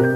Open 0.00 0.06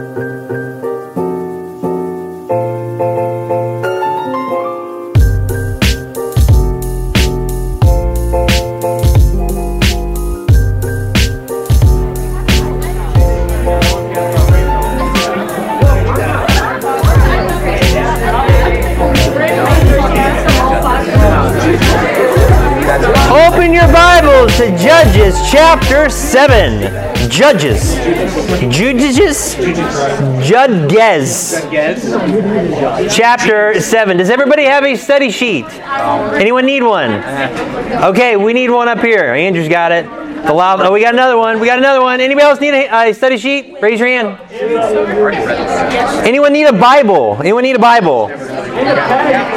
your 23.72 23.88
Bibles 23.88 24.56
to 24.58 24.68
Judges 24.78 25.34
chapter 25.50 26.08
7. 26.08 27.28
Judges. 27.28 27.96
Judges? 28.60 29.54
Judges. 30.46 31.54
Chapter 33.14 33.80
7. 33.80 34.16
Does 34.16 34.30
everybody 34.30 34.64
have 34.64 34.84
a 34.84 34.94
study 34.96 35.30
sheet? 35.30 35.64
Anyone 36.34 36.66
need 36.66 36.82
one? 36.82 37.12
Okay, 38.04 38.36
we 38.36 38.52
need 38.52 38.70
one 38.70 38.88
up 38.88 38.98
here. 38.98 39.32
Andrew's 39.32 39.68
got 39.68 39.92
it. 39.92 40.04
The 40.04 40.52
loud, 40.52 40.80
oh, 40.80 40.92
we 40.92 41.00
got 41.00 41.14
another 41.14 41.38
one. 41.38 41.60
We 41.60 41.66
got 41.66 41.78
another 41.78 42.02
one. 42.02 42.20
Anybody 42.20 42.44
else 42.44 42.60
need 42.60 42.74
a, 42.74 43.10
a 43.10 43.14
study 43.14 43.38
sheet? 43.38 43.76
Raise 43.80 44.00
your 44.00 44.08
hand. 44.08 44.38
Anyone 46.26 46.52
need 46.52 46.64
a 46.64 46.72
Bible? 46.72 47.38
Anyone 47.40 47.62
need 47.62 47.76
a 47.76 47.78
Bible? 47.78 48.28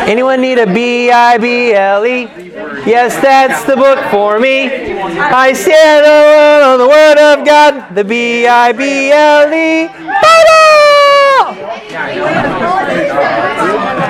Anyone 0.07 0.41
need 0.41 0.59
a 0.59 0.71
B 0.71 1.09
I 1.11 1.37
B 1.37 1.73
L 1.73 2.05
E? 2.05 2.44
Yes, 2.85 3.15
that's 3.21 3.65
the 3.65 3.75
book 3.75 3.99
for 4.11 4.39
me. 4.39 4.69
I 4.69 5.53
stand 5.53 6.05
alone 6.05 6.61
on 6.73 6.77
the 6.79 6.87
Word 6.87 7.17
of 7.17 7.43
God, 7.45 7.95
the 7.95 8.03
B 8.03 8.45
I 8.45 8.71
B 8.73 9.11
L 9.11 9.51
E 9.51 9.87
Bible. 9.87 10.35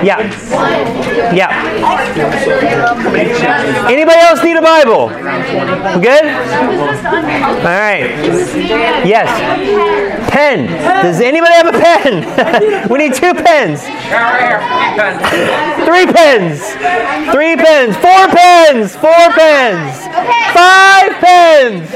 Yeah. 0.04 0.20
Yeah. 1.34 1.52
Anybody 3.90 4.20
else 4.20 4.44
need 4.44 4.58
a 4.58 4.62
Bible? 4.62 5.10
Good? 6.02 6.26
All 6.26 7.64
right. 7.64 8.10
Yes. 9.06 9.30
Pen. 10.32 10.68
Does 11.04 11.22
anybody 11.22 11.54
have 11.54 11.68
a 11.68 11.72
pen? 11.72 12.90
we 12.90 12.98
need 12.98 13.14
two 13.14 13.34
pens. 13.34 13.82
Three 15.86 16.06
pens. 16.12 16.60
Three 17.32 17.56
pens. 17.56 17.96
Four 17.98 18.28
pens. 18.28 18.96
Four 18.96 19.30
pens. 19.32 20.06
Five 20.54 21.12
pens. 21.22 21.90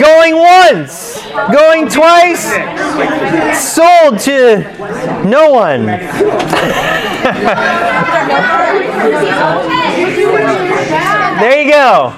Going 0.00 0.36
once. 0.36 1.22
Going 1.52 1.88
twice. 1.88 2.44
Sold 3.58 4.18
to 4.20 4.76
no 5.26 5.50
one. 5.50 5.65
there 11.40 11.62
you 11.62 11.72
go. 11.72 12.14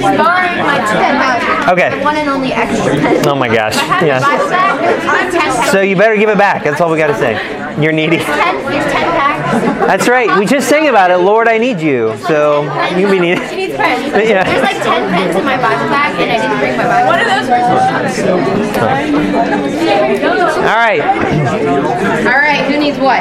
Borrowing 0.00 0.56
my 0.64 0.80
pen. 0.80 1.68
Okay. 1.68 2.00
One 2.02 2.16
and 2.16 2.28
only 2.28 2.52
extra. 2.52 2.94
Oh 3.30 3.34
my 3.34 3.48
gosh. 3.48 3.74
Yeah. 4.02 4.20
Bible 4.20 4.48
bag. 4.48 5.30
Ten 5.30 5.32
packs. 5.32 5.72
So 5.72 5.80
you 5.80 5.96
better 5.96 6.16
give 6.16 6.28
it 6.28 6.38
back. 6.38 6.62
That's 6.64 6.80
all 6.80 6.90
we 6.90 6.96
got 6.96 7.08
to 7.08 7.18
say. 7.18 7.34
You're 7.82 7.92
needy. 7.92 8.18
Ten. 8.18 8.56
Here's 8.72 8.84
ten 8.84 9.10
packs. 9.12 9.52
That's 9.86 10.08
right. 10.08 10.38
We 10.38 10.46
just 10.46 10.68
sang 10.68 10.88
about 10.88 11.10
it. 11.10 11.18
Lord, 11.18 11.48
I 11.48 11.58
need 11.58 11.80
you. 11.80 12.16
So 12.28 12.62
you 12.96 13.08
be 13.10 13.18
needy. 13.18 13.44
She 13.48 13.56
needs 13.56 13.74
pens. 13.76 14.12
Yeah. 14.26 14.44
There's 14.44 14.62
like 14.62 14.80
ten 14.82 15.10
pens 15.10 15.36
in 15.36 15.44
my 15.44 15.56
Bible 15.56 15.88
bag, 15.90 16.14
and 16.20 16.30
I 16.30 16.38
didn't 16.40 16.58
bring 16.58 16.76
my 16.76 16.86
Bible. 16.86 17.08
What 17.08 17.20
are 17.20 17.28
those 17.28 17.48
All 20.66 20.76
right. 20.76 21.02
All 22.86 22.92
right. 22.92 22.92
Who 22.92 22.92
needs 22.92 22.98
what? 22.98 23.18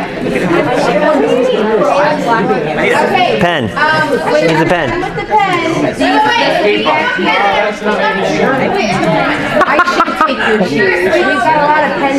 Okay. 3.10 3.40
Pen. 3.42 3.64
Um, 3.76 4.10
Needs 4.46 4.62
a 4.62 4.66
pen. 4.66 5.02
with 5.02 5.16
the 5.16 5.26
pen, 5.26 5.96
do 5.98 6.06
you 6.06 6.20
wait. 6.22 6.86
I 9.66 9.78
should 9.96 10.14
take 10.28 10.38
your 10.48 10.62
shoes. 10.68 11.02
We've 11.06 11.42
got 11.42 11.58
a 11.58 11.66
lot 11.66 11.82
of 11.84 11.92
pen 11.98 12.14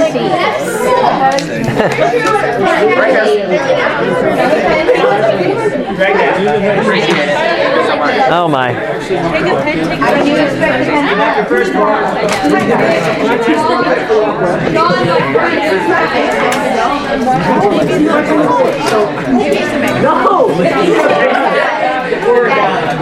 Oh 8.28 8.48
my. 8.48 8.95
Do 9.08 9.14
you 9.14 10.36
expect 10.36 10.84
the 10.84 10.90
pen? 10.90 11.06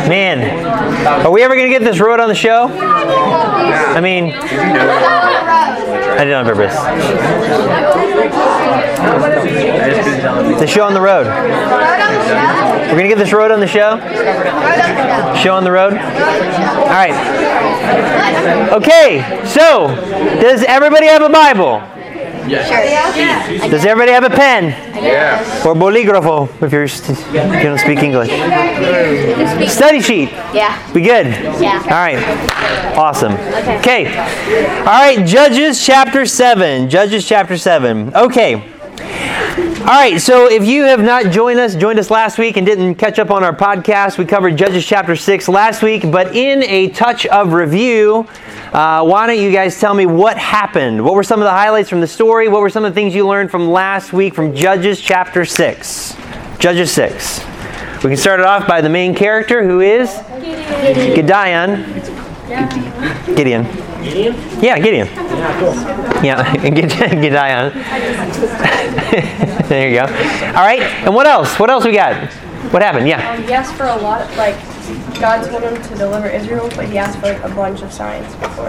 Man, 0.09 0.67
are 1.07 1.31
we 1.31 1.43
ever 1.43 1.55
going 1.55 1.71
to 1.71 1.79
get 1.79 1.83
this 1.85 1.99
road 2.01 2.21
on 2.21 2.29
the 2.29 2.35
show? 2.35 2.69
I 2.69 4.01
mean, 4.01 4.35
I 6.15 6.25
did 6.25 6.29
it 6.29 6.35
on 6.35 6.45
purpose. 6.45 6.75
The 10.61 10.67
show 10.67 10.85
on 10.85 10.95
the 10.95 11.01
road. 11.01 11.27
We're 11.27 12.99
going 12.99 13.05
to 13.05 13.09
get 13.09 13.19
this 13.19 13.33
road 13.33 13.51
on 13.51 13.61
the 13.61 13.67
show? 13.67 13.99
Show 15.43 15.55
on 15.55 15.65
the 15.65 15.73
road? 15.73 15.95
All 15.95 16.91
right. 16.91 17.15
Okay, 18.73 19.23
so 19.47 19.89
does 20.41 20.65
everybody 20.65 21.07
have 21.07 21.23
a 21.23 21.31
Bible? 21.31 21.83
Does 22.49 23.85
everybody 23.85 24.13
have 24.13 24.25
a 24.25 24.31
pen? 24.31 24.65
Yeah. 25.03 25.41
Or 25.67 25.75
bolígrafo 25.75 26.49
if 26.63 26.73
you're 26.73 26.89
st- 26.89 27.19
if 27.19 27.33
you 27.35 27.63
don't 27.63 27.79
speak 27.79 28.01
English. 28.03 28.31
Study 29.71 30.01
sheet. 30.01 30.31
Yeah. 30.53 30.77
We 30.93 31.01
good? 31.03 31.27
Yeah. 31.61 31.81
All 31.85 32.03
right. 32.05 32.19
Awesome. 32.97 33.33
Okay. 33.81 34.07
All 34.81 34.85
right, 34.85 35.25
Judges 35.27 35.85
chapter 35.85 36.27
7. 36.27 36.89
Judges 36.89 37.27
chapter 37.27 37.57
7. 37.57 38.15
Okay. 38.15 38.74
All 39.85 39.91
right, 39.91 40.19
so 40.19 40.51
if 40.51 40.65
you 40.65 40.85
have 40.85 41.03
not 41.03 41.31
joined 41.31 41.61
us, 41.61 41.75
joined 41.77 41.99
us 41.99 42.11
last 42.11 42.39
week 42.39 42.57
and 42.57 42.65
didn't 42.65 42.95
catch 42.95 43.19
up 43.19 43.31
on 43.31 43.45
our 43.45 43.55
podcast, 43.55 44.17
we 44.17 44.25
covered 44.25 44.57
Judges 44.57 44.87
chapter 44.87 45.15
6 45.15 45.47
last 45.47 45.83
week, 45.83 46.11
but 46.11 46.35
in 46.35 46.63
a 46.63 46.89
touch 46.89 47.27
of 47.27 47.53
review, 47.53 48.27
uh, 48.73 49.05
why 49.05 49.27
don't 49.27 49.39
you 49.39 49.53
guys 49.53 49.79
tell 49.79 49.93
me 49.93 50.07
what 50.07 50.39
happened? 50.39 51.05
What 51.05 51.13
were 51.13 51.23
some 51.23 51.39
of 51.39 51.45
the 51.45 51.51
highlights 51.51 51.91
from 51.91 52.01
the 52.01 52.07
story? 52.07 52.49
What 52.49 52.63
were 52.63 52.71
some 52.71 52.87
of 52.87 52.95
the 52.95 52.99
things 52.99 53.15
you 53.15 53.29
learned 53.29 53.51
from 53.51 53.69
last 53.69 54.15
week 54.15 54.35
from 54.35 54.55
Judges 54.55 55.03
chapter 55.03 55.45
6? 55.45 56.17
Judges 56.59 56.91
6. 56.91 57.41
We 58.03 58.09
can 58.09 58.17
start 58.17 58.41
it 58.41 58.47
off 58.47 58.67
by 58.67 58.81
the 58.81 58.89
main 58.89 59.15
character 59.15 59.63
who 59.63 59.81
is 59.81 60.19
Gideon. 60.41 62.01
Gideon. 63.37 63.94
Yeah, 64.05 64.79
Gideon. 64.79 65.07
Yeah, 66.23 66.57
Gideon. 66.63 67.09
there 69.69 69.89
you 69.89 69.95
go. 69.97 70.03
All 70.49 70.65
right, 70.65 70.83
and 70.83 71.15
what 71.15 71.27
else? 71.27 71.59
What 71.59 71.71
else 71.71 71.85
we 71.85 71.93
got? 71.93 72.31
What 72.73 72.83
happened? 72.83 73.09
Yeah. 73.09 73.33
Um, 73.33 73.43
he 73.43 73.53
asked 73.53 73.75
for 73.75 73.87
a 73.87 73.97
lot 73.97 74.21
of, 74.21 74.37
like, 74.37 74.55
God 75.21 75.49
told 75.49 75.63
him 75.63 75.81
to 75.83 75.95
deliver 75.97 76.29
Israel, 76.29 76.69
but 76.77 76.87
he 76.89 76.99
asked 76.99 77.19
for 77.21 77.33
like 77.33 77.43
a 77.43 77.49
bunch 77.55 77.83
of 77.83 77.93
signs 77.93 78.27
before. 78.37 78.69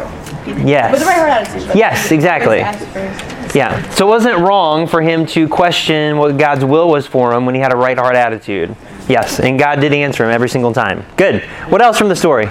Yes. 0.64 0.92
With 0.92 1.02
the 1.02 1.06
right 1.08 1.18
heart 1.18 1.30
attitude. 1.32 1.68
but 1.68 1.76
Yes, 1.76 2.12
exactly. 2.12 2.58
he 2.58 2.64
asked 2.64 2.86
for- 2.88 3.58
Yeah. 3.58 3.90
So 3.92 4.06
it 4.08 4.10
wasn't 4.10 4.38
wrong 4.40 4.88
for 4.88 5.02
him 5.02 5.26
to 5.28 5.48
question 5.50 6.18
what 6.18 6.38
God's 6.38 6.64
will 6.64 6.90
was 6.90 7.06
for 7.08 7.34
him 7.34 7.46
when 7.46 7.56
he 7.56 7.62
had 7.62 7.74
a 7.74 7.76
right 7.76 7.98
heart 7.98 8.16
attitude. 8.16 8.76
Yes, 9.10 9.40
and 9.40 9.60
God 9.60 9.82
did 9.82 9.94
answer 9.94 10.24
him 10.24 10.32
every 10.32 10.50
single 10.50 10.74
time. 10.74 11.06
Good. 11.18 11.44
What 11.70 11.82
else 11.82 11.98
from 11.98 12.10
the 12.10 12.16
story? 12.16 12.48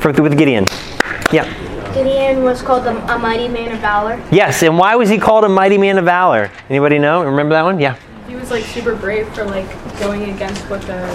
For, 0.00 0.12
with 0.12 0.36
Gideon. 0.38 0.66
Yeah. 1.32 1.52
Gideon 1.94 2.42
was 2.44 2.62
called 2.62 2.86
a, 2.86 3.14
a 3.14 3.18
mighty 3.18 3.48
man 3.48 3.72
of 3.72 3.78
valor. 3.80 4.22
Yes, 4.30 4.62
and 4.62 4.78
why 4.78 4.94
was 4.96 5.08
he 5.08 5.18
called 5.18 5.44
a 5.44 5.48
mighty 5.48 5.78
man 5.78 5.98
of 5.98 6.04
valor? 6.04 6.50
Anybody 6.68 6.98
know? 6.98 7.24
Remember 7.24 7.54
that 7.54 7.62
one? 7.64 7.78
Yeah. 7.80 7.96
He 8.26 8.34
was 8.36 8.50
like 8.50 8.64
super 8.64 8.94
brave 8.94 9.28
for 9.34 9.44
like 9.44 9.66
going 9.98 10.30
against 10.30 10.62
what 10.70 10.82
the 10.82 10.94
I 11.04 11.14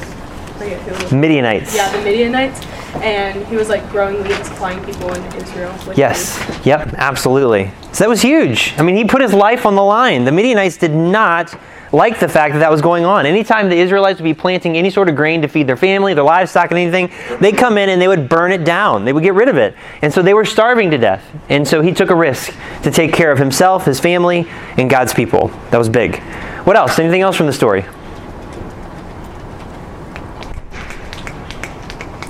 forget 0.57 0.81
who. 0.81 1.17
Midianites. 1.17 1.75
Yeah, 1.75 1.91
the 1.95 2.03
Midianites, 2.03 2.61
and 2.95 3.45
he 3.47 3.55
was 3.55 3.69
like 3.69 3.87
growing 3.91 4.21
wheat 4.23 4.31
and 4.31 4.45
supplying 4.45 4.83
people 4.85 5.11
in 5.13 5.23
Israel. 5.35 5.73
With 5.87 5.97
Yes. 5.97 6.37
food. 6.37 6.65
Yep. 6.65 6.93
Absolutely. 6.97 7.71
So 7.91 8.03
that 8.03 8.09
was 8.09 8.21
huge. 8.21 8.73
I 8.77 8.83
mean, 8.83 8.95
he 8.95 9.05
put 9.05 9.21
his 9.21 9.33
life 9.33 9.65
on 9.65 9.75
the 9.75 9.83
line. 9.83 10.25
The 10.25 10.31
Midianites 10.31 10.77
did 10.77 10.93
not 10.93 11.53
like 11.93 12.19
the 12.19 12.27
fact 12.27 12.53
that 12.53 12.59
that 12.59 12.71
was 12.71 12.81
going 12.81 13.05
on. 13.05 13.25
Anytime 13.25 13.69
the 13.69 13.77
Israelites 13.77 14.19
would 14.19 14.25
be 14.25 14.33
planting 14.33 14.75
any 14.75 14.89
sort 14.89 15.07
of 15.09 15.15
grain 15.15 15.43
to 15.43 15.47
feed 15.47 15.67
their 15.67 15.77
family, 15.77 16.15
their 16.15 16.23
livestock, 16.23 16.71
and 16.71 16.79
anything, 16.79 17.11
they'd 17.39 17.55
come 17.55 17.77
in 17.77 17.89
and 17.89 18.01
they 18.01 18.07
would 18.07 18.27
burn 18.27 18.51
it 18.51 18.65
down. 18.65 19.05
They 19.05 19.13
would 19.13 19.23
get 19.23 19.35
rid 19.35 19.47
of 19.47 19.57
it. 19.57 19.75
And 20.01 20.11
so 20.11 20.23
they 20.23 20.33
were 20.33 20.43
starving 20.43 20.89
to 20.91 20.97
death. 20.97 21.23
And 21.49 21.67
so 21.67 21.81
he 21.81 21.93
took 21.93 22.09
a 22.09 22.15
risk 22.15 22.53
to 22.81 22.91
take 22.91 23.13
care 23.13 23.31
of 23.31 23.37
himself, 23.37 23.85
his 23.85 23.99
family, 23.99 24.47
and 24.77 24.89
God's 24.89 25.13
people. 25.13 25.49
That 25.69 25.77
was 25.77 25.87
big. 25.87 26.17
What 26.63 26.75
else? 26.75 26.97
Anything 26.97 27.21
else 27.21 27.35
from 27.35 27.45
the 27.45 27.53
story? 27.53 27.83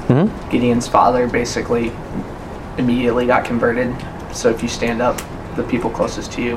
Hmm. 0.10 0.50
Gideon's 0.50 0.88
father 0.88 1.27
basically 1.27 1.94
immediately 2.77 3.25
got 3.25 3.45
converted. 3.45 3.95
So 4.33 4.50
if 4.50 4.62
you 4.62 4.68
stand 4.68 5.01
up, 5.01 5.21
the 5.56 5.63
people 5.63 5.89
closest 5.89 6.33
to 6.33 6.42
you, 6.42 6.51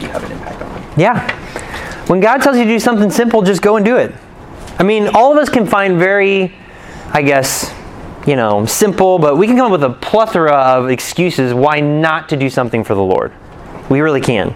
you 0.00 0.08
have 0.08 0.22
an 0.24 0.32
impact 0.32 0.60
on 0.60 0.72
them. 0.74 0.92
Yeah. 0.98 1.71
When 2.06 2.20
God 2.20 2.42
tells 2.42 2.56
you 2.56 2.64
to 2.64 2.68
do 2.68 2.80
something 2.80 3.10
simple, 3.10 3.42
just 3.42 3.62
go 3.62 3.76
and 3.76 3.84
do 3.84 3.96
it. 3.96 4.12
I 4.78 4.82
mean, 4.82 5.08
all 5.08 5.32
of 5.32 5.38
us 5.38 5.48
can 5.48 5.66
find 5.66 5.98
very, 5.98 6.54
I 7.12 7.22
guess, 7.22 7.72
you 8.26 8.36
know, 8.36 8.66
simple, 8.66 9.18
but 9.18 9.36
we 9.36 9.46
can 9.46 9.56
come 9.56 9.66
up 9.66 9.80
with 9.80 9.84
a 9.84 9.94
plethora 9.94 10.52
of 10.52 10.90
excuses 10.90 11.54
why 11.54 11.80
not 11.80 12.28
to 12.30 12.36
do 12.36 12.50
something 12.50 12.84
for 12.84 12.94
the 12.94 13.02
Lord. 13.02 13.32
We 13.88 14.00
really 14.00 14.20
can. 14.20 14.54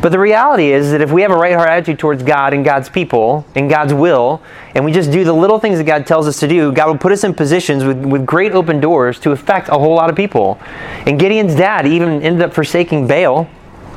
But 0.00 0.10
the 0.10 0.18
reality 0.18 0.72
is 0.72 0.90
that 0.90 1.00
if 1.00 1.10
we 1.10 1.22
have 1.22 1.30
a 1.30 1.36
right 1.36 1.54
heart 1.54 1.68
attitude 1.68 1.98
towards 1.98 2.22
God 2.22 2.52
and 2.52 2.64
God's 2.64 2.88
people 2.88 3.46
and 3.54 3.70
God's 3.70 3.94
will, 3.94 4.42
and 4.74 4.84
we 4.84 4.92
just 4.92 5.10
do 5.10 5.24
the 5.24 5.32
little 5.32 5.58
things 5.58 5.78
that 5.78 5.84
God 5.84 6.06
tells 6.06 6.28
us 6.28 6.38
to 6.40 6.48
do, 6.48 6.70
God 6.70 6.88
will 6.88 6.98
put 6.98 7.12
us 7.12 7.24
in 7.24 7.32
positions 7.34 7.82
with, 7.82 8.04
with 8.04 8.26
great 8.26 8.52
open 8.52 8.78
doors 8.78 9.18
to 9.20 9.32
affect 9.32 9.68
a 9.68 9.72
whole 9.72 9.94
lot 9.94 10.10
of 10.10 10.16
people. 10.16 10.60
And 11.06 11.18
Gideon's 11.18 11.54
dad 11.54 11.86
even 11.86 12.22
ended 12.22 12.42
up 12.42 12.52
forsaking 12.52 13.06
Baal 13.08 13.48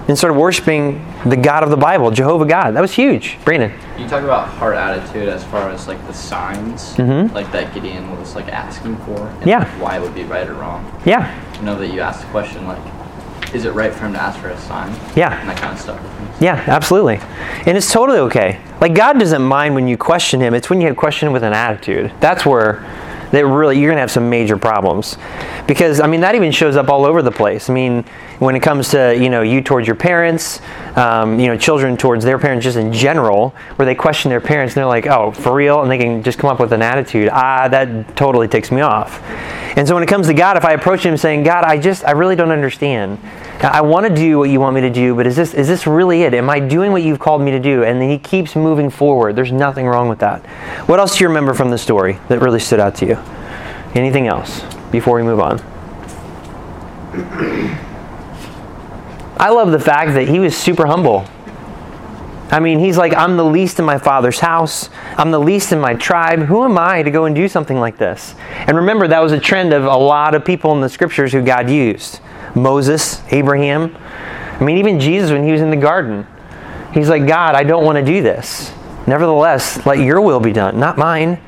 and 0.09 0.17
started 0.17 0.37
worshiping 0.37 1.05
the 1.25 1.37
God 1.37 1.61
of 1.63 1.69
the 1.69 1.77
Bible, 1.77 2.09
Jehovah 2.09 2.45
God. 2.45 2.71
That 2.71 2.81
was 2.81 2.91
huge. 2.91 3.37
Brandon. 3.45 3.71
You 3.97 4.07
talk 4.07 4.23
about 4.23 4.47
heart 4.47 4.75
attitude 4.75 5.29
as 5.29 5.43
far 5.45 5.69
as 5.69 5.87
like 5.87 6.05
the 6.07 6.13
signs, 6.13 6.95
Mhm. 6.97 7.31
like 7.33 7.51
that 7.51 7.73
Gideon 7.75 8.19
was 8.19 8.35
like 8.35 8.51
asking 8.51 8.97
for, 8.97 9.29
and 9.39 9.47
Yeah. 9.47 9.59
like, 9.59 9.67
why 9.79 9.95
it 9.97 10.01
would 10.01 10.15
be 10.15 10.23
right 10.23 10.47
or 10.49 10.53
wrong. 10.55 10.83
Yeah. 11.05 11.27
You 11.59 11.65
know 11.65 11.75
that 11.75 11.87
you 11.93 12.01
asked 12.01 12.21
the 12.21 12.27
question 12.27 12.67
like, 12.67 12.79
is 13.53 13.65
it 13.65 13.73
right 13.73 13.93
for 13.93 14.05
him 14.05 14.13
to 14.13 14.21
ask 14.21 14.39
for 14.39 14.49
a 14.49 14.57
sign? 14.57 14.91
Yeah. 15.15 15.39
And 15.39 15.47
that 15.49 15.57
kind 15.57 15.73
of 15.73 15.79
stuff. 15.79 15.97
Yeah, 16.39 16.59
absolutely. 16.67 17.19
And 17.67 17.77
it's 17.77 17.91
totally 17.91 18.19
okay. 18.19 18.57
Like 18.81 18.95
God 18.95 19.19
doesn't 19.19 19.41
mind 19.43 19.75
when 19.75 19.87
you 19.87 19.95
question 19.95 20.39
him. 20.41 20.55
It's 20.55 20.71
when 20.71 20.81
you 20.81 20.87
have 20.87 20.95
question 20.95 21.31
with 21.31 21.43
an 21.43 21.53
attitude. 21.53 22.11
That's 22.19 22.45
where 22.47 22.79
that 23.31 23.45
really 23.45 23.79
you're 23.79 23.89
going 23.89 23.97
to 23.97 24.01
have 24.01 24.11
some 24.11 24.29
major 24.29 24.57
problems. 24.57 25.17
Because 25.67 25.99
I 25.99 26.07
mean 26.07 26.21
that 26.21 26.35
even 26.35 26.51
shows 26.51 26.75
up 26.75 26.89
all 26.89 27.05
over 27.05 27.21
the 27.21 27.31
place. 27.31 27.69
I 27.69 27.73
mean 27.73 28.03
when 28.39 28.55
it 28.55 28.61
comes 28.61 28.89
to, 28.89 29.15
you 29.15 29.29
know, 29.29 29.41
you 29.41 29.61
towards 29.61 29.85
your 29.85 29.95
parents, 29.95 30.61
um, 30.95 31.39
you 31.39 31.47
know, 31.47 31.57
children 31.57 31.97
towards 31.97 32.23
their 32.23 32.39
parents 32.39 32.63
just 32.63 32.77
in 32.77 32.93
general, 32.93 33.49
where 33.75 33.85
they 33.85 33.95
question 33.95 34.29
their 34.29 34.41
parents 34.41 34.73
and 34.73 34.81
they're 34.81 34.85
like, 34.85 35.07
"Oh, 35.07 35.31
for 35.31 35.53
real?" 35.53 35.81
and 35.81 35.91
they 35.91 35.97
can 35.97 36.23
just 36.23 36.39
come 36.39 36.49
up 36.49 36.59
with 36.59 36.71
an 36.71 36.81
attitude. 36.81 37.29
Ah, 37.31 37.67
that 37.67 38.15
totally 38.15 38.47
takes 38.47 38.71
me 38.71 38.81
off. 38.81 39.21
And 39.75 39.87
so 39.87 39.93
when 39.93 40.03
it 40.03 40.07
comes 40.07 40.27
to 40.27 40.33
God, 40.33 40.57
if 40.57 40.65
I 40.65 40.73
approach 40.73 41.05
him 41.05 41.17
saying, 41.17 41.43
"God, 41.43 41.63
I 41.63 41.77
just 41.77 42.05
I 42.05 42.11
really 42.11 42.35
don't 42.35 42.51
understand. 42.51 43.19
I 43.61 43.81
want 43.81 44.07
to 44.07 44.13
do 44.13 44.39
what 44.39 44.49
you 44.49 44.61
want 44.61 44.75
me 44.75 44.81
to 44.81 44.89
do, 44.89 45.15
but 45.15 45.27
is 45.27 45.35
this 45.35 45.53
is 45.53 45.67
this 45.67 45.85
really 45.85 46.23
it? 46.23 46.33
Am 46.33 46.49
I 46.49 46.59
doing 46.59 46.93
what 46.93 47.03
you've 47.03 47.19
called 47.19 47.41
me 47.41 47.51
to 47.51 47.59
do?" 47.59 47.83
And 47.83 48.01
then 48.01 48.09
he 48.09 48.17
keeps 48.17 48.55
moving 48.55 48.89
forward. 48.89 49.35
There's 49.35 49.51
nothing 49.51 49.85
wrong 49.85 50.07
with 50.07 50.19
that. 50.19 50.45
What 50.87 50.99
else 50.99 51.17
do 51.17 51.25
you 51.25 51.27
remember 51.27 51.53
from 51.53 51.69
the 51.69 51.77
story 51.77 52.19
that 52.29 52.39
really 52.39 52.59
stood 52.59 52.79
out 52.79 52.95
to 52.95 53.05
you? 53.05 53.17
Anything 53.95 54.27
else 54.27 54.63
before 54.91 55.17
we 55.17 55.23
move 55.23 55.41
on? 55.41 55.59
I 59.37 59.49
love 59.49 59.71
the 59.71 59.79
fact 59.79 60.13
that 60.13 60.29
he 60.29 60.39
was 60.39 60.55
super 60.55 60.85
humble. 60.85 61.25
I 62.51 62.59
mean, 62.59 62.79
he's 62.79 62.97
like, 62.97 63.13
I'm 63.13 63.37
the 63.37 63.45
least 63.45 63.77
in 63.77 63.85
my 63.85 63.97
father's 63.97 64.39
house. 64.39 64.89
I'm 65.17 65.31
the 65.31 65.39
least 65.39 65.71
in 65.71 65.79
my 65.79 65.93
tribe. 65.93 66.39
Who 66.39 66.63
am 66.63 66.77
I 66.77 67.03
to 67.03 67.11
go 67.11 67.25
and 67.25 67.35
do 67.35 67.47
something 67.47 67.79
like 67.79 67.97
this? 67.97 68.33
And 68.51 68.77
remember, 68.77 69.07
that 69.07 69.19
was 69.19 69.31
a 69.31 69.39
trend 69.39 69.71
of 69.71 69.85
a 69.85 69.95
lot 69.95 70.33
of 70.33 70.43
people 70.43 70.71
in 70.71 70.81
the 70.81 70.89
scriptures 70.89 71.31
who 71.31 71.43
God 71.43 71.69
used 71.69 72.21
Moses, 72.55 73.21
Abraham. 73.31 73.95
I 74.59 74.63
mean, 74.63 74.77
even 74.77 74.99
Jesus, 74.99 75.31
when 75.31 75.43
he 75.43 75.51
was 75.51 75.61
in 75.61 75.69
the 75.69 75.77
garden, 75.77 76.27
he's 76.93 77.09
like, 77.09 77.27
God, 77.27 77.55
I 77.55 77.63
don't 77.63 77.85
want 77.85 77.97
to 77.97 78.03
do 78.03 78.21
this. 78.21 78.71
Nevertheless, 79.07 79.85
let 79.85 79.99
your 79.99 80.21
will 80.21 80.39
be 80.39 80.51
done, 80.51 80.79
not 80.79 80.97
mine. 80.97 81.39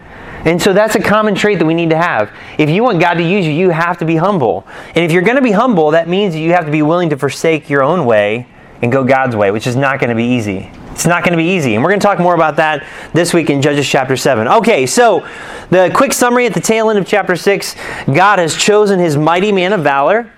And 0.45 0.59
so 0.59 0.73
that's 0.73 0.95
a 0.95 0.99
common 0.99 1.35
trait 1.35 1.59
that 1.59 1.65
we 1.65 1.75
need 1.75 1.91
to 1.91 1.97
have. 1.97 2.31
If 2.57 2.69
you 2.69 2.83
want 2.83 2.99
God 2.99 3.15
to 3.15 3.23
use 3.23 3.45
you, 3.45 3.51
you 3.51 3.69
have 3.69 3.99
to 3.99 4.05
be 4.05 4.15
humble. 4.15 4.65
And 4.95 5.05
if 5.05 5.11
you're 5.11 5.21
going 5.21 5.35
to 5.35 5.41
be 5.41 5.51
humble, 5.51 5.91
that 5.91 6.07
means 6.07 6.35
you 6.35 6.53
have 6.53 6.65
to 6.65 6.71
be 6.71 6.81
willing 6.81 7.09
to 7.11 7.17
forsake 7.17 7.69
your 7.69 7.83
own 7.83 8.05
way 8.05 8.47
and 8.81 8.91
go 8.91 9.03
God's 9.03 9.35
way, 9.35 9.51
which 9.51 9.67
is 9.67 9.75
not 9.75 9.99
going 9.99 10.09
to 10.09 10.15
be 10.15 10.23
easy. 10.23 10.71
It's 10.91 11.05
not 11.05 11.23
going 11.23 11.31
to 11.33 11.37
be 11.37 11.49
easy. 11.49 11.75
And 11.75 11.83
we're 11.83 11.91
going 11.91 11.99
to 11.99 12.05
talk 12.05 12.19
more 12.19 12.33
about 12.33 12.55
that 12.55 12.85
this 13.13 13.33
week 13.33 13.49
in 13.49 13.61
Judges 13.61 13.87
chapter 13.87 14.17
7. 14.17 14.47
Okay, 14.47 14.87
so 14.87 15.27
the 15.69 15.91
quick 15.93 16.13
summary 16.13 16.47
at 16.47 16.53
the 16.53 16.59
tail 16.59 16.89
end 16.89 16.97
of 16.97 17.07
chapter 17.07 17.35
6 17.35 17.75
God 18.13 18.39
has 18.39 18.55
chosen 18.55 18.99
his 18.99 19.17
mighty 19.17 19.51
man 19.51 19.73
of 19.73 19.81
valor. 19.81 20.31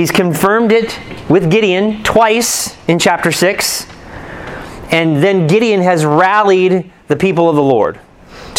He's 0.00 0.10
confirmed 0.10 0.72
it 0.72 0.98
with 1.28 1.50
Gideon 1.50 2.02
twice 2.02 2.74
in 2.88 2.98
chapter 2.98 3.30
6. 3.30 3.86
And 4.90 5.22
then 5.22 5.46
Gideon 5.46 5.82
has 5.82 6.06
rallied 6.06 6.90
the 7.08 7.16
people 7.16 7.50
of 7.50 7.56
the 7.56 7.62
Lord 7.62 8.00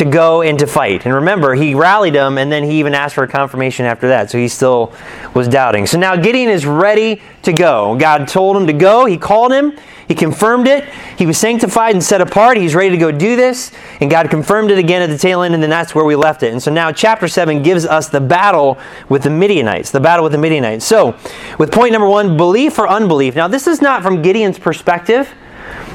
to 0.02 0.10
go 0.10 0.42
and 0.42 0.58
to 0.58 0.66
fight. 0.66 1.06
And 1.06 1.14
remember, 1.14 1.54
he 1.54 1.76
rallied 1.76 2.16
them 2.16 2.40
and 2.40 2.52
then 2.52 2.64
he 2.64 2.80
even 2.80 2.96
asked 2.96 3.14
for 3.14 3.24
a 3.24 3.28
confirmation 3.28 3.86
after 3.86 4.08
that. 4.08 4.32
So 4.32 4.40
he 4.40 4.48
still 4.48 4.92
was 5.36 5.48
doubting. 5.48 5.86
So 5.86 6.00
now 6.00 6.16
Gideon 6.16 6.50
is 6.50 6.66
ready 6.66 7.22
to 7.44 7.54
go. 7.54 7.96
God 8.00 8.28
told 8.28 8.58
him 8.58 8.66
to 8.66 8.74
go. 8.74 9.06
He 9.06 9.16
called 9.16 9.54
him. 9.54 9.78
He 10.08 10.16
confirmed 10.16 10.68
it. 10.68 10.90
He 11.20 11.28
was 11.28 11.38
sanctified 11.38 11.94
and 11.94 12.04
set 12.04 12.20
apart. 12.20 12.58
He's 12.58 12.74
ready 12.74 12.90
to 12.90 12.98
go 12.98 13.12
do 13.12 13.36
this. 13.36 13.72
And 14.02 14.10
God 14.10 14.32
confirmed 14.32 14.72
it 14.72 14.80
again 14.80 15.04
at 15.04 15.10
the 15.10 15.18
tail 15.20 15.44
end, 15.44 15.54
and 15.54 15.62
then 15.62 15.70
that's 15.70 15.94
where 15.94 16.04
we 16.04 16.16
left 16.16 16.42
it. 16.42 16.52
And 16.52 16.62
so 16.62 16.72
now 16.72 16.92
chapter 16.92 17.28
7 17.28 17.62
gives 17.62 17.86
us 17.86 18.10
the 18.10 18.20
battle 18.20 18.80
with 19.08 19.22
the 19.22 19.30
Midianites. 19.30 19.92
The 19.92 20.00
battle 20.00 20.24
with 20.24 20.32
the 20.32 20.40
Midianites. 20.40 20.84
So, 20.84 21.16
with 21.60 21.72
point 21.72 21.94
number 21.94 22.10
one, 22.10 22.36
belief 22.36 22.80
or 22.80 22.90
unbelief. 22.90 23.36
Now, 23.36 23.48
this 23.48 23.68
is 23.68 23.82
not 23.82 24.02
from 24.02 24.22
Gideon's 24.22 24.58
perspective. 24.58 25.32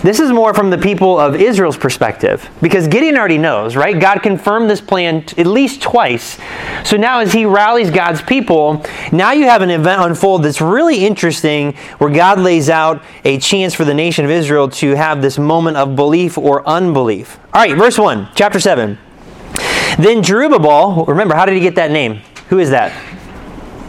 This 0.03 0.21
is 0.21 0.31
more 0.31 0.55
from 0.55 0.71
the 0.71 0.79
people 0.79 1.19
of 1.19 1.35
Israel's 1.35 1.77
perspective 1.77 2.49
because 2.61 2.87
Gideon 2.87 3.17
already 3.17 3.39
knows, 3.39 3.77
right? 3.77 3.99
God 3.99 4.23
confirmed 4.23 4.71
this 4.71 4.81
plan 4.81 5.25
t- 5.25 5.41
at 5.41 5.47
least 5.47 5.83
twice. 5.83 6.39
So 6.85 6.97
now, 6.97 7.21
as 7.21 7.33
he 7.33 7.47
rallies 7.47 7.91
God's 7.91 8.23
people, 8.23 8.85
now 9.11 9.33
you 9.33 9.45
have 9.45 9.63
an 9.63 9.71
event 9.71 10.03
unfold 10.03 10.45
that's 10.45 10.61
really 10.61 11.05
interesting 11.05 11.73
where 11.99 12.11
God 12.11 12.39
lays 12.39 12.69
out 12.69 13.03
a 13.25 13.39
chance 13.39 13.75
for 13.75 13.85
the 13.85 13.95
nation 13.95 14.25
of 14.25 14.31
Israel 14.31 14.69
to 14.71 14.95
have 14.95 15.23
this 15.23 15.39
moment 15.39 15.77
of 15.77 15.97
belief 15.97 16.39
or 16.39 16.67
unbelief. 16.69 17.39
All 17.55 17.63
right, 17.63 17.77
verse 17.77 17.99
1, 17.99 18.29
chapter 18.35 18.61
7. 18.61 18.99
Then 19.99 20.23
Jerubbaal, 20.23 21.09
remember, 21.09 21.35
how 21.35 21.47
did 21.47 21.55
he 21.55 21.61
get 21.61 21.75
that 21.77 21.91
name? 21.91 22.21
Who 22.51 22.59
is 22.59 22.71
that? 22.71 22.93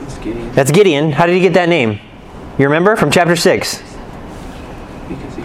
It's 0.03 0.17
Gideon 0.17 0.51
That's 0.53 0.71
Gideon. 0.71 1.11
How 1.11 1.25
did 1.25 1.35
he 1.35 1.41
get 1.41 1.53
that 1.53 1.69
name? 1.69 1.99
You 2.57 2.65
remember 2.65 2.95
from 2.95 3.11
chapter 3.11 3.35
6? 3.35 3.83
because 5.07 5.35
he 5.35 5.43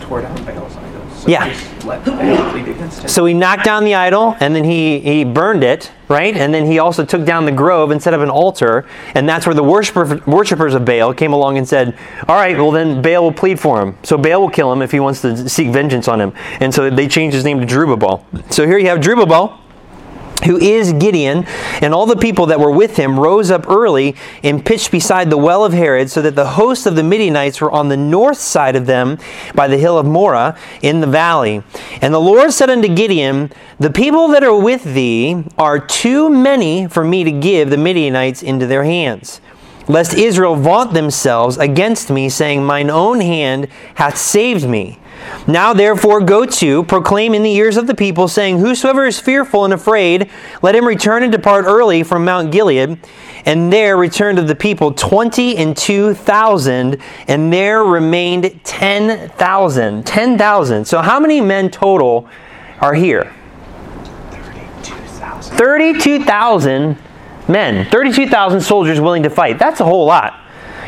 tore 0.00 0.22
down 0.22 0.44
Baal's 0.44 0.76
idols. 0.76 1.13
So 1.24 1.30
Yeah. 1.30 1.46
he 1.46 1.52
just 1.54 1.84
let 1.86 2.04
Baal 2.04 2.50
plead 2.50 2.68
against 2.68 3.00
him. 3.02 3.08
So 3.08 3.24
he 3.24 3.32
knocked 3.32 3.64
down 3.64 3.84
the 3.84 3.94
idol 3.94 4.36
and 4.40 4.54
then 4.54 4.64
he, 4.64 5.00
he 5.00 5.24
burned 5.24 5.64
it, 5.64 5.90
right? 6.08 6.36
And 6.36 6.52
then 6.52 6.66
he 6.66 6.78
also 6.78 7.02
took 7.02 7.24
down 7.24 7.46
the 7.46 7.52
grove 7.52 7.90
and 7.90 8.02
set 8.02 8.12
up 8.12 8.20
an 8.20 8.28
altar. 8.28 8.84
And 9.14 9.26
that's 9.26 9.46
where 9.46 9.54
the 9.54 9.64
worshiper, 9.64 10.20
worshipers 10.26 10.74
of 10.74 10.84
Baal 10.84 11.14
came 11.14 11.32
along 11.32 11.56
and 11.56 11.66
said, 11.66 11.96
All 12.28 12.36
right, 12.36 12.58
well, 12.58 12.70
then 12.70 13.00
Baal 13.00 13.22
will 13.22 13.32
plead 13.32 13.58
for 13.58 13.80
him. 13.80 13.96
So 14.02 14.18
Baal 14.18 14.42
will 14.42 14.50
kill 14.50 14.70
him 14.70 14.82
if 14.82 14.92
he 14.92 15.00
wants 15.00 15.22
to 15.22 15.48
seek 15.48 15.68
vengeance 15.70 16.08
on 16.08 16.20
him. 16.20 16.34
And 16.60 16.74
so 16.74 16.90
they 16.90 17.08
changed 17.08 17.34
his 17.34 17.44
name 17.44 17.58
to 17.58 17.66
Jerubbaal. 17.66 18.52
So 18.52 18.66
here 18.66 18.76
you 18.76 18.88
have 18.88 18.98
Jerubbaal 18.98 19.58
who 20.44 20.58
is 20.58 20.92
Gideon, 20.92 21.44
and 21.80 21.94
all 21.94 22.06
the 22.06 22.16
people 22.16 22.46
that 22.46 22.60
were 22.60 22.70
with 22.70 22.96
him 22.96 23.18
rose 23.18 23.50
up 23.50 23.68
early 23.68 24.16
and 24.42 24.64
pitched 24.64 24.90
beside 24.90 25.30
the 25.30 25.38
well 25.38 25.64
of 25.64 25.72
Harod, 25.72 26.10
so 26.10 26.22
that 26.22 26.36
the 26.36 26.50
host 26.50 26.86
of 26.86 26.96
the 26.96 27.02
Midianites 27.02 27.60
were 27.60 27.70
on 27.70 27.88
the 27.88 27.96
north 27.96 28.38
side 28.38 28.76
of 28.76 28.86
them 28.86 29.18
by 29.54 29.68
the 29.68 29.78
hill 29.78 29.98
of 29.98 30.06
Moreh 30.06 30.56
in 30.82 31.00
the 31.00 31.06
valley. 31.06 31.62
And 32.00 32.12
the 32.12 32.20
Lord 32.20 32.52
said 32.52 32.70
unto 32.70 32.88
Gideon, 32.88 33.52
The 33.78 33.90
people 33.90 34.28
that 34.28 34.44
are 34.44 34.58
with 34.58 34.84
thee 34.84 35.44
are 35.58 35.78
too 35.78 36.28
many 36.28 36.88
for 36.88 37.04
me 37.04 37.24
to 37.24 37.32
give 37.32 37.70
the 37.70 37.76
Midianites 37.76 38.42
into 38.42 38.66
their 38.66 38.84
hands. 38.84 39.40
Lest 39.86 40.14
Israel 40.14 40.56
vaunt 40.56 40.94
themselves 40.94 41.58
against 41.58 42.10
me, 42.10 42.28
saying, 42.28 42.64
Mine 42.64 42.90
own 42.90 43.20
hand 43.20 43.68
hath 43.96 44.16
saved 44.16 44.66
me. 44.68 44.98
Now 45.46 45.72
therefore 45.72 46.20
go 46.20 46.46
to, 46.46 46.84
proclaim 46.84 47.34
in 47.34 47.42
the 47.42 47.52
ears 47.52 47.76
of 47.76 47.86
the 47.86 47.94
people, 47.94 48.28
saying, 48.28 48.58
Whosoever 48.58 49.06
is 49.06 49.20
fearful 49.20 49.64
and 49.64 49.74
afraid, 49.74 50.30
let 50.62 50.74
him 50.74 50.86
return 50.86 51.22
and 51.22 51.30
depart 51.30 51.64
early 51.66 52.02
from 52.02 52.24
Mount 52.24 52.50
Gilead. 52.50 52.98
And 53.46 53.72
there 53.72 53.96
returned 53.96 54.38
of 54.38 54.48
the 54.48 54.54
people 54.54 54.92
twenty 54.92 55.56
and 55.56 55.76
two 55.76 56.14
thousand, 56.14 56.98
and 57.28 57.52
there 57.52 57.84
remained 57.84 58.60
ten 58.64 59.28
thousand. 59.30 60.06
Ten 60.06 60.38
thousand. 60.38 60.86
So 60.86 61.02
how 61.02 61.20
many 61.20 61.40
men 61.42 61.70
total 61.70 62.26
are 62.80 62.94
here? 62.94 63.30
32,000. 64.82 65.56
32,000 65.58 66.98
men, 67.48 67.88
32,000 67.90 68.60
soldiers 68.60 69.00
willing 69.00 69.22
to 69.24 69.30
fight. 69.30 69.58
That's 69.58 69.80
a 69.80 69.84
whole 69.84 70.06
lot. 70.06 70.40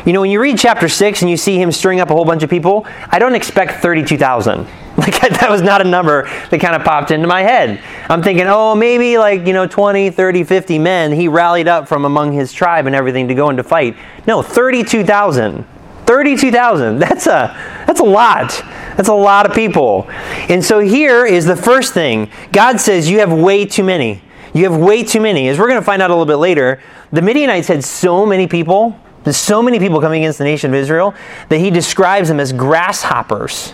You 0.05 0.13
know, 0.13 0.21
when 0.21 0.31
you 0.31 0.39
read 0.39 0.57
chapter 0.57 0.87
6 0.87 1.21
and 1.21 1.29
you 1.29 1.35
see 1.35 1.61
him 1.61 1.71
stirring 1.71 1.99
up 1.99 2.09
a 2.09 2.13
whole 2.13 2.23
bunch 2.23 2.41
of 2.41 2.49
people, 2.49 2.87
I 3.09 3.19
don't 3.19 3.35
expect 3.35 3.81
32,000. 3.81 4.67
Like, 4.97 5.19
that 5.21 5.51
was 5.51 5.61
not 5.61 5.79
a 5.79 5.83
number 5.83 6.23
that 6.49 6.59
kind 6.59 6.75
of 6.75 6.83
popped 6.83 7.11
into 7.11 7.27
my 7.27 7.43
head. 7.43 7.79
I'm 8.09 8.23
thinking, 8.23 8.47
oh, 8.47 8.73
maybe 8.73 9.19
like, 9.19 9.45
you 9.45 9.53
know, 9.53 9.67
20, 9.67 10.09
30, 10.09 10.43
50 10.43 10.79
men 10.79 11.11
he 11.11 11.27
rallied 11.27 11.67
up 11.67 11.87
from 11.87 12.03
among 12.03 12.31
his 12.31 12.51
tribe 12.51 12.87
and 12.87 12.95
everything 12.95 13.27
to 13.27 13.35
go 13.35 13.51
into 13.51 13.61
fight. 13.61 13.95
No, 14.25 14.41
32,000. 14.41 15.63
32,000. 16.07 16.97
That's 16.99 17.27
a 17.27 17.83
that's 17.85 17.99
a 17.99 18.03
lot. 18.03 18.49
That's 18.95 19.09
a 19.09 19.13
lot 19.13 19.45
of 19.45 19.53
people. 19.53 20.07
And 20.49 20.65
so 20.65 20.79
here 20.79 21.27
is 21.27 21.45
the 21.45 21.55
first 21.55 21.93
thing. 21.93 22.31
God 22.51 22.79
says 22.79 23.07
you 23.07 23.19
have 23.19 23.31
way 23.31 23.65
too 23.65 23.83
many. 23.83 24.23
You 24.57 24.69
have 24.69 24.77
way 24.77 25.03
too 25.03 25.21
many. 25.21 25.47
As 25.49 25.59
we're 25.59 25.67
going 25.67 25.79
to 25.79 25.85
find 25.85 26.01
out 26.01 26.09
a 26.09 26.13
little 26.13 26.25
bit 26.25 26.37
later, 26.37 26.81
the 27.11 27.21
Midianites 27.21 27.67
had 27.67 27.83
so 27.83 28.25
many 28.25 28.47
people 28.47 28.99
so 29.33 29.61
many 29.61 29.79
people 29.79 29.99
coming 29.99 30.23
against 30.23 30.37
the 30.37 30.43
nation 30.43 30.71
of 30.71 30.75
Israel 30.75 31.13
that 31.49 31.59
he 31.59 31.69
describes 31.69 32.27
them 32.29 32.39
as 32.39 32.53
grasshoppers 32.53 33.73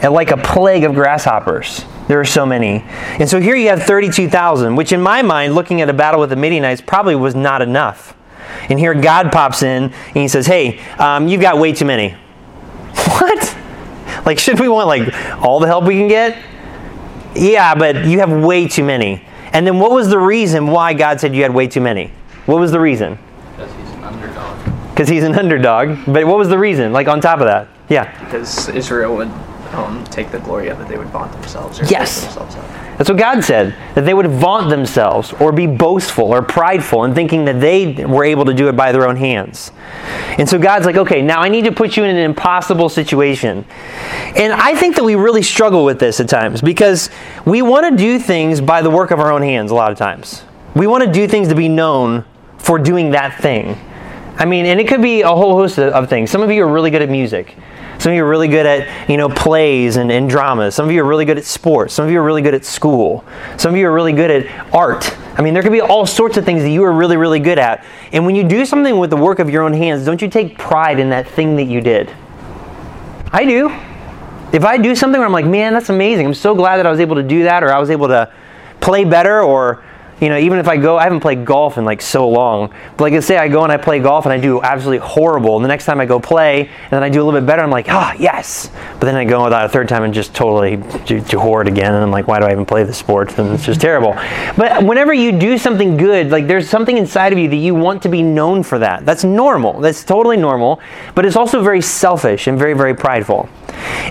and 0.00 0.12
like 0.12 0.30
a 0.30 0.36
plague 0.36 0.84
of 0.84 0.94
grasshoppers. 0.94 1.84
There 2.06 2.20
are 2.20 2.24
so 2.24 2.46
many. 2.46 2.84
And 3.18 3.28
so 3.28 3.40
here 3.40 3.56
you 3.56 3.68
have 3.68 3.82
32,000, 3.82 4.76
which 4.76 4.92
in 4.92 5.00
my 5.00 5.22
mind, 5.22 5.54
looking 5.54 5.80
at 5.80 5.90
a 5.90 5.92
battle 5.92 6.20
with 6.20 6.30
the 6.30 6.36
Midianites, 6.36 6.80
probably 6.80 7.16
was 7.16 7.34
not 7.34 7.60
enough. 7.60 8.16
And 8.70 8.78
here 8.78 8.94
God 8.94 9.30
pops 9.32 9.62
in 9.62 9.84
and 9.84 10.16
he 10.16 10.28
says, 10.28 10.46
Hey, 10.46 10.78
um, 10.98 11.28
you've 11.28 11.40
got 11.40 11.58
way 11.58 11.72
too 11.72 11.84
many. 11.84 12.14
What? 12.94 13.56
Like, 14.24 14.38
should 14.38 14.60
we 14.60 14.68
want 14.68 14.86
like 14.86 15.12
all 15.42 15.60
the 15.60 15.66
help 15.66 15.84
we 15.84 15.94
can 15.94 16.08
get? 16.08 16.38
Yeah, 17.34 17.74
but 17.74 18.06
you 18.06 18.20
have 18.20 18.30
way 18.30 18.68
too 18.68 18.84
many. 18.84 19.24
And 19.52 19.66
then 19.66 19.78
what 19.78 19.90
was 19.90 20.08
the 20.08 20.18
reason 20.18 20.66
why 20.66 20.94
God 20.94 21.20
said 21.20 21.34
you 21.34 21.42
had 21.42 21.54
way 21.54 21.66
too 21.66 21.80
many? 21.80 22.12
What 22.46 22.60
was 22.60 22.70
the 22.72 22.80
reason? 22.80 23.18
Because 23.56 23.72
he's 23.74 23.90
an 23.90 24.04
underdog. 24.04 24.90
Because 24.90 25.08
he's 25.08 25.22
an 25.24 25.34
underdog. 25.38 25.98
But 26.06 26.26
what 26.26 26.38
was 26.38 26.48
the 26.48 26.58
reason? 26.58 26.92
Like 26.92 27.08
on 27.08 27.20
top 27.20 27.40
of 27.40 27.46
that? 27.46 27.68
Yeah. 27.88 28.12
Because 28.24 28.68
Israel 28.68 29.16
would 29.16 29.28
um, 29.72 30.04
take 30.04 30.30
the 30.30 30.38
glory 30.40 30.68
of 30.68 30.80
it. 30.80 30.88
They 30.88 30.98
would 30.98 31.08
vaunt 31.08 31.32
themselves 31.32 31.80
or 31.80 31.84
Yes. 31.84 32.22
themselves. 32.24 32.56
That's 32.98 33.08
what 33.08 33.18
God 33.18 33.42
said. 33.44 33.76
That 33.94 34.04
they 34.04 34.12
would 34.12 34.26
vaunt 34.26 34.70
themselves 34.70 35.32
or 35.34 35.52
be 35.52 35.68
boastful 35.68 36.34
or 36.34 36.42
prideful 36.42 37.04
and 37.04 37.14
thinking 37.14 37.44
that 37.44 37.60
they 37.60 38.04
were 38.04 38.24
able 38.24 38.44
to 38.46 38.52
do 38.52 38.68
it 38.68 38.76
by 38.76 38.90
their 38.90 39.08
own 39.08 39.14
hands. 39.14 39.70
And 40.36 40.48
so 40.48 40.58
God's 40.58 40.84
like, 40.84 40.96
okay, 40.96 41.22
now 41.22 41.40
I 41.40 41.48
need 41.48 41.64
to 41.64 41.72
put 41.72 41.96
you 41.96 42.02
in 42.02 42.10
an 42.10 42.16
impossible 42.16 42.88
situation. 42.88 43.64
And 44.36 44.52
I 44.52 44.74
think 44.74 44.96
that 44.96 45.04
we 45.04 45.14
really 45.14 45.42
struggle 45.42 45.84
with 45.84 46.00
this 46.00 46.18
at 46.18 46.28
times 46.28 46.60
because 46.60 47.08
we 47.44 47.62
want 47.62 47.88
to 47.88 47.96
do 47.96 48.18
things 48.18 48.60
by 48.60 48.82
the 48.82 48.90
work 48.90 49.12
of 49.12 49.20
our 49.20 49.30
own 49.30 49.42
hands 49.42 49.70
a 49.70 49.76
lot 49.76 49.92
of 49.92 49.96
times. 49.96 50.42
We 50.74 50.88
want 50.88 51.04
to 51.04 51.12
do 51.12 51.28
things 51.28 51.46
to 51.48 51.54
be 51.54 51.68
known 51.68 52.24
for 52.58 52.80
doing 52.80 53.12
that 53.12 53.40
thing. 53.40 53.78
I 54.36 54.44
mean, 54.44 54.66
and 54.66 54.80
it 54.80 54.88
could 54.88 55.02
be 55.02 55.22
a 55.22 55.28
whole 55.28 55.54
host 55.54 55.78
of, 55.78 56.08
things. 56.08 56.30
Some 56.30 56.42
of 56.42 56.50
you 56.50 56.64
are 56.64 56.68
really 56.68 56.90
good 56.90 57.02
at 57.02 57.08
music. 57.08 57.56
Some 57.98 58.12
of 58.12 58.16
you 58.16 58.24
are 58.24 58.28
really 58.28 58.48
good 58.48 58.64
at, 58.64 59.10
you 59.10 59.16
know, 59.16 59.28
plays 59.28 59.96
and, 59.96 60.12
and 60.12 60.30
dramas. 60.30 60.74
Some 60.74 60.86
of 60.86 60.92
you 60.92 61.02
are 61.02 61.06
really 61.06 61.24
good 61.24 61.36
at 61.36 61.44
sports. 61.44 61.94
Some 61.94 62.06
of 62.06 62.12
you 62.12 62.20
are 62.20 62.24
really 62.24 62.42
good 62.42 62.54
at 62.54 62.64
school. 62.64 63.24
Some 63.56 63.74
of 63.74 63.76
you 63.78 63.88
are 63.88 63.92
really 63.92 64.12
good 64.12 64.30
at 64.30 64.74
art. 64.74 65.16
I 65.36 65.42
mean, 65.42 65.52
there 65.52 65.64
could 65.64 65.72
be 65.72 65.80
all 65.80 66.06
sorts 66.06 66.36
of 66.36 66.44
things 66.44 66.62
that 66.62 66.70
you 66.70 66.84
are 66.84 66.92
really, 66.92 67.16
really 67.16 67.40
good 67.40 67.58
at. 67.58 67.84
And 68.12 68.24
when 68.24 68.36
you 68.36 68.44
do 68.44 68.64
something 68.64 68.98
with 68.98 69.10
the 69.10 69.16
work 69.16 69.40
of 69.40 69.50
your 69.50 69.62
own 69.62 69.72
hands, 69.72 70.04
don't 70.04 70.22
you 70.22 70.28
take 70.28 70.56
pride 70.56 71.00
in 71.00 71.10
that 71.10 71.28
thing 71.28 71.56
that 71.56 71.64
you 71.64 71.80
did? 71.80 72.08
I 73.32 73.44
do. 73.44 73.68
If 74.52 74.64
I 74.64 74.78
do 74.78 74.94
something 74.94 75.18
where 75.18 75.26
I'm 75.26 75.32
like, 75.32 75.44
man, 75.44 75.72
that's 75.72 75.90
amazing. 75.90 76.26
I'm 76.26 76.34
so 76.34 76.54
glad 76.54 76.76
that 76.78 76.86
I 76.86 76.90
was 76.90 77.00
able 77.00 77.16
to 77.16 77.22
do 77.22 77.42
that, 77.42 77.62
or 77.62 77.72
I 77.72 77.78
was 77.78 77.90
able 77.90 78.08
to 78.08 78.32
play 78.80 79.04
better, 79.04 79.42
or 79.42 79.84
you 80.20 80.28
know, 80.28 80.38
even 80.38 80.58
if 80.58 80.68
I 80.68 80.76
go, 80.76 80.96
I 80.96 81.04
haven't 81.04 81.20
played 81.20 81.44
golf 81.44 81.78
in 81.78 81.84
like 81.84 82.02
so 82.02 82.28
long. 82.28 82.72
But 82.96 83.04
like, 83.04 83.12
let's 83.12 83.26
say 83.26 83.36
I 83.36 83.48
go 83.48 83.62
and 83.62 83.72
I 83.72 83.76
play 83.76 84.00
golf 84.00 84.26
and 84.26 84.32
I 84.32 84.38
do 84.38 84.60
absolutely 84.62 85.06
horrible. 85.06 85.56
And 85.56 85.64
the 85.64 85.68
next 85.68 85.84
time 85.84 86.00
I 86.00 86.06
go 86.06 86.18
play 86.18 86.66
and 86.66 86.90
then 86.90 87.02
I 87.02 87.08
do 87.08 87.22
a 87.22 87.24
little 87.24 87.40
bit 87.40 87.46
better, 87.46 87.62
I'm 87.62 87.70
like, 87.70 87.88
ah, 87.88 88.14
yes. 88.18 88.70
But 88.92 89.02
then 89.02 89.14
I 89.14 89.24
go 89.24 89.44
without 89.44 89.64
a 89.64 89.68
third 89.68 89.88
time 89.88 90.02
and 90.02 90.12
just 90.12 90.34
totally 90.34 90.76
do, 91.04 91.20
do 91.20 91.38
horrid 91.38 91.68
again. 91.68 91.94
And 91.94 92.02
I'm 92.02 92.10
like, 92.10 92.26
why 92.26 92.40
do 92.40 92.46
I 92.46 92.52
even 92.52 92.66
play 92.66 92.82
this 92.82 92.98
sport? 92.98 93.38
And 93.38 93.52
it's 93.52 93.64
just 93.64 93.80
terrible. 93.80 94.14
But 94.56 94.84
whenever 94.84 95.12
you 95.14 95.38
do 95.38 95.56
something 95.56 95.96
good, 95.96 96.30
like 96.30 96.46
there's 96.46 96.68
something 96.68 96.96
inside 96.96 97.32
of 97.32 97.38
you 97.38 97.48
that 97.48 97.56
you 97.56 97.74
want 97.74 98.02
to 98.02 98.08
be 98.08 98.22
known 98.22 98.62
for 98.62 98.78
that. 98.80 99.06
That's 99.06 99.24
normal. 99.24 99.80
That's 99.80 100.04
totally 100.04 100.36
normal. 100.36 100.80
But 101.14 101.26
it's 101.26 101.36
also 101.36 101.62
very 101.62 101.80
selfish 101.80 102.46
and 102.46 102.58
very, 102.58 102.74
very 102.74 102.94
prideful. 102.94 103.48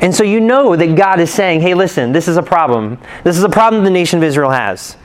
And 0.01 0.13
so 0.13 0.23
you 0.23 0.39
know 0.39 0.75
that 0.75 0.95
God 0.95 1.19
is 1.19 1.33
saying, 1.33 1.61
hey, 1.61 1.73
listen, 1.73 2.11
this 2.11 2.27
is 2.27 2.37
a 2.37 2.43
problem. 2.43 2.97
This 3.23 3.37
is 3.37 3.43
a 3.43 3.49
problem 3.49 3.83
the 3.83 3.89
nation 3.89 4.17
of 4.19 4.23
Israel 4.23 4.51
has. 4.51 4.95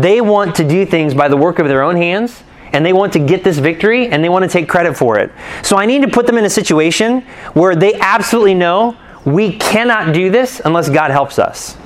They 0.00 0.20
want 0.20 0.54
to 0.56 0.68
do 0.68 0.84
things 0.86 1.14
by 1.14 1.28
the 1.28 1.36
work 1.36 1.58
of 1.58 1.68
their 1.68 1.82
own 1.82 1.96
hands, 1.96 2.42
and 2.72 2.84
they 2.84 2.92
want 2.92 3.12
to 3.14 3.18
get 3.18 3.44
this 3.44 3.58
victory, 3.58 4.08
and 4.08 4.22
they 4.22 4.28
want 4.28 4.44
to 4.44 4.48
take 4.48 4.68
credit 4.68 4.96
for 4.96 5.18
it. 5.18 5.32
So 5.62 5.76
I 5.76 5.86
need 5.86 6.02
to 6.02 6.08
put 6.08 6.26
them 6.26 6.38
in 6.38 6.44
a 6.44 6.50
situation 6.50 7.22
where 7.54 7.74
they 7.74 7.94
absolutely 7.94 8.54
know 8.54 8.96
we 9.24 9.56
cannot 9.56 10.14
do 10.14 10.30
this 10.30 10.60
unless 10.64 10.88
God 10.88 11.10
helps 11.10 11.38
us. 11.38 11.76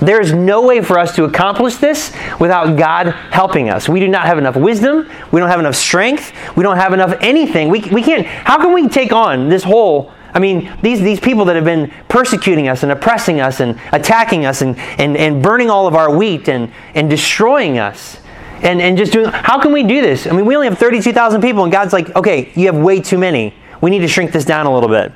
There 0.00 0.20
is 0.20 0.32
no 0.32 0.66
way 0.66 0.82
for 0.82 0.98
us 0.98 1.14
to 1.16 1.24
accomplish 1.24 1.76
this 1.76 2.12
without 2.38 2.76
God 2.76 3.08
helping 3.30 3.70
us. 3.70 3.88
We 3.88 3.98
do 3.98 4.08
not 4.08 4.26
have 4.26 4.36
enough 4.36 4.56
wisdom. 4.56 5.10
We 5.32 5.40
don't 5.40 5.48
have 5.48 5.60
enough 5.60 5.74
strength. 5.74 6.32
We 6.54 6.62
don't 6.62 6.76
have 6.76 6.92
enough 6.92 7.16
anything. 7.20 7.70
We, 7.70 7.80
we 7.80 8.02
can't. 8.02 8.26
How 8.26 8.58
can 8.58 8.74
we 8.74 8.88
take 8.88 9.12
on 9.12 9.48
this 9.48 9.62
whole? 9.62 10.12
I 10.36 10.38
mean, 10.38 10.70
these, 10.82 11.00
these 11.00 11.18
people 11.18 11.46
that 11.46 11.56
have 11.56 11.64
been 11.64 11.90
persecuting 12.10 12.68
us 12.68 12.82
and 12.82 12.92
oppressing 12.92 13.40
us 13.40 13.60
and 13.60 13.80
attacking 13.90 14.44
us 14.44 14.60
and, 14.60 14.76
and, 14.98 15.16
and 15.16 15.42
burning 15.42 15.70
all 15.70 15.86
of 15.86 15.94
our 15.94 16.14
wheat 16.14 16.50
and, 16.50 16.70
and 16.94 17.08
destroying 17.08 17.78
us 17.78 18.18
and, 18.60 18.82
and 18.82 18.98
just 18.98 19.14
doing. 19.14 19.30
How 19.30 19.58
can 19.58 19.72
we 19.72 19.82
do 19.82 20.02
this? 20.02 20.26
I 20.26 20.32
mean, 20.32 20.44
we 20.44 20.54
only 20.54 20.68
have 20.68 20.78
32,000 20.78 21.40
people, 21.40 21.62
and 21.62 21.72
God's 21.72 21.94
like, 21.94 22.14
okay, 22.14 22.52
you 22.54 22.66
have 22.66 22.76
way 22.76 23.00
too 23.00 23.16
many. 23.16 23.54
We 23.80 23.88
need 23.88 24.00
to 24.00 24.08
shrink 24.08 24.30
this 24.30 24.44
down 24.44 24.66
a 24.66 24.74
little 24.74 24.90
bit. 24.90 25.10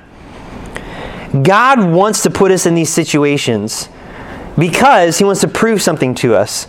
God 1.45 1.93
wants 1.93 2.23
to 2.23 2.31
put 2.31 2.51
us 2.51 2.65
in 2.65 2.75
these 2.75 2.91
situations 2.91 3.91
because 4.59 5.19
he 5.19 5.25
wants 5.25 5.43
to 5.43 5.49
prove 5.49 5.83
something 5.83 6.15
to 6.15 6.35
us. 6.35 6.67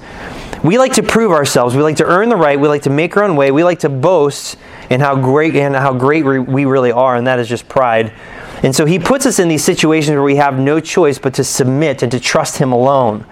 We 0.63 0.77
like 0.77 0.93
to 0.93 1.03
prove 1.03 1.31
ourselves. 1.31 1.75
We 1.75 1.81
like 1.81 1.97
to 1.97 2.05
earn 2.05 2.29
the 2.29 2.35
right. 2.35 2.59
We 2.59 2.67
like 2.67 2.83
to 2.83 2.91
make 2.91 3.17
our 3.17 3.23
own 3.23 3.35
way. 3.35 3.51
We 3.51 3.63
like 3.63 3.79
to 3.79 3.89
boast 3.89 4.57
in 4.91 4.99
how 4.99 5.15
great 5.15 5.55
and 5.55 5.75
how 5.75 5.93
great 5.93 6.23
we 6.23 6.65
really 6.65 6.91
are, 6.91 7.15
and 7.15 7.25
that 7.25 7.39
is 7.39 7.47
just 7.47 7.67
pride. 7.67 8.13
And 8.61 8.75
so 8.75 8.85
he 8.85 8.99
puts 8.99 9.25
us 9.25 9.39
in 9.39 9.47
these 9.47 9.63
situations 9.63 10.13
where 10.13 10.23
we 10.23 10.35
have 10.35 10.59
no 10.59 10.79
choice 10.79 11.17
but 11.17 11.33
to 11.35 11.43
submit 11.43 12.03
and 12.03 12.11
to 12.11 12.19
trust 12.19 12.57
him 12.57 12.71
alone. 12.71 13.25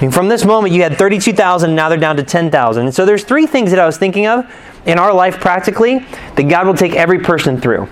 And 0.00 0.12
from 0.12 0.28
this 0.28 0.44
moment, 0.44 0.74
you 0.74 0.82
had 0.82 0.98
32,000, 0.98 1.72
now 1.72 1.88
they're 1.88 1.98
down 1.98 2.16
to 2.16 2.24
10,000. 2.24 2.84
And 2.84 2.94
so 2.94 3.06
there's 3.06 3.22
three 3.22 3.46
things 3.46 3.70
that 3.70 3.78
I 3.78 3.86
was 3.86 3.96
thinking 3.96 4.26
of 4.26 4.52
in 4.86 4.98
our 4.98 5.14
life 5.14 5.38
practically 5.38 6.00
that 6.34 6.48
God 6.48 6.66
will 6.66 6.74
take 6.74 6.94
every 6.94 7.20
person 7.20 7.60
through. 7.60 7.84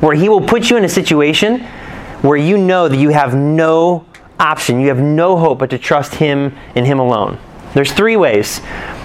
Where 0.00 0.14
he 0.14 0.28
will 0.28 0.46
put 0.46 0.70
you 0.70 0.76
in 0.76 0.84
a 0.84 0.88
situation 0.88 1.60
where 2.22 2.36
you 2.36 2.56
know 2.56 2.88
that 2.88 2.98
you 2.98 3.08
have 3.08 3.34
no 3.34 4.06
option, 4.38 4.80
you 4.80 4.88
have 4.88 5.00
no 5.00 5.36
hope 5.36 5.58
but 5.58 5.70
to 5.70 5.78
trust 5.78 6.14
him 6.14 6.56
and 6.76 6.86
him 6.86 7.00
alone. 7.00 7.38
There's 7.78 7.92
three 7.92 8.16
ways. 8.16 8.60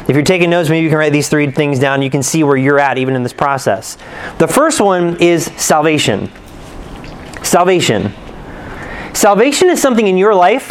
If 0.08 0.16
you're 0.16 0.24
taking 0.24 0.50
notes, 0.50 0.68
maybe 0.68 0.84
you 0.84 0.90
can 0.90 0.98
write 0.98 1.14
these 1.14 1.30
three 1.30 1.52
things 1.52 1.78
down. 1.78 2.02
You 2.02 2.10
can 2.10 2.24
see 2.24 2.44
where 2.44 2.58
you're 2.58 2.80
at 2.80 2.98
even 2.98 3.16
in 3.16 3.22
this 3.22 3.32
process. 3.32 4.00
The 4.40 4.48
first 4.48 4.82
one 4.82 5.22
is 5.22 5.46
salvation. 5.58 6.32
Salvation. 7.44 8.12
Salvation 9.14 9.70
is 9.70 9.80
something 9.80 10.08
in 10.08 10.18
your 10.18 10.34
life 10.34 10.70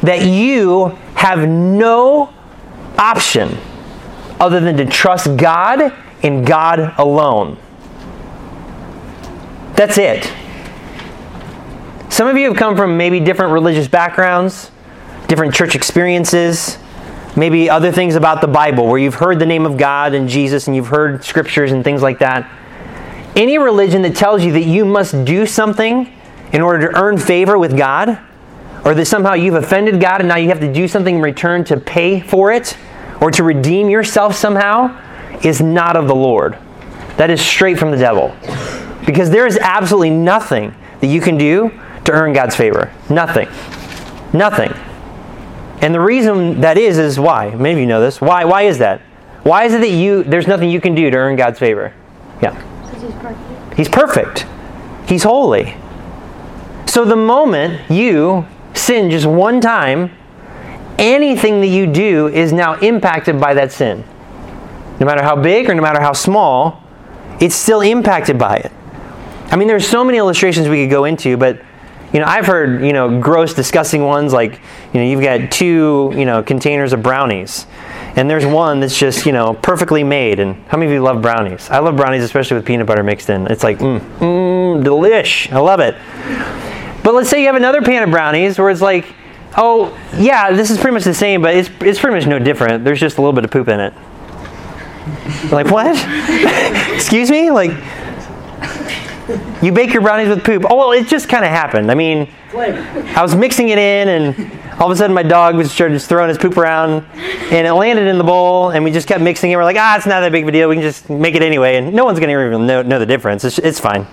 that 0.00 0.24
you 0.24 0.96
have 1.14 1.46
no 1.46 2.32
option 2.96 3.58
other 4.40 4.58
than 4.58 4.78
to 4.78 4.86
trust 4.86 5.36
God 5.36 5.92
and 6.22 6.46
God 6.46 6.94
alone. 6.96 7.58
That's 9.74 9.98
it. 9.98 10.24
Some 12.08 12.28
of 12.28 12.38
you 12.38 12.48
have 12.48 12.56
come 12.56 12.78
from 12.78 12.96
maybe 12.96 13.20
different 13.20 13.52
religious 13.52 13.88
backgrounds, 13.88 14.70
different 15.28 15.52
church 15.52 15.74
experiences, 15.74 16.78
maybe 17.36 17.68
other 17.70 17.92
things 17.92 18.14
about 18.14 18.40
the 18.40 18.48
Bible 18.48 18.86
where 18.86 18.98
you've 18.98 19.14
heard 19.14 19.38
the 19.38 19.46
name 19.46 19.66
of 19.66 19.76
God 19.76 20.14
and 20.14 20.28
Jesus 20.28 20.66
and 20.66 20.74
you've 20.74 20.88
heard 20.88 21.22
scriptures 21.22 21.70
and 21.70 21.84
things 21.84 22.02
like 22.02 22.18
that. 22.18 22.50
Any 23.36 23.58
religion 23.58 24.02
that 24.02 24.16
tells 24.16 24.42
you 24.42 24.52
that 24.52 24.64
you 24.64 24.86
must 24.86 25.24
do 25.24 25.44
something 25.44 26.12
in 26.52 26.62
order 26.62 26.90
to 26.90 26.98
earn 26.98 27.18
favor 27.18 27.58
with 27.58 27.76
God, 27.76 28.18
or 28.84 28.94
that 28.94 29.04
somehow 29.06 29.34
you've 29.34 29.56
offended 29.56 30.00
God 30.00 30.20
and 30.20 30.28
now 30.28 30.36
you 30.36 30.48
have 30.48 30.60
to 30.60 30.72
do 30.72 30.88
something 30.88 31.16
in 31.16 31.20
return 31.20 31.64
to 31.64 31.76
pay 31.76 32.20
for 32.20 32.52
it, 32.52 32.78
or 33.20 33.30
to 33.30 33.42
redeem 33.42 33.90
yourself 33.90 34.34
somehow, 34.34 34.96
is 35.42 35.60
not 35.60 35.96
of 35.96 36.06
the 36.06 36.14
Lord. 36.14 36.56
That 37.16 37.30
is 37.30 37.40
straight 37.40 37.78
from 37.78 37.90
the 37.90 37.96
devil. 37.96 38.34
Because 39.04 39.28
there 39.28 39.46
is 39.46 39.58
absolutely 39.58 40.10
nothing 40.10 40.74
that 41.00 41.08
you 41.08 41.20
can 41.20 41.36
do 41.36 41.70
to 42.04 42.12
earn 42.12 42.32
God's 42.32 42.56
favor. 42.56 42.92
Nothing. 43.10 43.48
Nothing. 44.32 44.72
And 45.82 45.94
the 45.94 46.00
reason 46.00 46.60
that 46.62 46.78
is 46.78 46.98
is 46.98 47.20
why. 47.20 47.50
Many 47.50 47.74
of 47.74 47.78
you 47.78 47.86
know 47.86 48.00
this. 48.00 48.20
Why 48.20 48.44
why 48.44 48.62
is 48.62 48.78
that? 48.78 49.00
Why 49.42 49.64
is 49.64 49.74
it 49.74 49.80
that 49.80 49.90
you 49.90 50.22
there's 50.24 50.46
nothing 50.46 50.70
you 50.70 50.80
can 50.80 50.94
do 50.94 51.10
to 51.10 51.16
earn 51.16 51.36
God's 51.36 51.58
favor? 51.58 51.94
Yeah. 52.42 52.54
Because 52.82 53.02
he's 53.02 53.12
perfect. 53.14 53.76
He's 53.76 53.88
perfect. 53.88 54.46
He's 55.08 55.22
holy. 55.22 55.76
So 56.86 57.04
the 57.04 57.16
moment 57.16 57.90
you 57.90 58.46
sin 58.74 59.10
just 59.10 59.26
one 59.26 59.60
time, 59.60 60.10
anything 60.98 61.60
that 61.60 61.66
you 61.66 61.86
do 61.86 62.28
is 62.28 62.52
now 62.52 62.74
impacted 62.80 63.40
by 63.40 63.54
that 63.54 63.72
sin. 63.72 64.04
No 64.98 65.06
matter 65.06 65.22
how 65.22 65.36
big 65.36 65.68
or 65.68 65.74
no 65.74 65.82
matter 65.82 66.00
how 66.00 66.12
small, 66.12 66.82
it's 67.38 67.54
still 67.54 67.82
impacted 67.82 68.38
by 68.38 68.56
it. 68.56 68.72
I 69.50 69.56
mean, 69.56 69.68
there's 69.68 69.86
so 69.86 70.02
many 70.02 70.18
illustrations 70.18 70.68
we 70.68 70.84
could 70.84 70.90
go 70.90 71.04
into, 71.04 71.36
but 71.36 71.60
you 72.16 72.22
know, 72.22 72.28
I've 72.28 72.46
heard 72.46 72.82
you 72.82 72.94
know 72.94 73.20
gross, 73.20 73.52
disgusting 73.52 74.02
ones 74.02 74.32
like 74.32 74.52
you 74.94 75.00
know 75.00 75.06
you've 75.06 75.20
got 75.20 75.52
two 75.52 76.14
you 76.16 76.24
know 76.24 76.42
containers 76.42 76.94
of 76.94 77.02
brownies, 77.02 77.66
and 78.16 78.30
there's 78.30 78.46
one 78.46 78.80
that's 78.80 78.98
just 78.98 79.26
you 79.26 79.32
know 79.32 79.52
perfectly 79.52 80.02
made. 80.02 80.40
And 80.40 80.56
how 80.68 80.78
many 80.78 80.90
of 80.90 80.94
you 80.94 81.02
love 81.02 81.20
brownies? 81.20 81.68
I 81.68 81.80
love 81.80 81.94
brownies, 81.94 82.22
especially 82.22 82.56
with 82.56 82.64
peanut 82.64 82.86
butter 82.86 83.02
mixed 83.02 83.28
in. 83.28 83.46
It's 83.48 83.62
like 83.62 83.80
mmm, 83.80 84.00
mmm, 84.16 84.82
delish. 84.82 85.52
I 85.52 85.58
love 85.58 85.80
it. 85.80 85.94
But 87.04 87.12
let's 87.12 87.28
say 87.28 87.40
you 87.40 87.48
have 87.48 87.54
another 87.54 87.82
pan 87.82 88.02
of 88.02 88.08
brownies 88.10 88.58
where 88.58 88.70
it's 88.70 88.80
like, 88.80 89.14
oh 89.54 89.94
yeah, 90.16 90.52
this 90.52 90.70
is 90.70 90.78
pretty 90.78 90.94
much 90.94 91.04
the 91.04 91.12
same, 91.12 91.42
but 91.42 91.54
it's 91.54 91.68
it's 91.80 92.00
pretty 92.00 92.16
much 92.16 92.26
no 92.26 92.38
different. 92.38 92.82
There's 92.82 92.98
just 92.98 93.18
a 93.18 93.20
little 93.20 93.34
bit 93.34 93.44
of 93.44 93.50
poop 93.50 93.68
in 93.68 93.78
it. 93.78 93.92
like, 95.52 95.70
what? 95.70 95.94
Excuse 96.94 97.30
me? 97.30 97.50
Like, 97.50 97.72
you 99.62 99.72
bake 99.72 99.92
your 99.92 100.02
brownies 100.02 100.28
with 100.28 100.44
poop. 100.44 100.64
Oh, 100.68 100.76
well, 100.76 100.92
it 100.92 101.08
just 101.08 101.28
kind 101.28 101.44
of 101.44 101.50
happened. 101.50 101.90
I 101.90 101.94
mean, 101.94 102.32
I 102.54 103.22
was 103.22 103.34
mixing 103.34 103.70
it 103.70 103.78
in, 103.78 104.08
and 104.08 104.80
all 104.80 104.86
of 104.86 104.92
a 104.92 104.96
sudden 104.96 105.14
my 105.14 105.22
dog 105.22 105.56
was 105.56 105.74
just 105.74 106.08
throwing 106.08 106.28
his 106.28 106.38
poop 106.38 106.56
around, 106.56 107.04
and 107.14 107.66
it 107.66 107.72
landed 107.72 108.06
in 108.06 108.18
the 108.18 108.24
bowl, 108.24 108.70
and 108.70 108.84
we 108.84 108.92
just 108.92 109.08
kept 109.08 109.22
mixing 109.22 109.50
it. 109.50 109.56
We're 109.56 109.64
like, 109.64 109.76
ah, 109.78 109.96
it's 109.96 110.06
not 110.06 110.20
that 110.20 110.32
big 110.32 110.44
of 110.44 110.48
a 110.48 110.52
deal. 110.52 110.68
We 110.68 110.76
can 110.76 110.82
just 110.82 111.10
make 111.10 111.34
it 111.34 111.42
anyway, 111.42 111.76
and 111.76 111.92
no 111.92 112.04
one's 112.04 112.20
going 112.20 112.30
to 112.30 112.46
even 112.46 112.66
know, 112.66 112.82
know 112.82 112.98
the 112.98 113.06
difference. 113.06 113.44
It's, 113.44 113.58
it's 113.58 113.80
fine. 113.80 114.06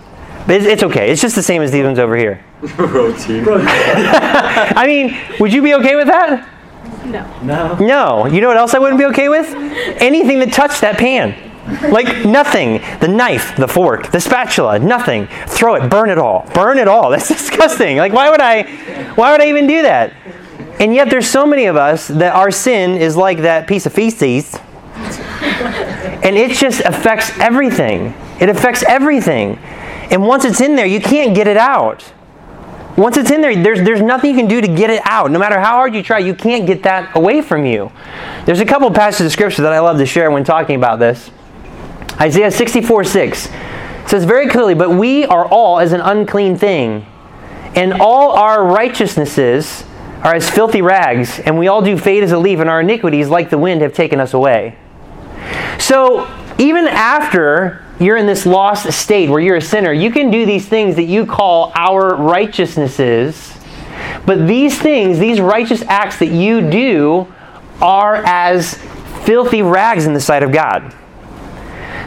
But 0.47 0.57
it's, 0.57 0.65
it's 0.65 0.83
okay. 0.83 1.11
It's 1.11 1.21
just 1.21 1.35
the 1.35 1.43
same 1.43 1.61
as 1.61 1.71
these 1.71 1.85
ones 1.85 1.99
over 1.99 2.17
here. 2.17 2.43
Protein. 2.67 3.45
I 3.49 4.85
mean, 4.87 5.17
would 5.39 5.53
you 5.53 5.61
be 5.61 5.75
okay 5.75 5.95
with 5.95 6.07
that? 6.07 6.49
No. 7.05 7.41
No. 7.43 7.75
No. 7.75 8.25
You 8.25 8.41
know 8.41 8.47
what 8.47 8.57
else 8.57 8.73
I 8.73 8.79
wouldn't 8.79 8.99
be 8.99 9.05
okay 9.05 9.29
with? 9.29 9.47
Anything 10.01 10.39
that 10.39 10.51
touched 10.51 10.81
that 10.81 10.97
pan. 10.97 11.51
Like 11.89 12.25
nothing. 12.25 12.81
The 12.99 13.07
knife, 13.07 13.55
the 13.55 13.67
fork, 13.67 14.11
the 14.11 14.19
spatula, 14.19 14.79
nothing. 14.79 15.27
Throw 15.47 15.75
it, 15.75 15.89
burn 15.89 16.09
it 16.09 16.17
all. 16.17 16.49
Burn 16.53 16.77
it 16.77 16.87
all. 16.87 17.09
That's 17.11 17.27
disgusting. 17.27 17.97
Like 17.97 18.13
why 18.13 18.29
would 18.29 18.41
I 18.41 18.63
why 19.15 19.31
would 19.31 19.41
I 19.41 19.49
even 19.49 19.67
do 19.67 19.81
that? 19.83 20.13
And 20.79 20.93
yet 20.93 21.09
there's 21.09 21.29
so 21.29 21.45
many 21.45 21.65
of 21.65 21.75
us 21.75 22.07
that 22.07 22.35
our 22.35 22.51
sin 22.51 22.97
is 22.97 23.15
like 23.15 23.39
that 23.39 23.67
piece 23.67 23.85
of 23.85 23.93
feces. 23.93 24.57
And 26.23 26.35
it 26.37 26.57
just 26.57 26.81
affects 26.81 27.37
everything. 27.39 28.13
It 28.39 28.49
affects 28.49 28.83
everything. 28.83 29.57
And 30.09 30.25
once 30.25 30.45
it's 30.45 30.61
in 30.61 30.75
there, 30.75 30.85
you 30.85 30.99
can't 30.99 31.35
get 31.35 31.47
it 31.47 31.57
out. 31.57 32.11
Once 32.97 33.17
it's 33.17 33.31
in 33.31 33.41
there, 33.41 33.55
there's, 33.61 33.81
there's 33.81 34.01
nothing 34.01 34.31
you 34.31 34.37
can 34.37 34.47
do 34.47 34.61
to 34.61 34.67
get 34.67 34.89
it 34.89 35.01
out. 35.05 35.31
No 35.31 35.39
matter 35.39 35.59
how 35.59 35.71
hard 35.71 35.95
you 35.95 36.03
try, 36.03 36.19
you 36.19 36.35
can't 36.35 36.67
get 36.67 36.83
that 36.83 37.15
away 37.15 37.41
from 37.41 37.65
you. 37.65 37.91
There's 38.45 38.59
a 38.59 38.65
couple 38.65 38.89
passages 38.91 39.27
of 39.27 39.31
scripture 39.31 39.63
that 39.63 39.73
I 39.73 39.79
love 39.79 39.97
to 39.97 40.05
share 40.05 40.29
when 40.31 40.43
talking 40.43 40.75
about 40.75 40.99
this. 40.99 41.31
Isaiah 42.19 42.51
64 42.51 43.03
6 43.03 43.49
says 44.07 44.25
very 44.25 44.47
clearly, 44.47 44.75
But 44.75 44.91
we 44.91 45.25
are 45.25 45.45
all 45.47 45.79
as 45.79 45.93
an 45.93 46.01
unclean 46.01 46.57
thing, 46.57 47.05
and 47.75 47.93
all 47.93 48.31
our 48.31 48.65
righteousnesses 48.65 49.83
are 50.23 50.35
as 50.35 50.49
filthy 50.49 50.81
rags, 50.81 51.39
and 51.39 51.57
we 51.57 51.67
all 51.67 51.81
do 51.81 51.97
fade 51.97 52.23
as 52.23 52.31
a 52.31 52.37
leaf, 52.37 52.59
and 52.59 52.69
our 52.69 52.81
iniquities, 52.81 53.29
like 53.29 53.49
the 53.49 53.57
wind, 53.57 53.81
have 53.81 53.93
taken 53.93 54.19
us 54.19 54.33
away. 54.33 54.77
So, 55.79 56.29
even 56.57 56.87
after 56.87 57.83
you're 57.99 58.17
in 58.17 58.25
this 58.25 58.45
lost 58.45 58.91
state 58.93 59.29
where 59.29 59.39
you're 59.39 59.57
a 59.57 59.61
sinner, 59.61 59.91
you 59.91 60.11
can 60.11 60.31
do 60.31 60.45
these 60.45 60.67
things 60.67 60.95
that 60.95 61.03
you 61.03 61.25
call 61.25 61.71
our 61.75 62.15
righteousnesses. 62.15 63.57
But 64.25 64.47
these 64.47 64.79
things, 64.79 65.19
these 65.19 65.41
righteous 65.41 65.81
acts 65.83 66.19
that 66.19 66.29
you 66.29 66.69
do, 66.69 67.33
are 67.81 68.15
as 68.25 68.75
filthy 69.25 69.61
rags 69.61 70.05
in 70.05 70.13
the 70.13 70.21
sight 70.21 70.43
of 70.43 70.51
God. 70.51 70.95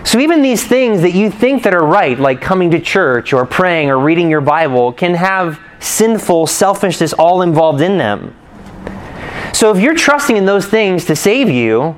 So 0.07 0.21
even 0.21 0.41
these 0.41 0.65
things 0.65 1.03
that 1.03 1.15
you 1.15 1.33
think 1.33 1.65
that 1.65 1.75
are 1.75 1.85
right, 1.85 2.17
like 2.17 2.41
coming 2.41 2.71
to 2.71 2.81
church 2.81 3.33
or 3.33 3.45
praying 3.45 3.91
or 3.91 3.99
reading 3.99 4.31
your 4.31 4.41
Bible, 4.41 4.93
can 4.93 5.15
have 5.15 5.61
sinful 5.81 6.47
selfishness 6.47 7.13
all 7.13 7.43
involved 7.43 7.81
in 7.81 7.99
them. 7.99 8.33
So 9.53 9.75
if 9.75 9.83
you're 9.83 9.97
trusting 9.97 10.37
in 10.37 10.47
those 10.47 10.65
things 10.65 11.07
to 11.07 11.17
save 11.17 11.51
you, 11.51 11.97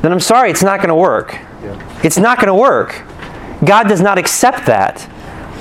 then 0.00 0.12
I'm 0.12 0.20
sorry, 0.20 0.48
it's 0.50 0.62
not 0.62 0.78
going 0.78 0.90
to 0.90 0.94
work. 0.94 1.36
It's 2.04 2.18
not 2.18 2.38
going 2.38 2.46
to 2.46 2.54
work. 2.54 3.02
God 3.64 3.88
does 3.88 4.00
not 4.00 4.16
accept 4.16 4.66
that 4.66 5.10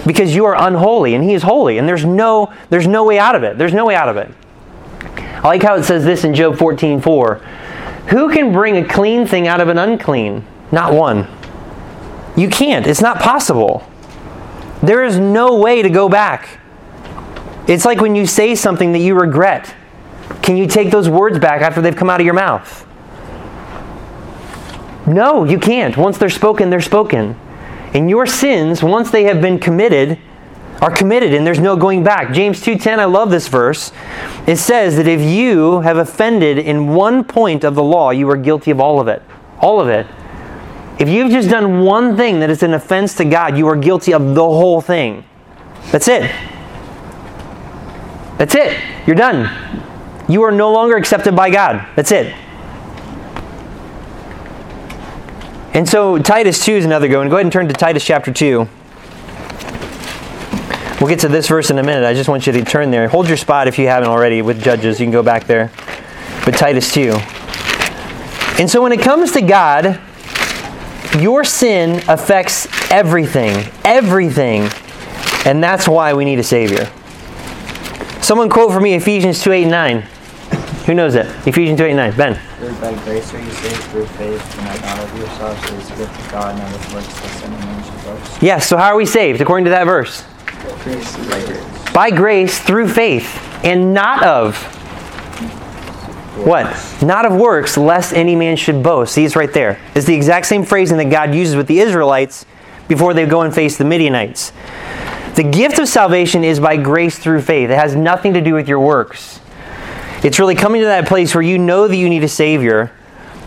because 0.06 0.36
you 0.36 0.46
are 0.46 0.56
unholy 0.56 1.16
and 1.16 1.24
he 1.24 1.34
is 1.34 1.42
holy 1.42 1.80
and 1.80 1.90
there's 1.90 2.06
no 2.06 2.54
there's 2.70 2.86
no 2.86 3.04
way 3.04 3.18
out 3.18 3.34
of 3.34 3.42
it. 3.42 3.58
There's 3.58 3.74
no 3.74 3.88
way 3.88 3.96
out 3.96 4.10
of 4.10 4.18
it. 4.18 4.32
I 5.12 5.48
like 5.48 5.64
how 5.64 5.76
it 5.76 5.84
says 5.84 6.04
this 6.06 6.24
in 6.24 6.36
Job 6.36 6.56
14:4. 6.56 7.40
Who 8.10 8.32
can 8.32 8.54
bring 8.54 8.78
a 8.78 8.88
clean 8.88 9.26
thing 9.26 9.48
out 9.48 9.60
of 9.60 9.70
an 9.70 9.80
unclean? 9.80 10.46
Not 10.72 10.94
one. 10.94 11.28
You 12.38 12.48
can't. 12.50 12.88
It's 12.88 13.02
not 13.02 13.20
possible. 13.20 13.86
There 14.82 15.04
is 15.04 15.20
no 15.20 15.60
way 15.60 15.82
to 15.82 15.90
go 15.90 16.08
back. 16.08 16.60
It's 17.68 17.84
like 17.84 18.00
when 18.00 18.16
you 18.16 18.26
say 18.26 18.56
something 18.56 18.94
that 18.94 19.00
you 19.00 19.20
regret. 19.20 19.76
Can 20.42 20.56
you 20.56 20.68
take 20.68 20.92
those 20.92 21.10
words 21.10 21.40
back 21.40 21.62
after 21.62 21.82
they've 21.82 21.96
come 21.96 22.10
out 22.10 22.22
of 22.22 22.26
your 22.26 22.36
mouth? 22.36 22.86
No, 25.06 25.44
you 25.44 25.58
can't. 25.58 25.98
Once 25.98 26.18
they're 26.18 26.30
spoken, 26.30 26.70
they're 26.70 26.80
spoken. 26.80 27.38
And 27.94 28.10
your 28.10 28.26
sins, 28.26 28.84
once 28.84 29.10
they 29.10 29.24
have 29.24 29.42
been 29.42 29.58
committed, 29.58 30.20
are 30.82 30.92
committed 30.92 31.34
and 31.34 31.48
there's 31.48 31.60
no 31.60 31.76
going 31.76 32.04
back. 32.04 32.34
James 32.34 32.62
2:10, 32.62 33.00
I 33.00 33.06
love 33.06 33.32
this 33.32 33.48
verse. 33.48 33.92
It 34.46 34.58
says 34.58 34.96
that 34.98 35.08
if 35.08 35.22
you 35.22 35.82
have 35.82 35.98
offended 35.98 36.60
in 36.60 36.94
one 36.94 37.24
point 37.24 37.64
of 37.64 37.74
the 37.74 37.84
law, 37.84 38.12
you 38.12 38.30
are 38.30 38.38
guilty 38.38 38.70
of 38.70 38.80
all 38.80 39.00
of 39.00 39.08
it. 39.08 39.24
All 39.60 39.82
of 39.82 39.90
it. 39.90 40.06
If 41.00 41.10
you've 41.10 41.32
just 41.32 41.50
done 41.50 41.82
one 41.82 42.18
thing 42.18 42.40
that 42.40 42.50
is 42.50 42.64
an 42.64 42.74
offense 42.74 43.14
to 43.16 43.26
God, 43.26 43.58
you 43.58 43.68
are 43.68 43.76
guilty 43.76 44.14
of 44.14 44.34
the 44.34 44.44
whole 44.44 44.82
thing. 44.82 45.24
That's 45.92 46.08
it. 46.08 46.32
That's 48.38 48.56
it. 48.56 48.80
You're 49.06 49.16
done. 49.16 49.50
You 50.28 50.44
are 50.44 50.52
no 50.52 50.72
longer 50.72 50.98
accepted 50.98 51.36
by 51.36 51.50
God. 51.50 51.88
That's 51.96 52.12
it. 52.12 52.36
And 55.74 55.88
so 55.88 56.18
Titus 56.18 56.66
2 56.66 56.72
is 56.74 56.86
another 56.86 57.08
go. 57.08 57.22
And 57.22 57.30
go 57.30 57.36
ahead 57.38 57.46
and 57.46 57.54
turn 57.54 57.68
to 57.68 57.74
Titus 57.74 58.04
chapter 58.04 58.34
2. 58.34 58.68
We'll 61.00 61.08
get 61.08 61.20
to 61.20 61.28
this 61.28 61.48
verse 61.48 61.70
in 61.70 61.78
a 61.78 61.84
minute. 61.84 62.04
I 62.04 62.16
just 62.16 62.28
want 62.28 62.48
you 62.48 62.54
to 62.54 62.64
turn 62.64 62.90
there. 62.90 63.08
Hold 63.08 63.28
your 63.28 63.38
spot 63.38 63.68
if 63.68 63.78
you 63.78 63.86
haven't 63.86 64.10
already 64.10 64.42
with 64.42 64.64
Judges. 64.64 65.00
You 65.00 65.06
can 65.06 65.12
go 65.12 65.22
back 65.22 65.46
there. 65.46 65.72
But 66.44 66.56
Titus 66.56 66.92
2. 66.92 67.12
And 68.60 68.68
so 68.68 68.82
when 68.82 68.92
it 68.92 69.02
comes 69.02 69.32
to 69.34 69.42
God, 69.42 70.02
your 71.20 71.44
sin 71.44 72.02
affects 72.08 72.68
everything. 72.92 73.72
Everything. 73.84 74.70
And 75.46 75.64
that's 75.64 75.88
why 75.88 76.14
we 76.14 76.26
need 76.26 76.40
a 76.40 76.44
Savior. 76.44 76.92
Someone 78.22 78.50
quote 78.50 78.72
for 78.72 78.82
me 78.82 78.96
Ephesians 78.96 79.42
2 79.42 79.52
8 79.52 79.62
and 79.64 79.72
9. 79.72 80.02
Who 80.88 80.94
knows 80.94 81.16
it? 81.16 81.26
Ephesians 81.48 81.78
2 81.80 81.86
8 81.86 81.90
and 81.92 81.98
9. 81.98 82.16
Ben. 82.18 82.36
For 82.36 82.74
by 82.82 82.94
grace 83.04 83.34
are 83.34 83.40
you 83.40 83.52
saved 83.52 83.84
through 83.84 84.06
faith, 84.08 84.60
and 84.60 84.82
not 84.82 85.00
of 85.00 85.18
yourselves, 85.18 85.64
it 85.64 85.74
is 85.74 85.90
the 85.90 85.96
gift 85.98 86.20
of 86.20 86.32
God, 86.32 86.58
not 86.58 86.74
of 86.74 86.94
works, 86.94 87.08
lest 87.22 87.46
any 87.46 87.56
man 87.58 87.84
should 87.84 88.04
boast. 88.04 88.42
Yes, 88.42 88.68
so 88.68 88.78
how 88.78 88.88
are 88.88 88.96
we 88.96 89.06
saved 89.06 89.42
according 89.42 89.66
to 89.66 89.72
that 89.72 89.86
verse? 89.86 90.26
Grace 90.84 91.18
by 91.30 91.46
grace. 91.46 91.94
By 91.94 92.10
grace 92.10 92.60
through 92.60 92.90
faith, 92.90 93.42
and 93.64 93.94
not 93.94 94.24
of 94.24 94.56
what? 96.46 96.66
Not 97.02 97.26
of 97.26 97.34
works, 97.34 97.78
lest 97.78 98.14
any 98.14 98.36
man 98.36 98.56
should 98.56 98.84
boast. 98.84 99.14
See, 99.14 99.26
it's 99.26 99.36
right 99.36 99.52
there. 99.52 99.80
It's 99.96 100.06
the 100.06 100.16
exact 100.16 100.46
same 100.46 100.64
phrasing 100.64 100.98
that 100.98 101.10
God 101.10 101.34
uses 101.34 101.56
with 101.56 101.68
the 101.68 101.80
Israelites 101.80 102.46
before 102.88 103.14
they 103.14 103.26
go 103.26 103.42
and 103.42 103.54
face 103.54 103.78
the 103.78 103.86
Midianites. 103.86 104.52
The 105.36 105.44
gift 105.44 105.78
of 105.78 105.88
salvation 105.88 106.44
is 106.44 106.60
by 106.60 106.78
grace 106.78 107.20
through 107.20 107.42
faith. 107.42 107.70
It 107.70 107.76
has 107.78 107.96
nothing 107.96 108.34
to 108.34 108.42
do 108.42 108.54
with 108.54 108.68
your 108.68 108.80
works. 108.80 109.40
It's 110.24 110.40
really 110.40 110.56
coming 110.56 110.82
to 110.82 110.88
that 110.88 111.08
place 111.08 111.36
where 111.36 111.44
you 111.44 111.60
know 111.60 111.88
that 111.88 111.96
you 111.96 112.10
need 112.10 112.24
a 112.24 112.28
Savior 112.28 112.92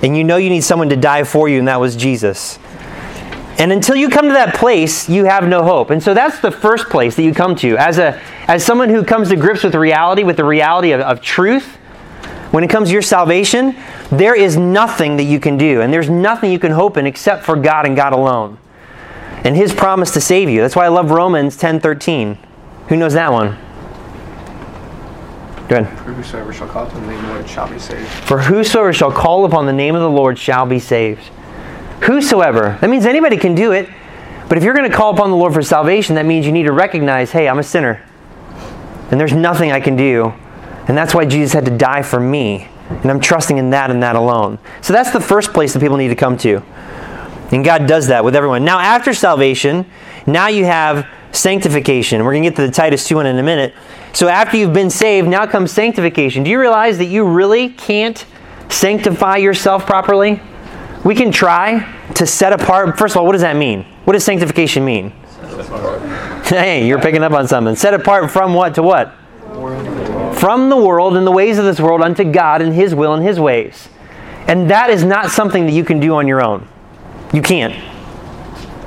and 0.03 0.16
you 0.16 0.24
know 0.24 0.37
you 0.37 0.50
need 0.50 0.62
someone 0.62 0.88
to 0.90 0.96
die 0.96 1.24
for 1.24 1.48
you, 1.48 1.59
and 1.59 1.68
that 1.68 1.81
was 1.81 1.96
Jesus. 1.96 2.59
And 3.59 3.72
until 3.72 3.96
you 3.96 4.09
come 4.09 4.26
to 4.29 4.33
that 4.33 4.55
place, 4.55 5.09
you 5.09 5.24
have 5.24 5.46
no 5.46 5.62
hope. 5.62 5.90
And 5.90 6.03
so 6.03 6.14
that's 6.14 6.40
the 6.40 6.50
first 6.50 6.88
place 6.88 7.16
that 7.16 7.22
you 7.22 7.35
come 7.35 7.55
to. 7.57 7.76
As, 7.76 7.98
a, 7.98 8.18
as 8.48 8.64
someone 8.64 8.88
who 8.88 9.05
comes 9.05 9.29
to 9.29 9.37
grips 9.37 9.62
with 9.62 9.74
reality, 9.74 10.22
with 10.22 10.37
the 10.38 10.44
reality 10.44 10.92
of, 10.92 11.00
of 11.00 11.20
truth, 11.20 11.76
when 12.50 12.64
it 12.64 12.70
comes 12.70 12.88
to 12.88 12.92
your 12.92 13.02
salvation, 13.02 13.76
there 14.10 14.34
is 14.34 14.56
nothing 14.56 15.16
that 15.16 15.24
you 15.24 15.38
can 15.38 15.56
do, 15.56 15.80
and 15.82 15.92
there's 15.92 16.10
nothing 16.10 16.50
you 16.50 16.58
can 16.58 16.72
hope 16.72 16.96
in 16.96 17.06
except 17.06 17.44
for 17.44 17.56
God 17.56 17.86
and 17.86 17.94
God 17.94 18.12
alone. 18.12 18.58
And 19.44 19.56
His 19.56 19.72
promise 19.72 20.10
to 20.12 20.20
save 20.20 20.48
you. 20.48 20.60
That's 20.60 20.76
why 20.76 20.84
I 20.84 20.88
love 20.88 21.10
Romans 21.10 21.56
10:13. 21.56 22.36
Who 22.88 22.96
knows 22.96 23.14
that 23.14 23.32
one? 23.32 23.56
Go 25.68 25.76
ahead. 25.76 25.98
For 25.98 26.12
whosoever 26.12 26.52
shall 26.52 26.66
call 26.66 26.86
upon 26.86 27.02
the 27.02 27.06
name 27.06 27.18
of 27.20 27.26
the 27.26 27.32
Lord 27.32 27.48
shall 27.48 27.68
be 27.68 27.78
saved. 27.78 28.08
For 28.08 28.38
whosoever 28.40 28.92
shall 28.92 29.12
call 29.12 29.44
upon 29.44 29.66
the 29.66 29.72
name 29.72 29.94
of 29.94 30.00
the 30.00 30.10
Lord 30.10 30.36
shall 30.36 30.66
be 30.66 30.80
saved. 30.80 31.22
Whosoever. 32.02 32.76
That 32.80 32.90
means 32.90 33.06
anybody 33.06 33.36
can 33.36 33.54
do 33.54 33.70
it. 33.70 33.88
But 34.48 34.58
if 34.58 34.64
you're 34.64 34.74
going 34.74 34.90
to 34.90 34.96
call 34.96 35.14
upon 35.14 35.30
the 35.30 35.36
Lord 35.36 35.54
for 35.54 35.62
salvation, 35.62 36.16
that 36.16 36.26
means 36.26 36.44
you 36.44 36.50
need 36.50 36.64
to 36.64 36.72
recognize, 36.72 37.30
hey, 37.30 37.48
I'm 37.48 37.60
a 37.60 37.62
sinner. 37.62 38.04
And 39.12 39.20
there's 39.20 39.32
nothing 39.32 39.70
I 39.70 39.78
can 39.78 39.94
do. 39.94 40.34
And 40.90 40.98
that's 40.98 41.14
why 41.14 41.24
Jesus 41.24 41.53
had 41.53 41.66
to 41.66 41.70
die 41.70 42.03
for 42.03 42.18
me. 42.18 42.66
And 42.88 43.12
I'm 43.12 43.20
trusting 43.20 43.59
in 43.59 43.70
that 43.70 43.92
and 43.92 44.03
that 44.03 44.16
alone. 44.16 44.59
So 44.81 44.92
that's 44.92 45.12
the 45.12 45.20
first 45.20 45.53
place 45.53 45.72
that 45.72 45.79
people 45.79 45.96
need 45.96 46.09
to 46.09 46.16
come 46.16 46.37
to. 46.38 46.64
And 47.53 47.64
God 47.64 47.87
does 47.87 48.09
that 48.09 48.24
with 48.24 48.35
everyone. 48.35 48.64
Now, 48.64 48.81
after 48.81 49.14
salvation, 49.14 49.87
now 50.26 50.48
you 50.48 50.64
have 50.64 51.07
sanctification. 51.31 52.24
We're 52.24 52.33
going 52.33 52.42
to 52.42 52.50
get 52.50 52.57
to 52.57 52.66
the 52.66 52.72
Titus 52.72 53.07
2 53.07 53.14
one 53.14 53.26
in 53.26 53.38
a 53.38 53.42
minute. 53.44 53.72
So, 54.12 54.26
after 54.26 54.57
you've 54.57 54.72
been 54.72 54.90
saved, 54.90 55.29
now 55.29 55.46
comes 55.46 55.70
sanctification. 55.70 56.42
Do 56.42 56.50
you 56.50 56.59
realize 56.59 56.98
that 56.98 57.05
you 57.05 57.24
really 57.24 57.68
can't 57.68 58.26
sanctify 58.68 59.37
yourself 59.37 59.87
properly? 59.87 60.42
We 61.05 61.14
can 61.14 61.31
try 61.31 61.88
to 62.16 62.26
set 62.26 62.53
apart. 62.53 62.98
First 62.98 63.14
of 63.14 63.20
all, 63.20 63.26
what 63.26 63.35
does 63.35 63.42
that 63.42 63.55
mean? 63.55 63.85
What 64.07 64.14
does 64.14 64.24
sanctification 64.24 64.85
mean? 64.85 65.12
Hey, 66.50 66.88
you're 66.88 67.00
picking 67.00 67.22
up 67.22 67.31
on 67.31 67.46
something. 67.46 67.76
Set 67.76 67.94
apart 67.94 68.29
from 68.33 68.55
what 68.55 68.74
to 68.74 68.83
what? 68.83 69.14
From 70.34 70.68
the 70.70 70.76
world 70.76 71.16
and 71.16 71.26
the 71.26 71.32
ways 71.32 71.58
of 71.58 71.64
this 71.64 71.80
world 71.80 72.02
unto 72.02 72.24
God 72.24 72.62
and 72.62 72.74
His 72.74 72.94
will 72.94 73.14
and 73.14 73.24
His 73.24 73.38
ways. 73.38 73.88
And 74.46 74.70
that 74.70 74.90
is 74.90 75.04
not 75.04 75.30
something 75.30 75.66
that 75.66 75.72
you 75.72 75.84
can 75.84 76.00
do 76.00 76.14
on 76.14 76.26
your 76.26 76.44
own. 76.44 76.66
You 77.32 77.42
can't. 77.42 77.74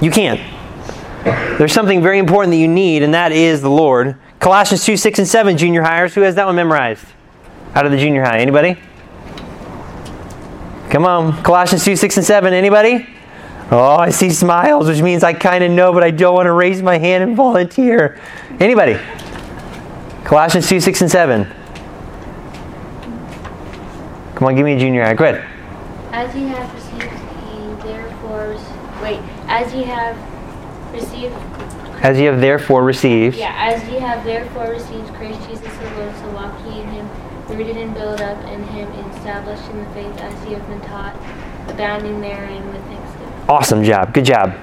You 0.02 0.12
can't. 0.12 0.40
There's 1.58 1.72
something 1.72 2.02
very 2.02 2.20
important 2.20 2.52
that 2.52 2.58
you 2.58 2.68
need, 2.68 3.04
and 3.04 3.14
that 3.14 3.32
is 3.32 3.62
the 3.62 3.70
Lord. 3.70 4.18
Colossians 4.40 4.84
2, 4.84 4.98
6, 4.98 5.20
and 5.20 5.28
7, 5.28 5.58
junior 5.58 5.82
hires. 5.82 6.14
Who 6.16 6.22
has 6.22 6.36
that 6.36 6.46
one 6.46 6.56
memorized? 6.56 7.06
Out 7.76 7.86
of 7.86 7.92
the 7.92 7.98
junior 7.98 8.24
high. 8.24 8.40
Anybody? 8.40 8.78
Come 10.90 11.06
on. 11.06 11.42
Colossians 11.44 11.86
2, 11.86 11.96
6, 11.96 12.18
and 12.18 12.26
7. 12.26 12.54
Anybody? 12.54 13.08
Oh, 13.72 13.96
I 13.96 14.10
see 14.10 14.30
smiles, 14.30 14.88
which 14.88 15.02
means 15.02 15.24
I 15.24 15.34
kind 15.34 15.64
of 15.64 15.72
know, 15.72 15.94
but 15.94 16.04
I 16.04 16.12
don't 16.12 16.36
want 16.36 16.48
to 16.48 16.52
raise 16.52 16.82
my 16.82 16.98
hand 16.98 17.24
and 17.24 17.36
volunteer. 17.36 18.20
Anybody? 18.60 19.00
Colossians 20.24 20.68
2, 20.70 20.80
6, 20.80 21.02
and 21.02 21.12
7. 21.12 21.46
Come 24.36 24.48
on, 24.48 24.56
give 24.56 24.66
me 24.66 24.74
a 24.74 24.80
junior 24.80 25.04
high. 25.04 25.14
Go 25.14 25.26
ahead. 25.26 25.50
As 26.12 26.36
ye 26.36 26.44
have 26.48 26.74
received, 26.74 27.04
ye 27.04 27.92
therefore 27.92 28.56
wait. 29.02 29.20
As 29.48 29.74
ye 29.74 29.84
have 29.84 30.18
received, 30.94 31.34
As 32.02 32.20
you 32.20 32.28
have 32.30 32.40
therefore 32.42 32.84
received. 32.84 33.38
yeah. 33.38 33.54
As 33.58 33.84
ye 33.90 34.00
have 34.00 34.24
therefore 34.24 34.70
received 34.70 35.14
Christ 35.16 35.40
Jesus 35.50 35.62
the 35.78 35.90
Lord, 35.98 36.16
so 36.16 36.30
walk 36.32 36.54
ye 36.68 36.82
in 36.82 36.88
Him, 36.90 37.10
rooted 37.50 37.78
and 37.78 37.94
built 37.94 38.22
up 38.22 38.38
in 38.46 38.64
Him, 38.64 38.88
established 39.16 39.70
in 39.70 39.80
the 39.84 39.90
faith 39.92 40.18
as 40.22 40.46
ye 40.48 40.54
have 40.54 40.68
been 40.68 40.82
taught, 40.82 41.16
abounding 41.70 42.22
therein 42.22 42.66
with 42.72 42.82
thanksgiving. 42.86 43.34
Awesome 43.50 43.84
job. 43.84 44.14
Good 44.14 44.26
job. 44.26 44.56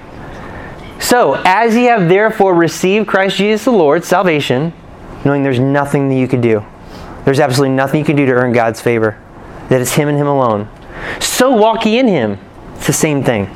So, 0.98 1.40
as 1.44 1.74
ye 1.76 1.84
have 1.84 2.08
therefore 2.08 2.54
received 2.54 3.06
Christ 3.08 3.36
Jesus 3.36 3.64
the 3.64 3.70
Lord, 3.70 4.04
salvation, 4.04 4.72
knowing 5.24 5.42
there's 5.42 5.60
nothing 5.60 6.08
that 6.08 6.16
you 6.16 6.28
can 6.28 6.40
do, 6.40 6.64
there's 7.24 7.40
absolutely 7.40 7.74
nothing 7.74 8.00
you 8.00 8.06
can 8.06 8.16
do 8.16 8.26
to 8.26 8.32
earn 8.32 8.52
God's 8.52 8.80
favor, 8.80 9.18
that 9.68 9.80
it's 9.80 9.92
Him 9.92 10.08
and 10.08 10.18
Him 10.18 10.26
alone. 10.26 10.68
So 11.20 11.50
walk 11.50 11.84
ye 11.86 11.98
in 11.98 12.08
Him. 12.08 12.38
It's 12.76 12.86
the 12.86 12.92
same 12.92 13.22
thing. 13.22 13.48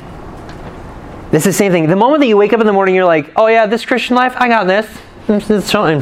It's 1.31 1.45
the 1.45 1.53
same 1.53 1.71
thing. 1.71 1.87
The 1.87 1.95
moment 1.95 2.21
that 2.21 2.27
you 2.27 2.37
wake 2.37 2.53
up 2.53 2.59
in 2.59 2.67
the 2.67 2.73
morning, 2.73 2.95
you're 2.95 3.05
like, 3.05 3.31
oh 3.35 3.47
yeah, 3.47 3.65
this 3.65 3.85
Christian 3.85 4.15
life, 4.15 4.33
I 4.37 4.47
got 4.47 4.65
this. 4.65 4.87
This 5.27 5.49
is 5.49 5.71
fine. 5.71 6.01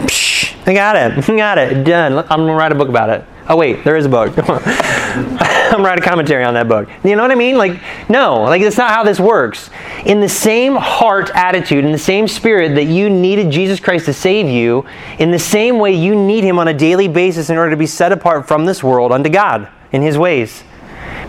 I 0.66 0.74
got 0.74 0.96
it. 0.96 1.30
I 1.30 1.38
got 1.38 1.58
it. 1.58 1.84
Done. 1.86 2.20
I'm 2.30 2.40
going 2.40 2.48
to 2.48 2.54
write 2.54 2.72
a 2.72 2.76
book 2.76 2.90
about 2.90 3.10
it. 3.10 3.26
Oh, 3.48 3.56
wait, 3.56 3.84
there 3.84 3.96
is 3.96 4.06
a 4.06 4.10
book. 4.10 4.34
I'm 5.72 5.84
writing 5.84 6.04
a 6.04 6.08
commentary 6.08 6.44
on 6.44 6.54
that 6.56 6.68
book. 6.68 6.90
You 7.04 7.16
know 7.16 7.22
what 7.22 7.32
I 7.32 7.36
mean? 7.36 7.58
Like, 7.58 7.82
no, 8.10 8.42
like 8.44 8.62
that's 8.62 8.78
not 8.78 8.92
how 8.92 9.04
this 9.04 9.20
works. 9.20 9.70
In 10.06 10.20
the 10.20 10.28
same 10.28 10.76
heart 10.76 11.32
attitude, 11.34 11.86
in 11.86 11.92
the 11.92 11.98
same 11.98 12.28
spirit 12.28 12.76
that 12.76 12.86
you 12.86 13.10
needed 13.10 13.50
Jesus 13.50 13.80
Christ 13.80 14.06
to 14.06 14.14
save 14.14 14.48
you, 14.48 14.86
in 15.20 15.32
the 15.32 15.40
same 15.40 15.80
way 15.80 15.94
you 15.94 16.16
need 16.16 16.44
Him 16.44 16.60
on 16.60 16.68
a 16.68 16.74
daily 16.74 17.08
basis 17.08 17.50
in 17.50 17.58
order 17.58 17.72
to 17.72 17.78
be 17.78 17.88
set 17.88 18.12
apart 18.12 18.48
from 18.48 18.66
this 18.66 18.84
world 18.84 19.12
unto 19.12 19.30
God 19.30 19.70
in 19.92 20.02
His 20.02 20.18
ways. 20.18 20.64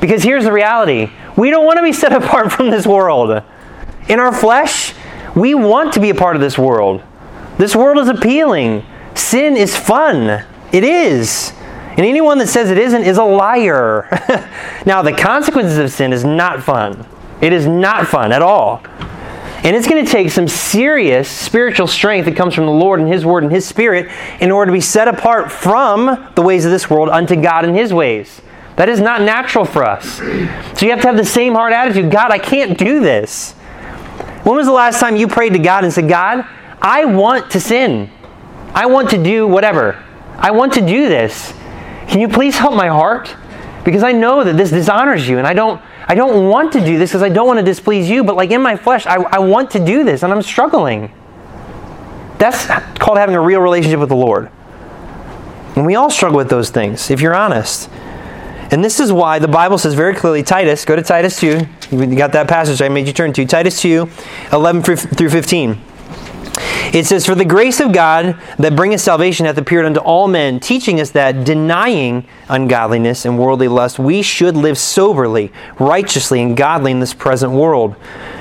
Because 0.00 0.22
here's 0.22 0.44
the 0.44 0.52
reality 0.52 1.10
we 1.36 1.50
don't 1.50 1.64
want 1.64 1.78
to 1.78 1.82
be 1.82 1.92
set 1.92 2.12
apart 2.24 2.52
from 2.52 2.70
this 2.70 2.86
world. 2.86 3.42
In 4.08 4.18
our 4.18 4.34
flesh, 4.34 4.94
we 5.36 5.54
want 5.54 5.92
to 5.94 6.00
be 6.00 6.10
a 6.10 6.14
part 6.14 6.34
of 6.34 6.42
this 6.42 6.58
world. 6.58 7.02
This 7.56 7.76
world 7.76 7.98
is 7.98 8.08
appealing. 8.08 8.84
Sin 9.14 9.56
is 9.56 9.76
fun. 9.76 10.44
It 10.72 10.82
is. 10.82 11.52
And 11.96 12.04
anyone 12.04 12.38
that 12.38 12.48
says 12.48 12.70
it 12.70 12.78
isn't 12.78 13.04
is 13.04 13.18
a 13.18 13.24
liar. 13.24 14.08
now, 14.86 15.02
the 15.02 15.12
consequences 15.12 15.78
of 15.78 15.92
sin 15.92 16.12
is 16.12 16.24
not 16.24 16.62
fun. 16.62 17.06
It 17.40 17.52
is 17.52 17.66
not 17.66 18.08
fun 18.08 18.32
at 18.32 18.42
all. 18.42 18.82
And 19.64 19.74
it's 19.74 19.88
going 19.88 20.04
to 20.04 20.10
take 20.10 20.30
some 20.30 20.48
serious 20.48 21.28
spiritual 21.28 21.86
strength 21.86 22.26
that 22.26 22.36
comes 22.36 22.54
from 22.54 22.66
the 22.66 22.72
Lord 22.72 23.00
and 23.00 23.08
His 23.08 23.24
Word 23.24 23.44
and 23.44 23.52
His 23.52 23.64
Spirit 23.64 24.10
in 24.40 24.50
order 24.50 24.70
to 24.70 24.72
be 24.72 24.80
set 24.80 25.08
apart 25.08 25.50
from 25.50 26.30
the 26.34 26.42
ways 26.42 26.64
of 26.64 26.70
this 26.70 26.90
world 26.90 27.08
unto 27.08 27.40
God 27.40 27.64
and 27.64 27.76
His 27.76 27.92
ways. 27.92 28.42
That 28.76 28.88
is 28.88 29.00
not 29.00 29.22
natural 29.22 29.64
for 29.64 29.84
us. 29.84 30.18
So 30.18 30.84
you 30.84 30.90
have 30.90 31.00
to 31.00 31.06
have 31.06 31.16
the 31.16 31.24
same 31.24 31.54
hard 31.54 31.72
attitude 31.72 32.10
God, 32.10 32.30
I 32.30 32.38
can't 32.38 32.76
do 32.76 33.00
this. 33.00 33.52
When 34.42 34.56
was 34.56 34.66
the 34.66 34.72
last 34.72 35.00
time 35.00 35.16
you 35.16 35.28
prayed 35.28 35.54
to 35.54 35.58
God 35.58 35.84
and 35.84 35.92
said, 35.92 36.08
God, 36.08 36.44
I 36.82 37.06
want 37.06 37.52
to 37.52 37.60
sin. 37.60 38.10
I 38.74 38.86
want 38.86 39.10
to 39.10 39.22
do 39.22 39.46
whatever. 39.46 40.04
I 40.36 40.50
want 40.50 40.74
to 40.74 40.80
do 40.80 41.08
this. 41.08 41.54
Can 42.08 42.20
you 42.20 42.28
please 42.28 42.56
help 42.56 42.74
my 42.74 42.88
heart? 42.88 43.34
Because 43.84 44.02
I 44.02 44.12
know 44.12 44.44
that 44.44 44.56
this 44.56 44.70
dishonors 44.70 45.28
you 45.28 45.38
and 45.38 45.46
I 45.46 45.52
don't 45.52 45.80
I 46.06 46.14
don't 46.14 46.48
want 46.48 46.72
to 46.72 46.80
do 46.84 46.98
this 46.98 47.10
because 47.10 47.22
I 47.22 47.28
don't 47.28 47.46
want 47.46 47.58
to 47.58 47.64
displease 47.64 48.08
you, 48.08 48.24
but 48.24 48.36
like 48.36 48.50
in 48.50 48.60
my 48.60 48.76
flesh, 48.76 49.06
I, 49.06 49.16
I 49.16 49.38
want 49.38 49.70
to 49.72 49.84
do 49.84 50.04
this 50.04 50.22
and 50.22 50.32
I'm 50.32 50.42
struggling. 50.42 51.12
That's 52.38 52.66
called 52.98 53.16
having 53.16 53.34
a 53.34 53.40
real 53.40 53.60
relationship 53.60 54.00
with 54.00 54.10
the 54.10 54.16
Lord. 54.16 54.50
And 55.76 55.86
we 55.86 55.94
all 55.94 56.10
struggle 56.10 56.36
with 56.36 56.50
those 56.50 56.70
things, 56.70 57.10
if 57.10 57.20
you're 57.20 57.34
honest. 57.34 57.88
And 58.70 58.84
this 58.84 59.00
is 59.00 59.12
why 59.12 59.38
the 59.38 59.48
Bible 59.48 59.78
says 59.78 59.94
very 59.94 60.14
clearly, 60.14 60.42
Titus, 60.42 60.84
go 60.84 60.96
to 60.96 61.02
Titus 61.02 61.40
2. 61.40 61.66
You 61.90 62.16
got 62.16 62.32
that 62.32 62.48
passage 62.48 62.82
I 62.82 62.88
made 62.88 63.06
you 63.06 63.12
turn 63.12 63.32
to. 63.34 63.46
Titus 63.46 63.80
2, 63.80 64.08
11 64.52 64.82
through 64.82 65.30
15. 65.30 65.80
It 66.94 67.06
says, 67.06 67.26
For 67.26 67.34
the 67.34 67.44
grace 67.44 67.80
of 67.80 67.92
God 67.92 68.40
that 68.56 68.76
bringeth 68.76 69.00
salvation 69.00 69.46
hath 69.46 69.58
appeared 69.58 69.84
unto 69.84 69.98
all 69.98 70.28
men, 70.28 70.60
teaching 70.60 71.00
us 71.00 71.10
that, 71.10 71.44
denying 71.44 72.24
ungodliness 72.48 73.24
and 73.24 73.36
worldly 73.36 73.66
lust, 73.66 73.98
we 73.98 74.22
should 74.22 74.56
live 74.56 74.78
soberly, 74.78 75.50
righteously, 75.80 76.40
and 76.40 76.56
godly 76.56 76.92
in 76.92 77.00
this 77.00 77.12
present 77.12 77.50
world. 77.50 77.96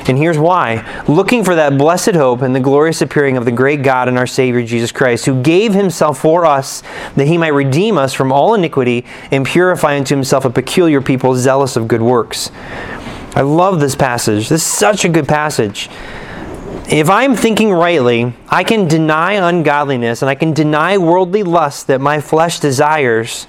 And 0.07 0.19
here's 0.19 0.37
why 0.37 0.85
looking 1.07 1.43
for 1.43 1.55
that 1.55 1.79
blessed 1.79 2.13
hope 2.13 2.43
and 2.43 2.55
the 2.55 2.59
glorious 2.59 3.01
appearing 3.01 3.37
of 3.37 3.45
the 3.45 3.51
great 3.51 3.81
God 3.81 4.07
and 4.07 4.19
our 4.19 4.27
Savior 4.27 4.63
Jesus 4.63 4.91
Christ, 4.91 5.25
who 5.25 5.41
gave 5.41 5.73
himself 5.73 6.19
for 6.19 6.45
us 6.45 6.83
that 7.15 7.25
he 7.25 7.39
might 7.39 7.53
redeem 7.53 7.97
us 7.97 8.13
from 8.13 8.31
all 8.31 8.53
iniquity 8.53 9.03
and 9.31 9.47
purify 9.47 9.97
unto 9.97 10.13
himself 10.13 10.45
a 10.45 10.51
peculiar 10.51 11.01
people 11.01 11.35
zealous 11.35 11.75
of 11.75 11.87
good 11.87 12.03
works. 12.03 12.51
I 13.35 13.41
love 13.41 13.79
this 13.79 13.95
passage. 13.95 14.49
This 14.49 14.61
is 14.61 14.63
such 14.63 15.05
a 15.05 15.09
good 15.09 15.27
passage 15.27 15.89
if 16.89 17.10
I'm 17.10 17.36
thinking 17.36 17.72
rightly, 17.72 18.34
I 18.50 18.63
can 18.63 18.88
deny 18.88 19.34
ungodliness 19.34 20.22
and 20.22 20.30
I 20.30 20.36
can 20.36 20.54
deny 20.54 20.98
worldly 20.98 21.43
lust 21.43 21.88
that 21.88 22.02
my 22.02 22.19
flesh 22.19 22.60
desires 22.60 23.48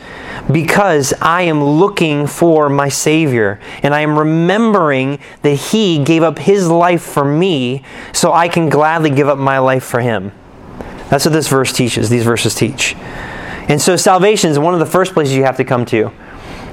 because 0.50 1.12
I 1.20 1.42
am 1.42 1.62
looking 1.62 2.26
for 2.26 2.68
my 2.68 2.88
Savior 2.88 3.60
and 3.82 3.92
I 3.92 4.00
am 4.00 4.18
remembering 4.18 5.18
that 5.42 5.56
He 5.56 6.02
gave 6.04 6.22
up 6.22 6.38
His 6.38 6.68
life 6.68 7.02
for 7.02 7.24
me 7.24 7.82
so 8.12 8.32
I 8.32 8.48
can 8.48 8.68
gladly 8.68 9.10
give 9.10 9.28
up 9.28 9.38
my 9.38 9.58
life 9.58 9.84
for 9.84 10.00
Him. 10.00 10.30
That's 11.10 11.24
what 11.24 11.32
this 11.32 11.48
verse 11.48 11.72
teaches, 11.72 12.08
these 12.08 12.24
verses 12.24 12.54
teach. 12.54 12.94
And 13.68 13.80
so 13.80 13.96
salvation 13.96 14.50
is 14.50 14.58
one 14.58 14.74
of 14.74 14.80
the 14.80 14.86
first 14.86 15.12
places 15.12 15.34
you 15.34 15.44
have 15.44 15.56
to 15.56 15.64
come 15.64 15.84
to. 15.86 16.12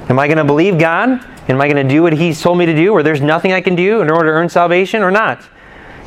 Am 0.08 0.18
I 0.18 0.26
going 0.26 0.38
to 0.38 0.44
believe 0.44 0.78
God? 0.78 1.24
Am 1.48 1.60
I 1.60 1.68
going 1.68 1.86
to 1.86 1.94
do 1.94 2.02
what 2.02 2.12
He's 2.12 2.40
told 2.40 2.58
me 2.58 2.66
to 2.66 2.74
do, 2.74 2.92
or 2.92 3.02
there's 3.02 3.20
nothing 3.20 3.52
I 3.52 3.60
can 3.60 3.74
do 3.74 4.00
in 4.00 4.10
order 4.10 4.28
to 4.28 4.32
earn 4.32 4.48
salvation, 4.48 5.02
or 5.02 5.10
not? 5.10 5.42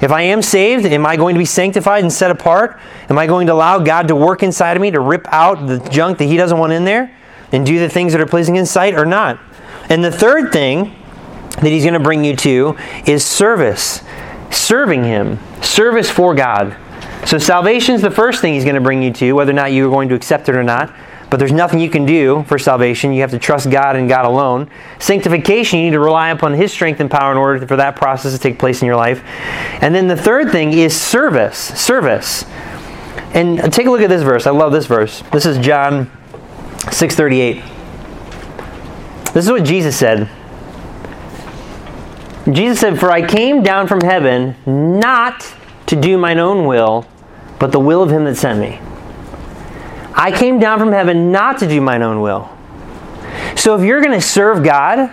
If 0.01 0.11
I 0.11 0.23
am 0.23 0.41
saved, 0.41 0.85
am 0.85 1.05
I 1.05 1.15
going 1.15 1.35
to 1.35 1.39
be 1.39 1.45
sanctified 1.45 2.03
and 2.03 2.11
set 2.11 2.29
apart? 2.29 2.79
Am 3.09 3.17
I 3.17 3.27
going 3.27 3.47
to 3.47 3.53
allow 3.53 3.79
God 3.79 4.07
to 4.09 4.15
work 4.15 4.43
inside 4.43 4.75
of 4.75 4.81
me 4.81 4.91
to 4.91 4.99
rip 4.99 5.25
out 5.31 5.67
the 5.67 5.79
junk 5.89 6.17
that 6.17 6.25
He 6.25 6.37
doesn't 6.37 6.57
want 6.57 6.73
in 6.73 6.83
there 6.83 7.15
and 7.51 7.65
do 7.65 7.79
the 7.79 7.89
things 7.89 8.11
that 8.11 8.21
are 8.21 8.25
pleasing 8.25 8.57
in 8.57 8.65
sight 8.65 8.93
or 8.93 9.05
not? 9.05 9.39
And 9.89 10.03
the 10.03 10.11
third 10.11 10.51
thing 10.51 10.95
that 11.61 11.69
He's 11.69 11.83
going 11.83 11.93
to 11.93 11.99
bring 11.99 12.25
you 12.25 12.35
to 12.37 12.77
is 13.05 13.25
service, 13.25 14.03
serving 14.51 15.03
Him, 15.03 15.39
service 15.61 16.09
for 16.09 16.35
God. 16.35 16.75
So 17.25 17.37
salvation 17.37 17.95
is 17.95 18.01
the 18.01 18.11
first 18.11 18.41
thing 18.41 18.53
He's 18.53 18.65
going 18.65 18.75
to 18.75 18.81
bring 18.81 19.01
you 19.01 19.13
to, 19.13 19.33
whether 19.33 19.51
or 19.51 19.55
not 19.55 19.71
you 19.71 19.87
are 19.87 19.91
going 19.91 20.09
to 20.09 20.15
accept 20.15 20.49
it 20.49 20.55
or 20.55 20.63
not. 20.63 20.93
But 21.29 21.37
there's 21.37 21.51
nothing 21.51 21.79
you 21.79 21.89
can 21.89 22.05
do 22.05 22.43
for 22.43 22.59
salvation. 22.59 23.11
You 23.11 23.21
have 23.21 23.31
to 23.31 23.39
trust 23.39 23.69
God 23.71 23.95
and 23.95 24.07
God 24.07 24.25
alone. 24.25 24.69
Sanctification, 24.99 25.79
you 25.79 25.85
need 25.85 25.91
to 25.91 25.99
rely 25.99 26.29
upon 26.29 26.53
His 26.53 26.71
strength 26.71 26.99
and 26.99 27.09
power 27.09 27.31
in 27.31 27.37
order 27.37 27.65
for 27.65 27.75
that 27.77 27.95
process 27.95 28.33
to 28.33 28.39
take 28.39 28.59
place 28.59 28.81
in 28.81 28.85
your 28.85 28.95
life. 28.95 29.23
And 29.81 29.93
then 29.93 30.07
the 30.07 30.15
third 30.15 30.51
thing 30.51 30.73
is 30.73 30.99
service. 30.99 31.57
Service. 31.57 32.45
And 33.33 33.73
take 33.73 33.87
a 33.87 33.91
look 33.91 34.01
at 34.01 34.09
this 34.09 34.21
verse. 34.21 34.47
I 34.47 34.51
love 34.51 34.71
this 34.71 34.85
verse. 34.85 35.23
This 35.31 35.45
is 35.45 35.57
John 35.57 36.09
6:38. 36.91 37.63
This 39.33 39.45
is 39.45 39.51
what 39.51 39.63
Jesus 39.63 39.95
said. 39.95 40.29
Jesus 42.49 42.79
said, 42.79 42.99
"For 42.99 43.11
I 43.11 43.23
came 43.23 43.63
down 43.63 43.87
from 43.87 44.01
heaven 44.01 44.55
not 44.65 45.53
to 45.87 45.95
do 45.95 46.17
mine 46.17 46.39
own 46.39 46.65
will, 46.65 47.05
but 47.57 47.71
the 47.71 47.79
will 47.79 48.03
of 48.03 48.11
him 48.11 48.25
that 48.25 48.37
sent 48.37 48.59
me." 48.59 48.79
I 50.17 50.31
came 50.31 50.59
down 50.59 50.79
from 50.79 50.93
heaven 50.93 51.31
not 51.31 51.59
to 51.59 51.67
do 51.67 51.81
mine 51.81 52.01
own 52.01 52.21
will. 52.21 52.49
So 53.57 53.75
if 53.75 53.83
you're 53.83 54.01
going 54.01 54.17
to 54.17 54.25
serve 54.25 54.63
God, 54.63 55.11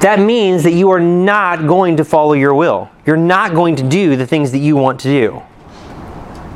that 0.00 0.20
means 0.20 0.64
that 0.64 0.72
you 0.72 0.90
are 0.90 1.00
not 1.00 1.66
going 1.66 1.96
to 1.96 2.04
follow 2.04 2.34
your 2.34 2.54
will. 2.54 2.90
You're 3.06 3.16
not 3.16 3.54
going 3.54 3.76
to 3.76 3.82
do 3.82 4.16
the 4.16 4.26
things 4.26 4.52
that 4.52 4.58
you 4.58 4.76
want 4.76 5.00
to 5.00 5.08
do. 5.08 5.42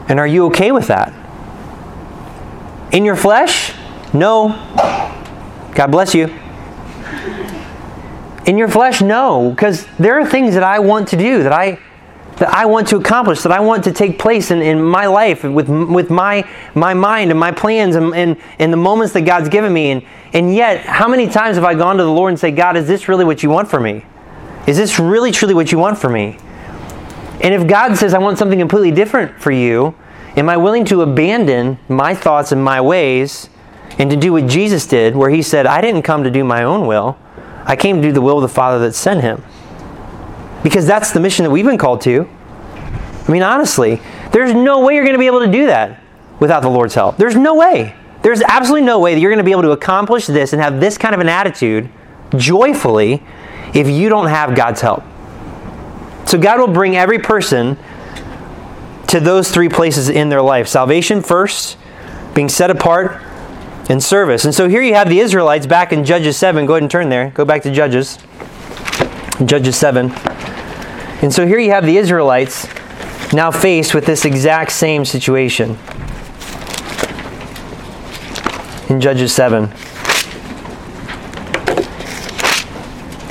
And 0.09 0.21
are 0.21 0.27
you 0.27 0.47
okay 0.47 0.71
with 0.71 0.89
that? 0.89 1.15
In 2.93 3.07
your 3.07 3.17
flesh? 3.17 3.73
No. 4.13 4.49
God 5.75 5.91
bless 5.91 6.15
you. 6.15 6.27
In 8.47 8.59
your 8.59 8.69
flesh, 8.69 9.01
no, 9.03 9.51
because 9.51 9.87
there 9.99 10.19
are 10.19 10.27
things 10.27 10.55
that 10.55 10.63
I 10.63 10.79
want 10.79 11.09
to 11.09 11.17
do 11.17 11.43
that 11.43 11.53
I 11.53 11.79
that 12.39 12.55
I 12.55 12.67
want 12.67 12.89
to 12.89 12.97
accomplish, 12.97 13.43
that 13.43 13.53
I 13.53 13.61
want 13.61 13.85
to 13.85 13.93
take 13.93 14.19
place 14.19 14.51
in, 14.51 14.63
in 14.63 14.81
my 14.81 15.07
life 15.07 15.43
with, 15.43 15.69
with 15.69 16.11
my, 16.11 16.49
my 16.75 16.95
mind 16.95 17.31
and 17.31 17.39
my 17.39 17.51
plans 17.51 17.97
and, 17.97 18.15
and, 18.15 18.37
and 18.59 18.73
the 18.73 18.77
moments 18.77 19.13
that 19.15 19.23
God's 19.23 19.49
given 19.49 19.73
me. 19.73 19.91
And, 19.91 20.03
and 20.33 20.55
yet, 20.55 20.85
how 20.85 21.09
many 21.09 21.29
times 21.29 21.57
have 21.57 21.65
I 21.65 21.75
gone 21.75 21.97
to 21.97 22.05
the 22.05 22.13
Lord 22.13 22.31
and 22.31 22.39
say, 22.39 22.51
God, 22.51 22.77
is 22.77 22.87
this 22.87 23.09
really 23.09 23.25
what 23.25 23.43
you 23.43 23.51
want 23.51 23.69
for 23.69 23.81
me? 23.81 24.05
Is 24.67 24.77
this 24.77 24.99
really 24.99 25.33
truly 25.33 25.55
what 25.55 25.73
you 25.73 25.79
want 25.79 25.99
for 25.99 26.09
me? 26.09 26.39
And 27.41 27.55
if 27.55 27.67
God 27.67 27.97
says, 27.97 28.15
I 28.15 28.19
want 28.19 28.39
something 28.39 28.59
completely 28.59 28.91
different 28.91 29.41
for 29.41 29.51
you, 29.51 29.95
am 30.37 30.49
I 30.49 30.57
willing 30.57 30.85
to 30.87 31.03
abandon 31.03 31.79
my 31.89 32.15
thoughts 32.15 32.53
and 32.53 32.63
my 32.63 32.81
ways 32.81 33.49
and 33.99 34.11
to 34.11 34.17
do 34.17 34.33
what 34.33 34.47
Jesus 34.47 34.87
did, 34.87 35.17
where 35.17 35.31
he 35.31 35.43
said, 35.43 35.67
I 35.67 35.81
didn't 35.81 36.03
come 36.03 36.25
to 36.25 36.31
do 36.31 36.45
my 36.45 36.63
own 36.63 36.87
will, 36.87 37.19
I 37.65 37.77
came 37.77 37.97
to 37.97 38.03
do 38.03 38.13
the 38.13 38.21
will 38.21 38.37
of 38.37 38.43
the 38.43 38.49
Father 38.49 38.79
that 38.81 38.95
sent 38.95 39.23
him? 39.23 39.43
Because 40.63 40.87
that's 40.87 41.13
the 41.13 41.21
mission 41.21 41.45
that 41.45 41.51
we've 41.51 41.65
been 41.65 41.79
called 41.79 42.01
to. 42.03 42.29
I 43.27 43.31
mean, 43.31 43.43
honestly, 43.43 44.01
there's 44.33 44.55
no 44.55 44.85
way 44.85 44.95
you're 44.95 45.05
going 45.05 45.15
to 45.15 45.19
be 45.19 45.27
able 45.27 45.41
to 45.41 45.51
do 45.51 45.67
that 45.67 46.03
without 46.41 46.61
the 46.61 46.71
Lord's 46.71 46.95
help. 46.95 47.17
There's 47.17 47.37
no 47.37 47.55
way. 47.55 47.95
There's 48.23 48.43
absolutely 48.43 48.87
no 48.87 48.99
way 48.99 49.15
that 49.15 49.21
you're 49.21 49.31
going 49.31 49.39
to 49.39 49.45
be 49.45 49.53
able 49.53 49.63
to 49.63 49.71
accomplish 49.73 50.27
this 50.27 50.53
and 50.53 50.61
have 50.61 50.81
this 50.81 50.99
kind 50.99 51.15
of 51.15 51.21
an 51.21 51.29
attitude 51.29 51.89
joyfully 52.37 53.23
if 53.75 53.89
you 53.89 54.09
don't 54.09 54.29
have 54.29 54.55
God's 54.57 54.81
help. 54.81 55.05
So 56.27 56.39
God 56.39 56.59
will 56.59 56.69
bring 56.69 56.97
every 56.97 57.19
person 57.19 57.79
to 59.07 59.21
those 59.21 59.51
three 59.51 59.69
places 59.69 60.09
in 60.09 60.29
their 60.29 60.43
life 60.43 60.69
salvation 60.69 61.23
first, 61.23 61.79
being 62.35 62.49
set 62.49 62.71
apart, 62.71 63.23
and 63.89 64.03
service. 64.03 64.45
And 64.45 64.55
so 64.55 64.69
here 64.69 64.83
you 64.83 64.95
have 64.95 65.09
the 65.09 65.21
Israelites 65.21 65.67
back 65.67 65.93
in 65.93 66.05
Judges 66.05 66.37
7. 66.37 66.67
Go 66.67 66.75
ahead 66.75 66.83
and 66.83 66.91
turn 66.91 67.09
there. 67.09 67.31
Go 67.31 67.45
back 67.45 67.63
to 67.63 67.73
Judges. 67.73 68.19
Judges 69.45 69.77
7. 69.77 70.11
And 71.21 71.33
so 71.33 71.47
here 71.47 71.59
you 71.59 71.71
have 71.73 71.85
the 71.85 71.97
Israelites 71.97 72.69
now 73.33 73.51
faced 73.51 73.95
with 73.95 74.07
this 74.07 74.25
exact 74.25 74.71
same 74.71 75.05
situation. 75.05 75.77
In 78.89 79.01
Judges 79.01 79.33
7. 79.33 79.69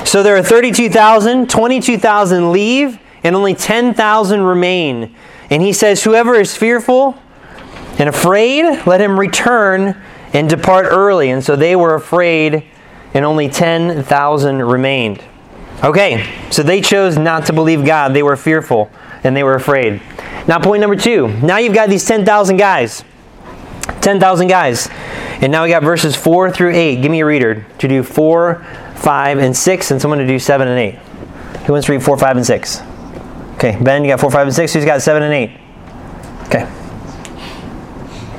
So 0.04 0.22
there 0.22 0.36
are 0.36 0.42
32,000, 0.42 1.50
22,000 1.50 2.52
leave, 2.52 2.98
and 3.24 3.34
only 3.34 3.54
10,000 3.54 4.40
remain. 4.40 5.14
And 5.50 5.62
he 5.62 5.72
says, 5.72 6.04
Whoever 6.04 6.34
is 6.34 6.56
fearful 6.56 7.18
and 7.98 8.08
afraid, 8.08 8.86
let 8.86 9.00
him 9.00 9.18
return 9.18 10.00
and 10.32 10.48
depart 10.48 10.86
early. 10.88 11.30
And 11.30 11.42
so 11.42 11.56
they 11.56 11.74
were 11.74 11.94
afraid, 11.94 12.64
and 13.14 13.24
only 13.24 13.48
10,000 13.48 14.62
remained. 14.62 15.24
Okay, 15.82 16.28
so 16.50 16.62
they 16.62 16.80
chose 16.80 17.16
not 17.16 17.46
to 17.46 17.52
believe 17.52 17.84
God. 17.84 18.12
They 18.12 18.22
were 18.22 18.36
fearful 18.36 18.90
and 19.22 19.36
they 19.36 19.44
were 19.44 19.54
afraid. 19.54 20.02
Now, 20.48 20.58
point 20.58 20.80
number 20.80 20.96
two. 20.96 21.28
Now 21.28 21.58
you've 21.58 21.74
got 21.74 21.88
these 21.88 22.04
10,000 22.04 22.56
guys. 22.56 23.04
10,000 24.00 24.48
guys. 24.48 24.88
And 25.40 25.52
now 25.52 25.62
we 25.62 25.70
got 25.70 25.82
verses 25.82 26.16
4 26.16 26.50
through 26.50 26.74
8. 26.74 27.00
Give 27.00 27.10
me 27.10 27.20
a 27.20 27.26
reader 27.26 27.64
to 27.78 27.88
do 27.88 28.02
4, 28.02 28.64
5, 28.96 29.38
and 29.38 29.56
6, 29.56 29.90
and 29.90 30.00
someone 30.00 30.18
to 30.18 30.26
do 30.26 30.38
7 30.38 30.66
and 30.66 30.78
8. 30.78 30.94
Who 31.66 31.72
wants 31.74 31.86
to 31.86 31.92
read 31.92 32.02
4, 32.02 32.18
5, 32.18 32.36
and 32.36 32.46
6? 32.46 32.82
Okay, 33.54 33.78
Ben, 33.80 34.02
you 34.02 34.10
got 34.10 34.20
4, 34.20 34.30
5, 34.30 34.46
and 34.48 34.56
6. 34.56 34.72
Who's 34.72 34.84
got 34.84 35.00
7 35.00 35.22
and 35.22 35.32
8? 35.32 35.50
Okay. 36.46 36.66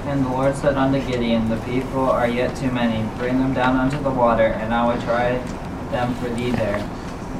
And 0.08 0.26
the 0.26 0.30
Lord 0.30 0.56
said 0.56 0.76
unto 0.76 1.00
Gideon, 1.06 1.48
The 1.50 1.58
people 1.58 2.10
are 2.10 2.28
yet 2.28 2.56
too 2.58 2.72
many. 2.72 3.08
Bring 3.18 3.40
them 3.40 3.54
down 3.54 3.78
unto 3.78 4.02
the 4.02 4.12
water, 4.12 4.48
and 4.48 4.74
I 4.74 4.94
will 4.94 5.02
try 5.02 5.38
them 5.92 6.14
for 6.16 6.30
thee 6.30 6.52
there. 6.52 6.80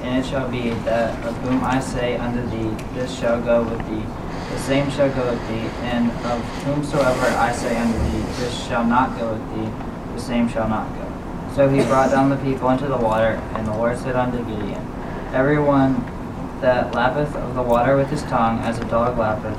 And 0.02 0.24
it 0.24 0.28
shall 0.28 0.50
be 0.50 0.70
that 0.86 1.26
of 1.26 1.36
whom 1.38 1.64
I 1.64 1.80
say 1.80 2.18
unto 2.18 2.42
thee, 2.50 2.84
This 2.94 3.18
shall 3.18 3.42
go 3.42 3.64
with 3.64 3.80
thee, 3.88 4.06
the 4.52 4.60
same 4.60 4.90
shall 4.90 5.10
go 5.10 5.32
with 5.32 5.48
thee. 5.48 5.70
And 5.84 6.10
of 6.26 6.42
whomsoever 6.64 7.28
I 7.38 7.52
say 7.52 7.78
unto 7.78 7.98
thee, 8.12 8.26
This 8.40 8.68
shall 8.68 8.86
not 8.86 9.18
go 9.18 9.34
with 9.34 9.56
thee, 9.56 9.72
the 10.14 10.22
same 10.22 10.48
shall 10.48 10.70
not 10.70 10.88
go. 10.96 11.56
So 11.56 11.68
he 11.68 11.82
brought 11.84 12.12
down 12.12 12.30
the 12.30 12.38
people 12.38 12.70
into 12.70 12.88
the 12.88 12.98
water, 12.98 13.42
and 13.56 13.68
the 13.68 13.74
Lord 13.74 13.98
said 13.98 14.16
unto 14.16 14.38
Gideon, 14.38 14.86
Every 15.34 15.60
one 15.60 16.06
that 16.62 16.94
lappeth 16.94 17.36
of 17.36 17.56
the 17.56 17.64
water 17.64 17.96
with 17.98 18.10
his 18.10 18.24
tongue, 18.24 18.60
as 18.60 18.80
a 18.80 18.86
dog 18.86 19.18
lappeth, 19.18 19.58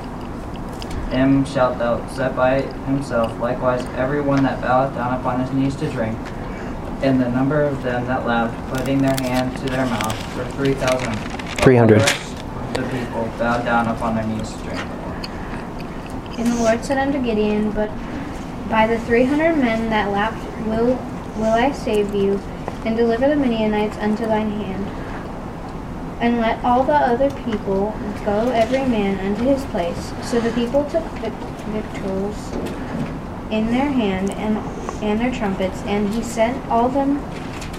him 1.11 1.43
shalt 1.45 1.77
thou 1.77 2.07
set 2.07 2.35
by 2.35 2.61
himself. 2.61 3.37
Likewise, 3.39 3.85
every 3.97 4.21
one 4.21 4.43
that 4.43 4.61
boweth 4.61 4.95
down 4.95 5.19
upon 5.19 5.41
his 5.41 5.51
knees 5.51 5.75
to 5.75 5.89
drink. 5.91 6.17
And 7.03 7.19
the 7.19 7.29
number 7.29 7.63
of 7.63 7.81
them 7.81 8.05
that 8.05 8.25
laughed, 8.27 8.55
putting 8.77 8.99
their 8.99 9.15
hand 9.21 9.57
to 9.57 9.65
their 9.65 9.85
mouth, 9.87 10.37
were 10.37 10.45
three 10.51 10.73
thousand. 10.75 11.13
300. 11.61 11.99
The 11.99 12.83
people 12.83 13.25
bowed 13.37 13.65
down 13.65 13.87
upon 13.87 14.15
their 14.15 14.25
knees 14.25 14.51
to 14.51 14.57
drink. 14.63 14.79
And 16.39 16.47
the 16.47 16.55
Lord 16.55 16.83
said 16.85 16.97
unto 16.97 17.21
Gideon, 17.21 17.71
But 17.71 17.89
by 18.69 18.87
the 18.87 18.99
three 18.99 19.25
hundred 19.25 19.57
men 19.57 19.89
that 19.89 20.11
lapped 20.11 20.43
will 20.67 20.95
will 21.37 21.53
I 21.53 21.71
save 21.71 22.13
you, 22.13 22.39
and 22.85 22.95
deliver 22.95 23.27
the 23.27 23.35
Midianites 23.35 23.97
unto 23.97 24.25
thine 24.25 24.51
hand. 24.51 24.87
And 26.21 26.37
let 26.37 26.63
all 26.63 26.83
the 26.83 26.93
other 26.93 27.31
people 27.45 27.95
go 28.23 28.49
every 28.51 28.85
man 28.85 29.19
unto 29.19 29.43
his 29.43 29.65
place. 29.65 30.13
So 30.21 30.39
the 30.39 30.51
people 30.51 30.83
took 30.89 31.03
vic- 31.19 31.33
victuals 31.73 32.53
in 33.51 33.67
their 33.71 33.89
hand 33.89 34.29
and 34.31 34.57
and 35.01 35.19
their 35.19 35.31
trumpets, 35.31 35.81
and 35.83 36.13
he 36.13 36.21
sent 36.21 36.65
all 36.69 36.89
them 36.89 37.23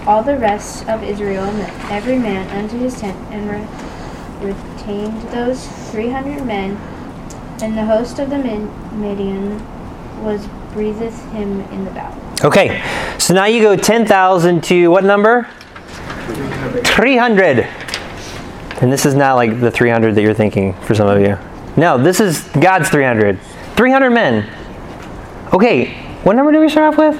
all 0.05 0.21
the 0.21 0.37
rest 0.37 0.87
of 0.89 1.01
Israel 1.03 1.45
every 1.89 2.17
man 2.17 2.49
unto 2.57 2.77
his 2.77 2.99
tent, 2.99 3.17
and 3.31 3.49
re- 3.49 4.53
retained 4.53 5.21
those 5.29 5.67
three 5.91 6.09
hundred 6.09 6.45
men. 6.45 6.77
And 7.61 7.77
the 7.77 7.85
host 7.85 8.19
of 8.19 8.29
the 8.29 8.37
Mid- 8.37 8.93
Midian 8.93 9.61
was 10.23 10.47
breatheth 10.73 11.31
him 11.31 11.61
in 11.71 11.85
the 11.85 11.91
bow. 11.91 12.17
Okay, 12.43 12.83
so 13.19 13.33
now 13.33 13.45
you 13.45 13.61
go 13.61 13.75
10,000 13.75 14.63
to 14.65 14.87
what 14.89 15.03
number? 15.03 15.47
300. 16.83 17.59
And 18.81 18.91
this 18.91 19.05
is 19.05 19.15
not 19.15 19.35
like 19.35 19.61
the 19.61 19.71
300 19.71 20.15
that 20.15 20.21
you're 20.21 20.33
thinking 20.33 20.73
for 20.81 20.95
some 20.95 21.07
of 21.07 21.21
you. 21.21 21.37
No, 21.77 21.97
this 21.97 22.19
is 22.19 22.43
God's 22.59 22.89
300. 22.89 23.39
300 23.75 24.09
men. 24.09 24.49
Okay, 25.53 26.02
what 26.23 26.35
number 26.35 26.51
do 26.51 26.59
we 26.59 26.69
start 26.69 26.93
off 26.93 26.97
with? 26.97 27.19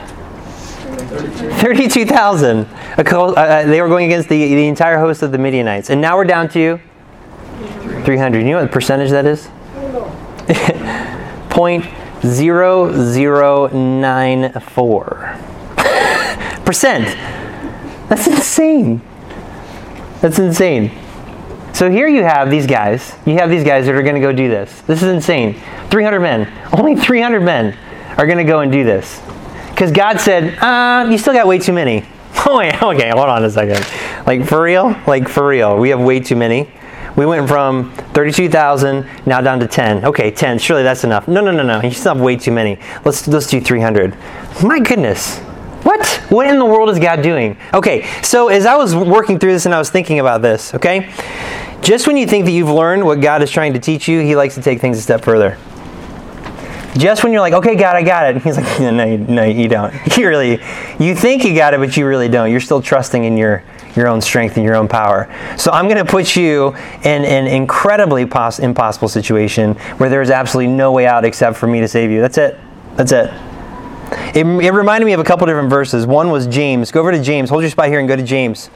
32,000. 1.61 2.65
Uh, 2.97 3.01
uh, 3.01 3.65
They 3.65 3.81
were 3.81 3.87
going 3.87 4.05
against 4.05 4.29
the, 4.29 4.37
the 4.55 4.67
entire 4.67 4.99
host 4.99 5.21
of 5.21 5.31
the 5.31 5.37
Midianites. 5.37 5.89
And 5.89 6.01
now 6.01 6.15
we're 6.17 6.25
down 6.25 6.49
to 6.49 6.79
300. 8.03 8.39
You 8.39 8.45
know 8.45 8.55
what 8.57 8.63
the 8.63 8.67
percentage 8.69 9.11
that 9.11 9.25
is? 9.25 9.49
Point 11.49 11.85
zero 12.25 12.91
zero 13.03 13.67
nine 13.67 14.51
four 14.61 15.37
percent. 16.65 17.05
That's 18.09 18.27
insane. 18.27 19.01
That's 20.21 20.39
insane. 20.39 20.91
So 21.73 21.89
here 21.89 22.07
you 22.07 22.23
have 22.23 22.49
these 22.49 22.65
guys. 22.67 23.15
You 23.25 23.35
have 23.35 23.49
these 23.49 23.63
guys 23.63 23.85
that 23.85 23.95
are 23.95 24.03
going 24.03 24.15
to 24.15 24.21
go 24.21 24.31
do 24.31 24.49
this. 24.49 24.81
This 24.81 25.01
is 25.01 25.09
insane. 25.09 25.59
300 25.89 26.19
men. 26.19 26.51
Only 26.71 26.95
300 26.95 27.41
men 27.41 27.77
are 28.17 28.25
going 28.25 28.37
to 28.37 28.43
go 28.43 28.59
and 28.59 28.71
do 28.71 28.83
this. 28.83 29.21
Because 29.69 29.91
God 29.91 30.19
said, 30.19 30.57
uh, 30.59 31.09
you 31.09 31.17
still 31.17 31.33
got 31.33 31.47
way 31.47 31.59
too 31.59 31.73
many. 31.73 32.05
Oh, 32.45 32.57
wait, 32.57 32.81
okay, 32.83 33.09
hold 33.09 33.29
on 33.29 33.45
a 33.45 33.49
second. 33.49 33.87
Like, 34.27 34.45
for 34.45 34.61
real? 34.61 34.99
Like, 35.07 35.29
for 35.29 35.47
real. 35.47 35.77
We 35.77 35.89
have 35.89 36.01
way 36.01 36.19
too 36.19 36.35
many. 36.35 36.69
We 37.15 37.25
went 37.25 37.47
from 37.47 37.93
32,000 38.13 39.07
now 39.25 39.39
down 39.39 39.59
to 39.59 39.67
10. 39.67 40.03
Okay, 40.03 40.31
10. 40.31 40.57
Surely 40.59 40.83
that's 40.83 41.03
enough. 41.03 41.27
No, 41.27 41.41
no, 41.41 41.51
no, 41.51 41.63
no. 41.63 41.81
You 41.81 41.91
still 41.91 42.15
have 42.15 42.21
way 42.21 42.35
too 42.35 42.51
many. 42.51 42.79
Let's 43.05 43.27
let's 43.27 43.47
do 43.47 43.61
300. 43.61 44.17
My 44.63 44.79
goodness. 44.79 45.39
What? 45.83 46.05
What 46.29 46.47
in 46.47 46.59
the 46.59 46.65
world 46.65 46.89
is 46.89 46.97
God 46.97 47.21
doing? 47.21 47.55
Okay, 47.73 48.07
so 48.23 48.47
as 48.47 48.65
I 48.65 48.75
was 48.75 48.95
working 48.95 49.37
through 49.37 49.51
this 49.51 49.65
and 49.65 49.75
I 49.75 49.79
was 49.79 49.89
thinking 49.89 50.19
about 50.19 50.41
this, 50.41 50.73
okay? 50.73 51.13
Just 51.81 52.07
when 52.07 52.17
you 52.17 52.25
think 52.25 52.45
that 52.45 52.51
you've 52.51 52.69
learned 52.69 53.05
what 53.05 53.21
God 53.21 53.43
is 53.43 53.51
trying 53.51 53.73
to 53.73 53.79
teach 53.79 54.07
you, 54.07 54.21
He 54.21 54.35
likes 54.35 54.55
to 54.55 54.61
take 54.61 54.79
things 54.79 54.97
a 54.97 55.01
step 55.01 55.21
further. 55.23 55.57
Just 56.97 57.23
when 57.23 57.31
you're 57.31 57.41
like, 57.41 57.53
okay, 57.53 57.75
God, 57.75 57.95
I 57.95 58.03
got 58.03 58.35
it. 58.35 58.41
He's 58.43 58.57
like, 58.57 58.79
no, 58.79 59.17
no, 59.17 59.43
you, 59.43 59.67
don't. 59.67 59.93
You 60.17 60.27
really, 60.27 60.59
you 60.99 61.15
think 61.15 61.43
you 61.43 61.55
got 61.55 61.73
it, 61.73 61.79
but 61.79 61.97
you 61.97 62.05
really 62.05 62.29
don't. 62.29 62.51
You're 62.51 62.59
still 62.59 62.81
trusting 62.81 63.23
in 63.23 63.37
your 63.37 63.63
your 63.95 64.07
own 64.07 64.21
strength 64.21 64.57
and 64.57 64.65
your 64.65 64.75
own 64.75 64.87
power. 64.87 65.31
So 65.57 65.71
I'm 65.71 65.85
going 65.85 66.03
to 66.03 66.05
put 66.05 66.35
you 66.35 66.69
in 67.03 67.25
an 67.25 67.45
incredibly 67.45 68.25
pos- 68.25 68.59
impossible 68.59 69.07
situation 69.07 69.75
where 69.97 70.09
there's 70.09 70.31
absolutely 70.31 70.73
no 70.73 70.91
way 70.91 71.05
out 71.05 71.25
except 71.25 71.57
for 71.57 71.67
me 71.67 71.79
to 71.79 71.87
save 71.87 72.09
you. 72.09 72.19
That's 72.19 72.39
it. 72.39 72.59
That's 72.95 73.11
it. 73.11 73.31
It, 74.35 74.45
it 74.45 74.71
reminded 74.71 75.05
me 75.05 75.13
of 75.13 75.19
a 75.19 75.23
couple 75.23 75.45
different 75.45 75.69
verses. 75.69 76.05
One 76.05 76.31
was 76.31 76.47
James. 76.47 76.91
Go 76.91 77.01
over 77.01 77.11
to 77.11 77.21
James. 77.21 77.49
Hold 77.49 77.61
your 77.61 77.69
spot 77.69 77.87
here 77.87 77.99
and 77.99 78.07
go 78.07 78.15
to 78.15 78.23
James. 78.23 78.69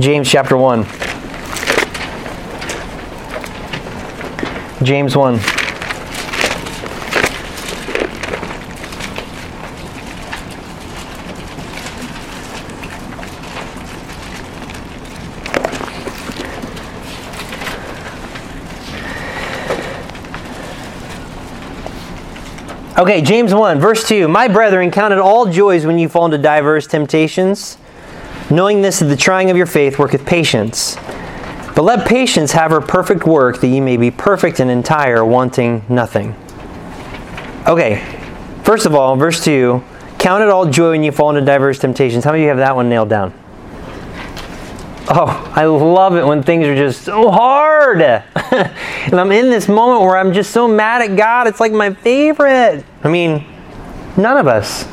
James 0.00 0.30
chapter 0.30 0.56
1. 0.56 0.84
James 4.84 5.16
1. 5.16 5.63
Okay, 22.96 23.22
James 23.22 23.52
1, 23.52 23.80
verse 23.80 24.06
2. 24.06 24.28
My 24.28 24.46
brethren, 24.46 24.92
count 24.92 25.12
it 25.12 25.18
all 25.18 25.46
joys 25.46 25.84
when 25.84 25.98
you 25.98 26.08
fall 26.08 26.26
into 26.26 26.38
diverse 26.38 26.86
temptations, 26.86 27.76
knowing 28.50 28.82
this 28.82 29.00
that 29.00 29.06
the 29.06 29.16
trying 29.16 29.50
of 29.50 29.56
your 29.56 29.66
faith 29.66 29.98
worketh 29.98 30.24
patience. 30.24 30.94
But 31.74 31.82
let 31.82 32.06
patience 32.06 32.52
have 32.52 32.70
her 32.70 32.80
perfect 32.80 33.26
work, 33.26 33.60
that 33.60 33.66
ye 33.66 33.80
may 33.80 33.96
be 33.96 34.12
perfect 34.12 34.60
and 34.60 34.70
entire, 34.70 35.24
wanting 35.24 35.84
nothing. 35.88 36.36
Okay, 37.66 38.00
first 38.62 38.86
of 38.86 38.94
all, 38.94 39.16
verse 39.16 39.42
2 39.42 39.82
Count 40.20 40.44
it 40.44 40.48
all 40.48 40.64
joy 40.70 40.90
when 40.90 41.02
you 41.02 41.10
fall 41.10 41.30
into 41.30 41.44
diverse 41.44 41.80
temptations. 41.80 42.22
How 42.22 42.30
many 42.30 42.44
of 42.44 42.44
you 42.44 42.48
have 42.50 42.58
that 42.58 42.76
one 42.76 42.88
nailed 42.88 43.08
down? 43.10 43.34
Oh, 45.06 45.52
I 45.54 45.66
love 45.66 46.16
it 46.16 46.24
when 46.24 46.42
things 46.42 46.66
are 46.66 46.74
just 46.74 47.02
so 47.02 47.30
hard. 47.30 48.00
and 48.34 49.20
I'm 49.20 49.32
in 49.32 49.50
this 49.50 49.68
moment 49.68 50.00
where 50.00 50.16
I'm 50.16 50.32
just 50.32 50.50
so 50.50 50.66
mad 50.66 51.02
at 51.02 51.14
God. 51.16 51.46
It's 51.46 51.60
like 51.60 51.72
my 51.72 51.92
favorite. 51.92 52.84
I 53.02 53.08
mean, 53.08 53.44
none 54.16 54.38
of 54.38 54.46
us. 54.46 54.86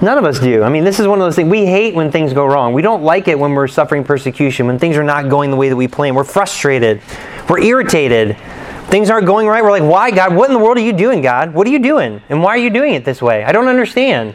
None 0.00 0.16
of 0.16 0.24
us 0.24 0.40
do. 0.40 0.62
I 0.62 0.70
mean, 0.70 0.84
this 0.84 0.98
is 0.98 1.06
one 1.06 1.20
of 1.20 1.26
those 1.26 1.36
things. 1.36 1.50
We 1.50 1.66
hate 1.66 1.94
when 1.94 2.10
things 2.10 2.32
go 2.32 2.46
wrong. 2.46 2.72
We 2.72 2.80
don't 2.80 3.02
like 3.02 3.28
it 3.28 3.38
when 3.38 3.52
we're 3.52 3.68
suffering 3.68 4.02
persecution, 4.04 4.66
when 4.66 4.78
things 4.78 4.96
are 4.96 5.04
not 5.04 5.28
going 5.28 5.50
the 5.50 5.56
way 5.58 5.68
that 5.68 5.76
we 5.76 5.86
plan. 5.86 6.14
We're 6.14 6.24
frustrated. 6.24 7.02
We're 7.50 7.60
irritated. 7.60 8.38
Things 8.86 9.10
aren't 9.10 9.26
going 9.26 9.46
right. 9.46 9.62
We're 9.62 9.70
like, 9.70 9.82
why, 9.82 10.10
God? 10.10 10.34
What 10.34 10.48
in 10.48 10.54
the 10.54 10.58
world 10.58 10.78
are 10.78 10.82
you 10.82 10.94
doing, 10.94 11.20
God? 11.20 11.52
What 11.52 11.66
are 11.66 11.70
you 11.70 11.78
doing? 11.78 12.22
And 12.30 12.42
why 12.42 12.52
are 12.52 12.58
you 12.58 12.70
doing 12.70 12.94
it 12.94 13.04
this 13.04 13.20
way? 13.20 13.44
I 13.44 13.52
don't 13.52 13.68
understand. 13.68 14.34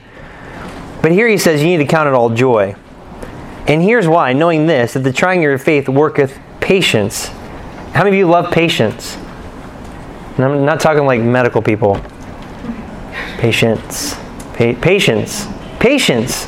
But 1.02 1.12
here 1.12 1.28
he 1.28 1.40
says 1.40 1.64
you 1.64 1.68
need 1.68 1.78
to 1.78 1.88
count 1.88 2.08
it 2.08 2.14
all 2.14 2.30
joy. 2.30 2.76
And 3.68 3.82
here's 3.82 4.08
why 4.08 4.34
knowing 4.34 4.68
this, 4.68 4.94
that 4.94 5.00
the 5.00 5.14
trying 5.14 5.40
of 5.40 5.44
your 5.44 5.58
faith 5.58 5.90
worketh 5.90 6.40
patience. 6.60 7.28
How 7.94 8.04
many 8.04 8.10
of 8.10 8.16
you 8.16 8.28
love 8.28 8.52
patience? 8.52 9.18
And 10.36 10.46
I'm 10.46 10.66
not 10.66 10.80
talking 10.80 11.06
like 11.06 11.22
medical 11.22 11.62
people. 11.62 12.02
Patience. 13.38 14.16
Pa- 14.54 14.76
patience. 14.82 15.48
Patience. 15.80 16.46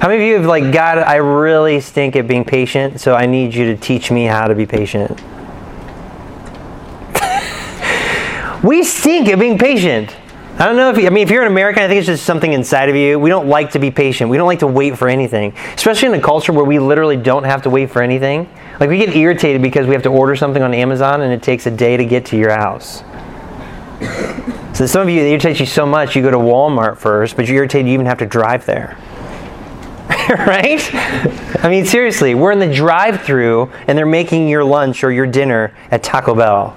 How 0.00 0.08
many 0.08 0.22
of 0.22 0.28
you 0.28 0.34
have 0.36 0.46
like, 0.46 0.72
God, 0.72 0.98
I 0.98 1.16
really 1.16 1.80
stink 1.80 2.16
at 2.16 2.26
being 2.26 2.44
patient, 2.44 3.00
so 3.00 3.14
I 3.14 3.26
need 3.26 3.54
you 3.54 3.66
to 3.66 3.76
teach 3.76 4.10
me 4.10 4.24
how 4.24 4.46
to 4.46 4.54
be 4.54 4.64
patient? 4.64 5.10
we 8.64 8.82
stink 8.82 9.28
at 9.28 9.38
being 9.38 9.58
patient. 9.58 10.16
I 10.60 10.66
don't 10.66 10.76
know 10.76 10.90
if 10.90 10.98
I 10.98 11.08
mean 11.10 11.22
if 11.22 11.30
you're 11.30 11.42
an 11.42 11.52
American, 11.52 11.84
I 11.84 11.86
think 11.86 11.98
it's 11.98 12.08
just 12.08 12.24
something 12.24 12.52
inside 12.52 12.88
of 12.88 12.96
you. 12.96 13.16
We 13.16 13.30
don't 13.30 13.46
like 13.46 13.70
to 13.72 13.78
be 13.78 13.92
patient. 13.92 14.28
We 14.28 14.36
don't 14.36 14.48
like 14.48 14.58
to 14.58 14.66
wait 14.66 14.98
for 14.98 15.08
anything, 15.08 15.54
especially 15.76 16.08
in 16.08 16.14
a 16.14 16.20
culture 16.20 16.52
where 16.52 16.64
we 16.64 16.80
literally 16.80 17.16
don't 17.16 17.44
have 17.44 17.62
to 17.62 17.70
wait 17.70 17.92
for 17.92 18.02
anything. 18.02 18.52
Like 18.80 18.90
we 18.90 18.98
get 18.98 19.14
irritated 19.14 19.62
because 19.62 19.86
we 19.86 19.92
have 19.92 20.02
to 20.02 20.08
order 20.08 20.34
something 20.34 20.60
on 20.60 20.74
Amazon 20.74 21.20
and 21.20 21.32
it 21.32 21.44
takes 21.44 21.66
a 21.66 21.70
day 21.70 21.96
to 21.96 22.04
get 22.04 22.26
to 22.26 22.36
your 22.36 22.50
house. 22.50 23.04
So 24.76 24.84
some 24.86 25.02
of 25.02 25.08
you, 25.10 25.20
it 25.20 25.28
irritates 25.28 25.60
you 25.60 25.66
so 25.66 25.86
much, 25.86 26.16
you 26.16 26.22
go 26.22 26.30
to 26.32 26.36
Walmart 26.36 26.96
first, 26.96 27.36
but 27.36 27.46
you're 27.46 27.58
irritated 27.58 27.86
you 27.86 27.94
even 27.94 28.06
have 28.06 28.18
to 28.18 28.26
drive 28.26 28.66
there. 28.66 28.96
right? 30.28 30.82
I 31.62 31.68
mean, 31.68 31.84
seriously, 31.86 32.34
we're 32.34 32.50
in 32.50 32.58
the 32.58 32.72
drive 32.72 33.22
through 33.22 33.70
and 33.86 33.96
they're 33.96 34.06
making 34.06 34.48
your 34.48 34.64
lunch 34.64 35.04
or 35.04 35.12
your 35.12 35.26
dinner 35.26 35.72
at 35.92 36.02
Taco 36.02 36.34
Bell. 36.34 36.76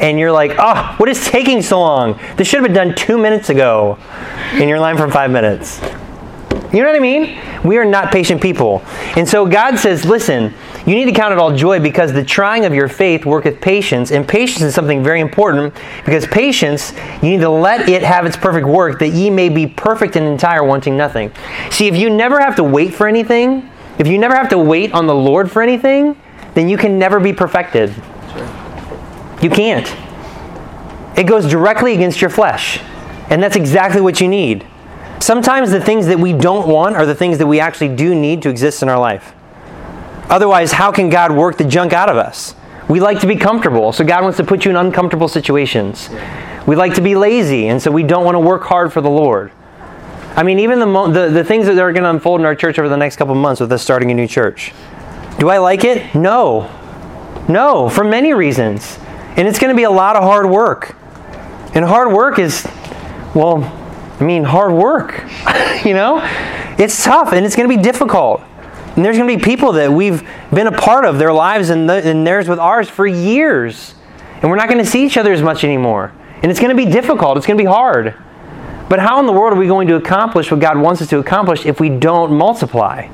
And 0.00 0.18
you're 0.18 0.32
like, 0.32 0.52
oh, 0.58 0.94
what 0.96 1.08
is 1.08 1.26
taking 1.26 1.62
so 1.62 1.80
long? 1.80 2.18
This 2.36 2.48
should 2.48 2.60
have 2.60 2.66
been 2.66 2.74
done 2.74 2.94
two 2.94 3.18
minutes 3.18 3.50
ago. 3.50 3.98
And 4.52 4.68
you're 4.68 4.76
in 4.76 4.82
line 4.82 4.96
for 4.96 5.08
five 5.10 5.30
minutes. 5.30 5.80
You 6.72 6.82
know 6.82 6.86
what 6.86 6.96
I 6.96 7.00
mean? 7.00 7.40
We 7.64 7.78
are 7.78 7.84
not 7.84 8.12
patient 8.12 8.40
people. 8.40 8.82
And 9.16 9.28
so 9.28 9.44
God 9.44 9.76
says, 9.76 10.04
listen, 10.04 10.54
you 10.86 10.94
need 10.94 11.06
to 11.06 11.12
count 11.12 11.32
it 11.32 11.38
all 11.38 11.54
joy 11.54 11.80
because 11.80 12.12
the 12.12 12.24
trying 12.24 12.64
of 12.64 12.72
your 12.72 12.88
faith 12.88 13.26
worketh 13.26 13.60
patience. 13.60 14.12
And 14.12 14.26
patience 14.26 14.62
is 14.62 14.74
something 14.74 15.02
very 15.02 15.20
important 15.20 15.74
because 16.04 16.26
patience, 16.28 16.92
you 17.22 17.30
need 17.30 17.40
to 17.40 17.50
let 17.50 17.88
it 17.88 18.02
have 18.02 18.24
its 18.24 18.36
perfect 18.36 18.66
work 18.66 19.00
that 19.00 19.08
ye 19.08 19.30
may 19.30 19.48
be 19.48 19.66
perfect 19.66 20.14
and 20.14 20.26
entire, 20.26 20.62
wanting 20.62 20.96
nothing. 20.96 21.32
See, 21.70 21.88
if 21.88 21.96
you 21.96 22.08
never 22.08 22.38
have 22.40 22.56
to 22.56 22.64
wait 22.64 22.94
for 22.94 23.08
anything, 23.08 23.68
if 23.98 24.06
you 24.06 24.16
never 24.16 24.34
have 24.34 24.48
to 24.50 24.58
wait 24.58 24.92
on 24.92 25.06
the 25.06 25.14
Lord 25.14 25.50
for 25.50 25.62
anything, 25.62 26.20
then 26.54 26.68
you 26.68 26.78
can 26.78 26.98
never 26.98 27.18
be 27.18 27.32
perfected. 27.32 27.92
You 29.42 29.50
can't. 29.50 29.94
It 31.16 31.24
goes 31.24 31.48
directly 31.48 31.94
against 31.94 32.20
your 32.20 32.30
flesh. 32.30 32.80
And 33.30 33.42
that's 33.42 33.56
exactly 33.56 34.00
what 34.00 34.20
you 34.20 34.28
need. 34.28 34.66
Sometimes 35.20 35.70
the 35.70 35.80
things 35.80 36.06
that 36.06 36.18
we 36.18 36.32
don't 36.32 36.66
want 36.66 36.96
are 36.96 37.06
the 37.06 37.14
things 37.14 37.38
that 37.38 37.46
we 37.46 37.60
actually 37.60 37.94
do 37.94 38.14
need 38.14 38.42
to 38.42 38.48
exist 38.48 38.82
in 38.82 38.88
our 38.88 38.98
life. 38.98 39.34
Otherwise, 40.28 40.72
how 40.72 40.90
can 40.90 41.10
God 41.10 41.32
work 41.32 41.58
the 41.58 41.64
junk 41.64 41.92
out 41.92 42.08
of 42.08 42.16
us? 42.16 42.54
We 42.88 43.00
like 43.00 43.20
to 43.20 43.26
be 43.26 43.36
comfortable, 43.36 43.92
so 43.92 44.04
God 44.04 44.22
wants 44.22 44.36
to 44.38 44.44
put 44.44 44.64
you 44.64 44.70
in 44.70 44.76
uncomfortable 44.76 45.28
situations. 45.28 46.08
We 46.66 46.74
like 46.74 46.94
to 46.94 47.00
be 47.00 47.14
lazy, 47.14 47.68
and 47.68 47.80
so 47.80 47.90
we 47.90 48.02
don't 48.02 48.24
want 48.24 48.34
to 48.34 48.40
work 48.40 48.62
hard 48.64 48.92
for 48.92 49.00
the 49.00 49.10
Lord. 49.10 49.52
I 50.34 50.42
mean, 50.42 50.58
even 50.58 50.78
the, 50.78 50.86
mo- 50.86 51.10
the, 51.10 51.28
the 51.28 51.44
things 51.44 51.66
that 51.66 51.78
are 51.78 51.92
going 51.92 52.04
to 52.04 52.10
unfold 52.10 52.40
in 52.40 52.46
our 52.46 52.54
church 52.54 52.78
over 52.78 52.88
the 52.88 52.96
next 52.96 53.16
couple 53.16 53.34
months 53.34 53.60
with 53.60 53.70
us 53.72 53.82
starting 53.82 54.10
a 54.10 54.14
new 54.14 54.26
church. 54.26 54.72
Do 55.38 55.50
I 55.50 55.58
like 55.58 55.84
it? 55.84 56.14
No. 56.14 56.70
No, 57.48 57.88
for 57.88 58.04
many 58.04 58.32
reasons. 58.32 58.98
And 59.40 59.48
it's 59.48 59.58
going 59.58 59.70
to 59.70 59.76
be 59.76 59.84
a 59.84 59.90
lot 59.90 60.16
of 60.16 60.22
hard 60.22 60.44
work. 60.50 60.94
And 61.74 61.82
hard 61.82 62.12
work 62.12 62.38
is, 62.38 62.68
well, 63.34 63.64
I 64.20 64.22
mean, 64.22 64.44
hard 64.44 64.74
work. 64.74 65.24
you 65.82 65.94
know? 65.94 66.20
It's 66.78 67.02
tough 67.02 67.32
and 67.32 67.46
it's 67.46 67.56
going 67.56 67.66
to 67.66 67.74
be 67.74 67.82
difficult. 67.82 68.42
And 68.94 69.02
there's 69.02 69.16
going 69.16 69.30
to 69.30 69.34
be 69.34 69.42
people 69.42 69.72
that 69.72 69.90
we've 69.90 70.28
been 70.52 70.66
a 70.66 70.76
part 70.76 71.06
of 71.06 71.16
their 71.16 71.32
lives 71.32 71.70
and, 71.70 71.88
the, 71.88 72.06
and 72.06 72.26
theirs 72.26 72.48
with 72.48 72.58
ours 72.58 72.90
for 72.90 73.06
years. 73.06 73.94
And 74.42 74.50
we're 74.50 74.58
not 74.58 74.68
going 74.68 74.84
to 74.84 74.90
see 74.90 75.06
each 75.06 75.16
other 75.16 75.32
as 75.32 75.40
much 75.40 75.64
anymore. 75.64 76.12
And 76.42 76.50
it's 76.50 76.60
going 76.60 76.76
to 76.76 76.84
be 76.84 76.92
difficult. 76.92 77.38
It's 77.38 77.46
going 77.46 77.56
to 77.56 77.64
be 77.64 77.66
hard. 77.66 78.14
But 78.90 78.98
how 78.98 79.20
in 79.20 79.26
the 79.26 79.32
world 79.32 79.54
are 79.54 79.58
we 79.58 79.68
going 79.68 79.88
to 79.88 79.94
accomplish 79.94 80.50
what 80.50 80.60
God 80.60 80.76
wants 80.76 81.00
us 81.00 81.08
to 81.08 81.18
accomplish 81.18 81.64
if 81.64 81.80
we 81.80 81.88
don't 81.88 82.30
multiply? 82.30 83.08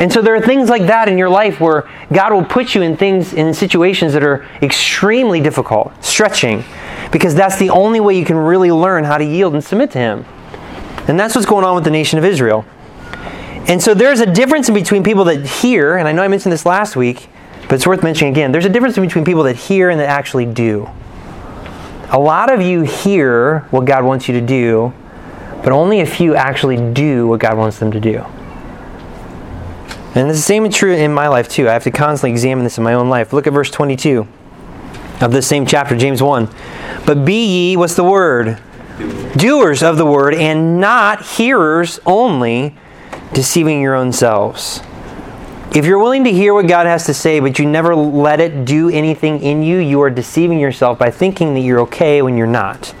And 0.00 0.10
so 0.10 0.22
there 0.22 0.34
are 0.34 0.40
things 0.40 0.70
like 0.70 0.86
that 0.86 1.08
in 1.08 1.18
your 1.18 1.28
life 1.28 1.60
where 1.60 1.88
God 2.10 2.32
will 2.32 2.44
put 2.44 2.74
you 2.74 2.80
in 2.80 2.96
things 2.96 3.34
in 3.34 3.52
situations 3.52 4.14
that 4.14 4.24
are 4.24 4.46
extremely 4.62 5.42
difficult, 5.42 5.92
stretching, 6.02 6.64
because 7.12 7.34
that's 7.34 7.58
the 7.58 7.68
only 7.68 8.00
way 8.00 8.18
you 8.18 8.24
can 8.24 8.36
really 8.36 8.72
learn 8.72 9.04
how 9.04 9.18
to 9.18 9.24
yield 9.24 9.52
and 9.52 9.62
submit 9.62 9.90
to 9.90 9.98
him. 9.98 10.24
And 11.06 11.20
that's 11.20 11.34
what's 11.34 11.46
going 11.46 11.66
on 11.66 11.74
with 11.74 11.84
the 11.84 11.90
nation 11.90 12.18
of 12.18 12.24
Israel. 12.24 12.64
And 13.68 13.82
so 13.82 13.92
there's 13.92 14.20
a 14.20 14.26
difference 14.26 14.68
in 14.68 14.74
between 14.74 15.04
people 15.04 15.24
that 15.24 15.46
hear, 15.46 15.98
and 15.98 16.08
I 16.08 16.12
know 16.12 16.22
I 16.22 16.28
mentioned 16.28 16.52
this 16.52 16.64
last 16.64 16.96
week, 16.96 17.28
but 17.62 17.74
it's 17.74 17.86
worth 17.86 18.02
mentioning 18.02 18.32
again. 18.32 18.52
There's 18.52 18.64
a 18.64 18.70
difference 18.70 18.96
between 18.96 19.26
people 19.26 19.42
that 19.42 19.56
hear 19.56 19.90
and 19.90 20.00
that 20.00 20.08
actually 20.08 20.46
do. 20.46 20.88
A 22.08 22.18
lot 22.18 22.50
of 22.50 22.62
you 22.62 22.80
hear 22.80 23.60
what 23.70 23.84
God 23.84 24.02
wants 24.02 24.28
you 24.28 24.40
to 24.40 24.44
do, 24.44 24.94
but 25.62 25.72
only 25.72 26.00
a 26.00 26.06
few 26.06 26.34
actually 26.34 26.92
do 26.94 27.26
what 27.28 27.38
God 27.38 27.58
wants 27.58 27.78
them 27.78 27.92
to 27.92 28.00
do. 28.00 28.24
And 30.14 30.28
the 30.28 30.36
same 30.36 30.68
true 30.70 30.92
in 30.92 31.14
my 31.14 31.28
life 31.28 31.48
too. 31.48 31.68
I 31.68 31.72
have 31.72 31.84
to 31.84 31.90
constantly 31.90 32.32
examine 32.32 32.64
this 32.64 32.78
in 32.78 32.84
my 32.84 32.94
own 32.94 33.08
life. 33.08 33.32
Look 33.32 33.46
at 33.46 33.52
verse 33.52 33.70
22 33.70 34.26
of 35.20 35.32
this 35.32 35.46
same 35.46 35.66
chapter, 35.66 35.96
James 35.96 36.22
1. 36.22 36.48
But 37.06 37.24
be 37.24 37.46
ye, 37.46 37.76
what's 37.76 37.94
the 37.94 38.04
word? 38.04 38.58
Doers 39.36 39.82
of 39.82 39.96
the 39.96 40.06
word, 40.06 40.34
and 40.34 40.80
not 40.80 41.24
hearers 41.24 42.00
only, 42.04 42.76
deceiving 43.32 43.80
your 43.80 43.94
own 43.94 44.12
selves. 44.12 44.80
If 45.74 45.84
you're 45.84 46.00
willing 46.00 46.24
to 46.24 46.32
hear 46.32 46.52
what 46.52 46.66
God 46.66 46.86
has 46.86 47.06
to 47.06 47.14
say, 47.14 47.38
but 47.38 47.58
you 47.58 47.66
never 47.66 47.94
let 47.94 48.40
it 48.40 48.64
do 48.64 48.90
anything 48.90 49.40
in 49.40 49.62
you, 49.62 49.78
you 49.78 50.00
are 50.02 50.10
deceiving 50.10 50.58
yourself 50.58 50.98
by 50.98 51.10
thinking 51.10 51.54
that 51.54 51.60
you're 51.60 51.80
okay 51.80 52.22
when 52.22 52.36
you're 52.36 52.48
not. 52.48 52.92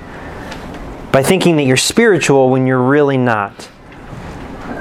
By 1.10 1.24
thinking 1.24 1.56
that 1.56 1.64
you're 1.64 1.76
spiritual 1.76 2.50
when 2.50 2.68
you're 2.68 2.82
really 2.82 3.18
not. 3.18 3.68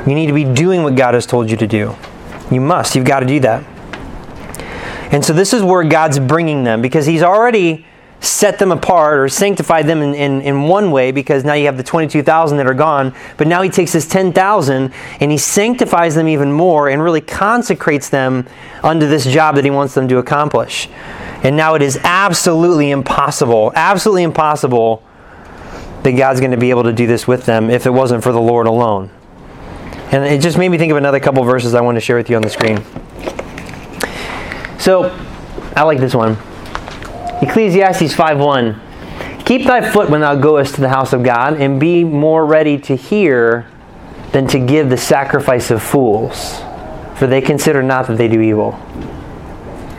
You 0.06 0.13
need 0.13 0.28
to 0.28 0.34
be 0.34 0.44
doing 0.44 0.84
what 0.84 0.96
God 0.96 1.15
has 1.15 1.26
told 1.26 1.50
you 1.50 1.58
to 1.58 1.68
do. 1.68 1.96
You 2.52 2.62
must. 2.62 2.96
You've 2.96 3.06
got 3.06 3.20
to 3.22 3.26
do 3.26 3.40
that. 3.42 3.64
And 5.12 5.26
so 5.26 5.34
this 5.34 5.54
is 5.54 5.64
where 5.64 5.84
God's 5.84 6.20
bringing 6.20 6.64
them 6.64 6.82
because 6.82 7.06
He's 7.06 7.24
already 7.24 7.86
set 8.22 8.60
them 8.60 8.72
apart 8.72 9.18
or 9.18 9.30
sanctified 9.30 9.88
them 9.88 10.02
in, 10.02 10.14
in, 10.14 10.42
in 10.42 10.64
one 10.64 10.92
way 10.92 11.12
because 11.12 11.46
now 11.46 11.54
you 11.54 11.66
have 11.66 11.78
the 11.78 11.84
22,000 11.84 12.58
that 12.58 12.68
are 12.68 12.74
gone. 12.74 13.14
But 13.38 13.48
now 13.48 13.62
He 13.62 13.70
takes 13.70 13.94
His 13.94 14.08
10,000 14.08 14.94
and 15.20 15.32
He 15.32 15.38
sanctifies 15.38 16.16
them 16.16 16.28
even 16.28 16.52
more 16.52 16.90
and 16.90 17.02
really 17.02 17.22
consecrates 17.22 18.10
them 18.10 18.47
unto 18.84 19.08
this 19.08 19.26
job 19.26 19.56
that 19.56 19.64
He 19.64 19.72
wants 19.72 19.93
them 19.93 20.08
to 20.10 20.18
accomplish. 20.18 20.89
And 21.43 21.56
now 21.56 21.76
it 21.76 21.82
is 21.82 21.97
absolutely 22.04 22.91
impossible, 22.91 23.72
absolutely 23.76 24.24
impossible 24.24 25.04
that 26.04 26.12
God's 26.12 26.39
going 26.39 26.52
to 26.52 26.58
be 26.58 26.70
able 26.70 26.84
to 26.84 26.93
do 26.93 27.08
this 27.08 27.28
with 27.28 27.45
them 27.45 27.70
if 27.70 27.86
it 27.86 27.91
wasn't 27.91 28.24
for 28.24 28.32
the 28.32 28.41
Lord 28.41 28.68
alone. 28.68 29.10
And 30.12 30.26
it 30.26 30.41
just 30.41 30.57
made 30.57 30.70
me 30.70 30.78
think 30.78 30.91
of 30.91 30.97
another 30.97 31.20
couple 31.20 31.43
verses 31.43 31.76
I 31.76 31.82
want 31.82 31.95
to 31.95 32.01
share 32.01 32.16
with 32.16 32.30
you 32.30 32.36
on 32.36 32.41
the 32.41 32.49
screen. 32.49 32.84
So, 34.80 35.16
I 35.76 35.84
like 35.84 35.99
this 35.99 36.16
one. 36.16 36.38
Ecclesiastes 37.41 38.16
5:1. 38.16 38.82
Keep 39.45 39.66
thy 39.68 39.82
foot 39.82 40.10
when 40.10 40.22
thou 40.22 40.36
goest 40.36 40.76
to 40.76 40.82
the 40.82 40.89
house 40.89 41.14
of 41.14 41.24
God, 41.24 41.60
and 41.60 41.80
be 41.80 42.03
more 42.03 42.45
ready 42.45 42.78
to 42.80 42.95
hear 42.95 43.68
than 44.32 44.47
to 44.47 44.60
give 44.60 44.89
the 44.89 44.97
sacrifice 44.97 45.72
of 45.72 45.82
fools, 45.82 46.62
for 47.16 47.28
they 47.28 47.41
consider 47.41 47.82
not 47.82 48.07
that 48.07 48.18
they 48.18 48.28
do 48.28 48.41
evil. 48.41 48.74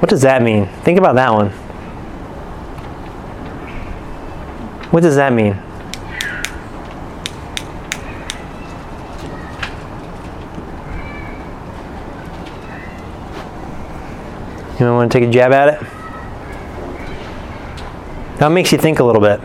What 0.01 0.09
does 0.09 0.23
that 0.23 0.43
mean? 0.43 0.67
Think 0.83 0.99
about 0.99 1.15
that 1.17 1.33
one. 1.33 1.51
What 4.91 5.03
does 5.03 5.17
that 5.17 5.33
mean? 5.33 5.57
You 14.81 14.87
want 14.87 15.13
to 15.13 15.19
take 15.21 15.29
a 15.29 15.31
jab 15.31 15.53
at 15.53 15.75
it? 15.75 15.81
That 18.39 18.49
makes 18.51 18.73
you 18.73 18.79
think 18.79 18.99
a 18.99 19.05
little 19.05 19.21
bit. 19.21 19.39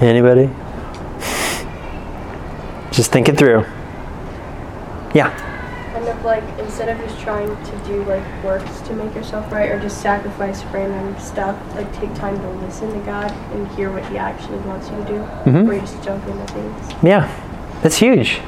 Anybody? 0.00 0.50
Just 2.90 3.12
think 3.12 3.28
it 3.28 3.38
through. 3.38 3.64
Yeah. 5.14 5.53
Like 6.24 6.42
instead 6.58 6.88
of 6.88 6.96
just 7.06 7.20
trying 7.20 7.48
to 7.48 7.78
do 7.86 8.02
like 8.04 8.24
works 8.42 8.80
to 8.82 8.94
make 8.94 9.14
yourself 9.14 9.52
right 9.52 9.70
or 9.70 9.78
just 9.78 10.00
sacrifice 10.00 10.64
random 10.64 11.18
stuff, 11.20 11.54
like 11.74 11.92
take 11.94 12.14
time 12.14 12.38
to 12.40 12.48
listen 12.64 12.90
to 12.92 12.98
God 13.00 13.30
and 13.52 13.68
hear 13.76 13.92
what 13.92 14.06
He 14.06 14.16
actually 14.16 14.56
wants 14.60 14.88
you 14.88 14.96
to 14.96 15.04
do. 15.04 15.50
Mhm. 15.50 15.68
Or 15.68 15.74
you 15.74 15.80
just 15.80 16.02
jump 16.02 16.26
into 16.26 16.46
things. 16.46 16.92
Yeah, 17.02 17.28
that's 17.82 17.98
huge. 17.98 18.40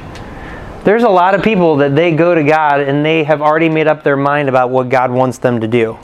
There's 0.85 1.03
a 1.03 1.09
lot 1.09 1.35
of 1.35 1.43
people 1.43 1.77
that 1.77 1.95
they 1.95 2.13
go 2.13 2.35
to 2.35 2.43
God 2.43 2.81
and 2.81 3.05
they 3.05 3.25
have 3.25 3.43
already 3.43 3.69
made 3.69 3.89
up 3.89 4.05
their 4.05 4.17
mind 4.17 4.49
about 4.49 4.71
what 4.71 4.89
God 4.89 5.11
wants 5.11 5.39
them 5.39 5.61
to 5.61 5.69
do. 5.69 5.99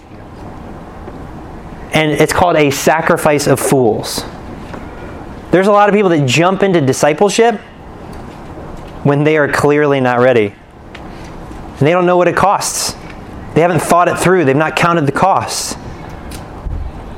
And 1.94 2.10
it's 2.10 2.32
called 2.32 2.56
a 2.56 2.70
sacrifice 2.70 3.46
of 3.46 3.58
fools. 3.58 4.24
There's 5.52 5.68
a 5.68 5.72
lot 5.72 5.88
of 5.88 5.94
people 5.94 6.10
that 6.10 6.26
jump 6.26 6.62
into 6.62 6.80
discipleship 6.80 7.60
when 9.04 9.24
they 9.24 9.36
are 9.36 9.48
clearly 9.48 10.00
not 10.00 10.18
ready. 10.18 10.54
And 11.83 11.87
they 11.89 11.91
don't 11.91 12.07
know 12.07 12.16
what 12.16 12.28
it 12.28 12.37
costs. 12.37 12.93
They 13.55 13.61
haven't 13.61 13.80
thought 13.80 14.07
it 14.07 14.16
through, 14.16 14.45
they've 14.45 14.55
not 14.55 14.76
counted 14.76 15.05
the 15.05 15.11
costs. 15.11 15.74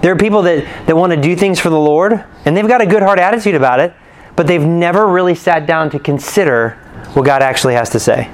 There 0.01 0.11
are 0.11 0.17
people 0.17 0.41
that, 0.41 0.87
that 0.87 0.97
want 0.97 1.13
to 1.13 1.21
do 1.21 1.37
things 1.37 1.61
for 1.61 1.69
the 1.69 1.79
Lord, 1.79 2.25
and 2.47 2.57
they've 2.57 2.67
got 2.67 2.81
a 2.81 2.87
good 2.87 3.03
heart 3.03 3.19
attitude 3.19 3.57
about 3.57 3.79
it, 3.79 3.93
but 4.37 4.47
they've 4.47 4.65
never 4.65 5.07
really 5.07 5.35
sat 5.35 5.67
down 5.67 5.91
to 5.91 5.99
consider 5.99 6.79
what 7.13 7.27
God 7.27 7.43
actually 7.43 7.75
has 7.75 7.91
to 7.91 8.01
say. 8.01 8.31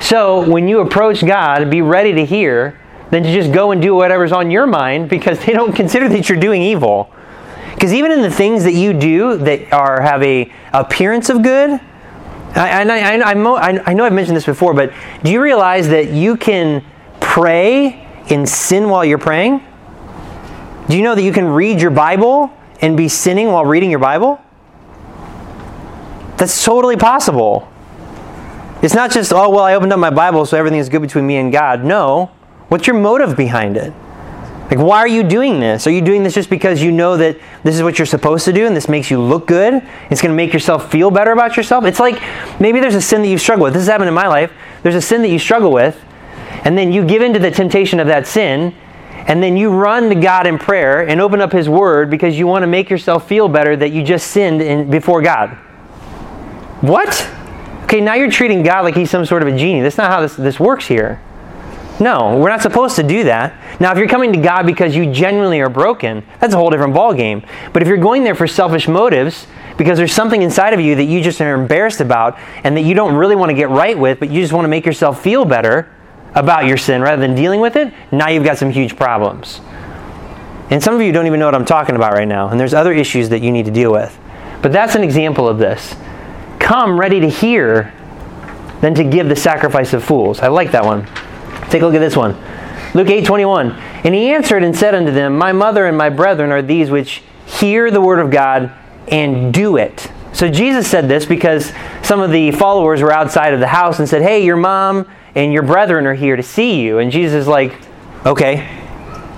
So 0.00 0.50
when 0.50 0.66
you 0.66 0.80
approach 0.80 1.24
God, 1.24 1.70
be 1.70 1.80
ready 1.80 2.12
to 2.14 2.24
hear, 2.24 2.80
than 3.12 3.22
to 3.22 3.32
just 3.32 3.52
go 3.52 3.70
and 3.70 3.80
do 3.80 3.94
whatever's 3.94 4.32
on 4.32 4.50
your 4.50 4.66
mind 4.66 5.08
because 5.08 5.38
they 5.46 5.52
don't 5.52 5.74
consider 5.76 6.08
that 6.08 6.28
you're 6.28 6.40
doing 6.40 6.60
evil. 6.60 7.08
Because 7.72 7.92
even 7.92 8.10
in 8.10 8.20
the 8.20 8.32
things 8.32 8.64
that 8.64 8.74
you 8.74 8.92
do 8.92 9.36
that 9.36 9.72
are 9.72 10.00
have 10.00 10.24
a 10.24 10.52
appearance 10.72 11.28
of 11.28 11.40
good, 11.44 11.80
I, 12.54 12.82
I, 12.82 13.16
I, 13.16 13.32
I 13.32 13.82
I 13.86 13.94
know 13.94 14.04
I've 14.04 14.12
mentioned 14.12 14.36
this 14.36 14.46
before, 14.46 14.74
but 14.74 14.92
do 15.22 15.30
you 15.30 15.42
realize 15.42 15.88
that 15.88 16.10
you 16.10 16.36
can 16.36 16.84
pray 17.20 18.06
and 18.30 18.48
sin 18.48 18.88
while 18.88 19.04
you're 19.04 19.18
praying? 19.18 19.60
Do 20.88 20.96
you 20.96 21.02
know 21.02 21.14
that 21.14 21.22
you 21.22 21.32
can 21.32 21.46
read 21.46 21.80
your 21.80 21.90
Bible 21.90 22.52
and 22.80 22.96
be 22.96 23.08
sinning 23.08 23.48
while 23.48 23.64
reading 23.64 23.90
your 23.90 23.98
Bible? 23.98 24.40
That's 26.36 26.64
totally 26.64 26.96
possible. 26.96 27.70
It's 28.82 28.94
not 28.94 29.10
just, 29.10 29.32
oh, 29.32 29.48
well, 29.48 29.64
I 29.64 29.74
opened 29.74 29.92
up 29.92 29.98
my 29.98 30.10
Bible, 30.10 30.44
so 30.44 30.58
everything 30.58 30.78
is 30.78 30.88
good 30.88 31.00
between 31.00 31.26
me 31.26 31.36
and 31.36 31.50
God. 31.50 31.84
No. 31.84 32.30
What's 32.68 32.86
your 32.86 32.96
motive 32.96 33.36
behind 33.36 33.76
it? 33.76 33.92
Like, 34.70 34.78
why 34.78 34.98
are 34.98 35.08
you 35.08 35.22
doing 35.22 35.60
this? 35.60 35.86
Are 35.86 35.90
you 35.90 36.00
doing 36.00 36.22
this 36.22 36.34
just 36.34 36.48
because 36.48 36.82
you 36.82 36.90
know 36.90 37.18
that 37.18 37.38
this 37.64 37.76
is 37.76 37.82
what 37.82 37.98
you're 37.98 38.06
supposed 38.06 38.46
to 38.46 38.52
do 38.52 38.66
and 38.66 38.74
this 38.74 38.88
makes 38.88 39.10
you 39.10 39.20
look 39.20 39.46
good? 39.46 39.74
It's 40.10 40.22
going 40.22 40.32
to 40.32 40.36
make 40.36 40.54
yourself 40.54 40.90
feel 40.90 41.10
better 41.10 41.32
about 41.32 41.56
yourself? 41.56 41.84
It's 41.84 42.00
like 42.00 42.20
maybe 42.58 42.80
there's 42.80 42.94
a 42.94 43.00
sin 43.00 43.20
that 43.22 43.28
you 43.28 43.36
struggle 43.36 43.64
with. 43.64 43.74
This 43.74 43.82
has 43.82 43.88
happened 43.88 44.08
in 44.08 44.14
my 44.14 44.26
life. 44.26 44.52
There's 44.82 44.94
a 44.94 45.02
sin 45.02 45.20
that 45.22 45.28
you 45.28 45.38
struggle 45.38 45.70
with, 45.70 46.02
and 46.64 46.78
then 46.78 46.92
you 46.92 47.04
give 47.04 47.20
in 47.20 47.34
to 47.34 47.38
the 47.38 47.50
temptation 47.50 48.00
of 48.00 48.06
that 48.06 48.26
sin, 48.26 48.74
and 49.26 49.42
then 49.42 49.56
you 49.56 49.70
run 49.70 50.08
to 50.08 50.14
God 50.14 50.46
in 50.46 50.58
prayer 50.58 51.06
and 51.06 51.20
open 51.20 51.40
up 51.42 51.52
His 51.52 51.68
Word 51.68 52.10
because 52.10 52.38
you 52.38 52.46
want 52.46 52.62
to 52.62 52.66
make 52.66 52.88
yourself 52.88 53.28
feel 53.28 53.48
better 53.48 53.76
that 53.76 53.90
you 53.90 54.02
just 54.02 54.28
sinned 54.28 54.62
in, 54.62 54.90
before 54.90 55.20
God. 55.20 55.50
What? 56.80 57.30
Okay, 57.84 58.00
now 58.00 58.14
you're 58.14 58.30
treating 58.30 58.62
God 58.62 58.82
like 58.84 58.94
He's 58.94 59.10
some 59.10 59.26
sort 59.26 59.42
of 59.42 59.48
a 59.48 59.56
genie. 59.56 59.82
That's 59.82 59.98
not 59.98 60.10
how 60.10 60.22
this, 60.22 60.36
this 60.36 60.58
works 60.58 60.86
here. 60.86 61.20
No, 62.00 62.38
we're 62.38 62.48
not 62.48 62.60
supposed 62.60 62.96
to 62.96 63.02
do 63.02 63.24
that. 63.24 63.80
Now, 63.80 63.92
if 63.92 63.98
you're 63.98 64.08
coming 64.08 64.32
to 64.32 64.38
God 64.40 64.66
because 64.66 64.96
you 64.96 65.12
genuinely 65.12 65.60
are 65.60 65.68
broken, 65.68 66.24
that's 66.40 66.52
a 66.52 66.56
whole 66.56 66.70
different 66.70 66.94
ballgame. 66.94 67.46
But 67.72 67.82
if 67.82 67.88
you're 67.88 67.98
going 67.98 68.24
there 68.24 68.34
for 68.34 68.48
selfish 68.48 68.88
motives, 68.88 69.46
because 69.76 69.98
there's 69.98 70.12
something 70.12 70.42
inside 70.42 70.74
of 70.74 70.80
you 70.80 70.96
that 70.96 71.04
you 71.04 71.22
just 71.22 71.40
are 71.40 71.54
embarrassed 71.54 72.00
about 72.00 72.38
and 72.64 72.76
that 72.76 72.82
you 72.82 72.94
don't 72.94 73.14
really 73.14 73.36
want 73.36 73.50
to 73.50 73.54
get 73.54 73.70
right 73.70 73.98
with, 73.98 74.18
but 74.18 74.30
you 74.30 74.40
just 74.40 74.52
want 74.52 74.64
to 74.64 74.68
make 74.68 74.86
yourself 74.86 75.22
feel 75.22 75.44
better 75.44 75.90
about 76.34 76.66
your 76.66 76.76
sin 76.76 77.00
rather 77.00 77.20
than 77.20 77.34
dealing 77.34 77.60
with 77.60 77.76
it, 77.76 77.92
now 78.10 78.28
you've 78.28 78.44
got 78.44 78.58
some 78.58 78.70
huge 78.70 78.96
problems. 78.96 79.60
And 80.70 80.82
some 80.82 80.94
of 80.94 81.00
you 81.02 81.12
don't 81.12 81.26
even 81.26 81.38
know 81.38 81.46
what 81.46 81.54
I'm 81.54 81.64
talking 81.64 81.94
about 81.94 82.14
right 82.14 82.26
now, 82.26 82.48
and 82.48 82.58
there's 82.58 82.74
other 82.74 82.92
issues 82.92 83.28
that 83.28 83.40
you 83.40 83.52
need 83.52 83.66
to 83.66 83.70
deal 83.70 83.92
with. 83.92 84.18
But 84.62 84.72
that's 84.72 84.94
an 84.94 85.04
example 85.04 85.48
of 85.48 85.58
this. 85.58 85.94
Come 86.58 86.98
ready 86.98 87.20
to 87.20 87.28
hear 87.28 87.92
than 88.80 88.94
to 88.94 89.04
give 89.04 89.28
the 89.28 89.36
sacrifice 89.36 89.92
of 89.92 90.02
fools. 90.02 90.40
I 90.40 90.48
like 90.48 90.72
that 90.72 90.84
one. 90.84 91.06
Take 91.70 91.82
a 91.82 91.86
look 91.86 91.94
at 91.94 92.00
this 92.00 92.16
one. 92.16 92.36
Luke 92.94 93.10
8 93.10 93.24
21. 93.24 93.72
And 93.72 94.14
he 94.14 94.32
answered 94.32 94.62
and 94.62 94.76
said 94.76 94.94
unto 94.94 95.10
them, 95.10 95.36
My 95.36 95.52
mother 95.52 95.86
and 95.86 95.96
my 95.96 96.10
brethren 96.10 96.52
are 96.52 96.62
these 96.62 96.90
which 96.90 97.22
hear 97.46 97.90
the 97.90 98.00
word 98.00 98.20
of 98.20 98.30
God 98.30 98.72
and 99.08 99.52
do 99.52 99.76
it. 99.76 100.10
So 100.32 100.50
Jesus 100.50 100.88
said 100.88 101.08
this 101.08 101.26
because 101.26 101.72
some 102.02 102.20
of 102.20 102.30
the 102.30 102.50
followers 102.52 103.02
were 103.02 103.12
outside 103.12 103.54
of 103.54 103.60
the 103.60 103.66
house 103.66 103.98
and 103.98 104.08
said, 104.08 104.22
Hey, 104.22 104.44
your 104.44 104.56
mom 104.56 105.08
and 105.34 105.52
your 105.52 105.62
brethren 105.62 106.06
are 106.06 106.14
here 106.14 106.36
to 106.36 106.42
see 106.42 106.80
you. 106.80 106.98
And 106.98 107.10
Jesus 107.10 107.42
is 107.42 107.48
like, 107.48 107.74
Okay. 108.24 108.80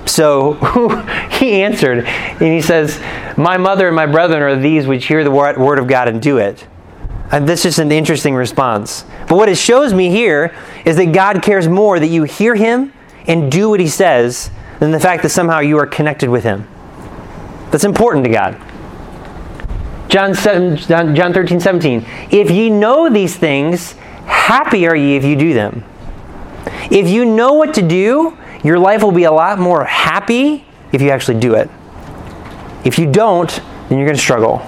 So 0.07 0.55
he 1.33 1.62
answered 1.62 2.05
and 2.05 2.41
he 2.41 2.61
says, 2.61 3.01
My 3.37 3.57
mother 3.57 3.87
and 3.87 3.97
my 3.97 4.07
brethren 4.07 4.43
are 4.43 4.57
these 4.57 4.87
which 4.87 5.07
hear 5.07 5.24
the 5.24 5.31
word 5.31 5.79
of 5.79 5.87
God 5.87 6.09
and 6.09 6.20
do 6.20 6.39
it. 6.39 6.66
And 7.33 7.49
this 7.49 7.64
is 7.64 7.79
an 7.79 7.91
interesting 7.91 8.35
response. 8.35 9.05
But 9.29 9.37
what 9.37 9.49
it 9.49 9.59
shows 9.59 9.93
me 9.93 10.11
here 10.11 10.55
is 10.85 10.97
that 10.97 11.12
God 11.12 11.43
cares 11.43 11.66
more 11.66 11.99
that 11.99 12.07
you 12.07 12.24
hear 12.24 12.55
Him 12.55 12.93
and 13.27 13.51
do 13.51 13.68
what 13.68 13.81
He 13.81 13.89
says 13.89 14.51
than 14.79 14.93
the 14.93 15.01
fact 15.01 15.22
that 15.22 15.31
somehow 15.31 15.61
you 15.61 15.79
are 15.79 15.87
connected 15.87 16.29
with 16.29 16.45
Him. 16.45 16.68
That's 17.70 17.85
important 17.85 18.24
to 18.24 18.31
God. 18.31 18.61
John, 20.09 20.35
7, 20.35 20.77
John 20.77 21.33
13, 21.33 21.59
17. 21.59 22.07
If 22.31 22.51
ye 22.51 22.70
know 22.70 23.11
these 23.11 23.37
things, 23.37 23.93
happy 24.27 24.87
are 24.87 24.95
ye 24.95 25.16
if 25.16 25.24
you 25.24 25.35
do 25.35 25.53
them. 25.53 25.85
If 26.91 27.09
you 27.09 27.24
know 27.24 27.55
what 27.55 27.74
to 27.74 27.83
do, 27.83 28.39
your 28.62 28.79
life 28.79 29.03
will 29.03 29.12
be 29.12 29.24
a 29.24 29.33
lot 29.33 29.59
more 29.59 29.85
happy 29.85 30.64
if 30.93 31.03
you 31.03 31.11
actually 31.11 31.41
do 31.41 31.55
it. 31.55 31.68
If 32.85 32.99
you 32.99 33.11
don't, 33.11 33.51
then 33.89 33.99
you're 33.99 34.07
going 34.07 34.16
to 34.16 34.22
struggle. 34.22 34.64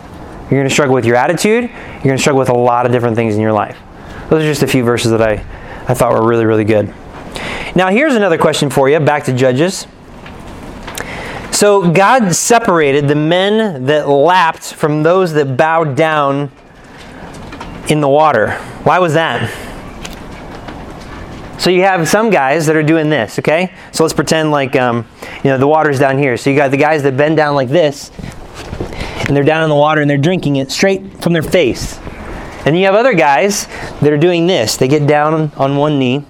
You're 0.51 0.61
going 0.61 0.68
to 0.68 0.70
struggle 0.70 0.94
with 0.94 1.05
your 1.05 1.16
attitude. 1.16 1.64
You're 1.64 2.03
going 2.03 2.16
to 2.16 2.18
struggle 2.18 2.38
with 2.38 2.49
a 2.49 2.57
lot 2.57 2.86
of 2.86 2.92
different 2.92 3.16
things 3.16 3.34
in 3.34 3.40
your 3.40 3.53
life. 3.53 3.76
Those 4.30 4.42
are 4.42 4.46
just 4.46 4.62
a 4.62 4.66
few 4.66 4.82
verses 4.82 5.11
that 5.11 5.20
I, 5.22 5.44
I 5.86 5.94
thought 5.94 6.12
were 6.12 6.26
really, 6.26 6.46
really 6.46 6.64
good. 6.64 6.94
Now, 7.74 7.90
here's 7.90 8.14
another 8.14 8.38
question 8.38 8.70
for 8.70 8.88
you, 8.88 8.99
back 8.99 9.24
to 9.24 9.32
Judges. 9.32 9.86
So, 11.53 11.90
God 11.90 12.34
separated 12.34 13.09
the 13.09 13.14
men 13.14 13.86
that 13.86 14.09
lapped 14.09 14.74
from 14.74 15.03
those 15.03 15.32
that 15.34 15.57
bowed 15.57 15.96
down 15.96 16.51
in 17.88 18.01
the 18.01 18.09
water. 18.09 18.53
Why 18.84 18.99
was 18.99 19.14
that? 19.14 19.51
So, 21.59 21.70
you 21.70 21.82
have 21.82 22.09
some 22.09 22.30
guys 22.30 22.66
that 22.66 22.76
are 22.76 22.82
doing 22.82 23.11
this, 23.11 23.38
okay? 23.38 23.74
So, 23.92 24.05
let's 24.05 24.14
pretend 24.14 24.51
like, 24.51 24.76
um, 24.76 25.07
you 25.42 25.51
know, 25.51 25.59
the 25.59 25.66
water's 25.66 25.99
down 25.99 26.16
here. 26.16 26.36
So, 26.36 26.49
you 26.51 26.57
got 26.57 26.70
the 26.70 26.76
guys 26.76 27.03
that 27.03 27.16
bend 27.16 27.36
down 27.36 27.55
like 27.55 27.68
this, 27.68 28.12
and 29.29 29.37
they're 29.37 29.45
down 29.45 29.62
in 29.62 29.68
the 29.68 29.76
water 29.76 30.01
and 30.01 30.11
they're 30.11 30.18
drinking 30.18 30.57
it 30.57 30.72
straight 30.72 31.22
from 31.22 31.35
their 31.35 31.43
face. 31.43 31.99
And 32.66 32.76
you 32.76 32.87
have 32.87 32.95
other 32.95 33.14
guys 33.14 33.66
that 34.01 34.12
are 34.12 34.18
doing 34.18 34.47
this. 34.47 34.76
They 34.76 34.89
get 34.89 35.07
down 35.07 35.53
on 35.57 35.76
one 35.76 35.99
knee 35.99 36.24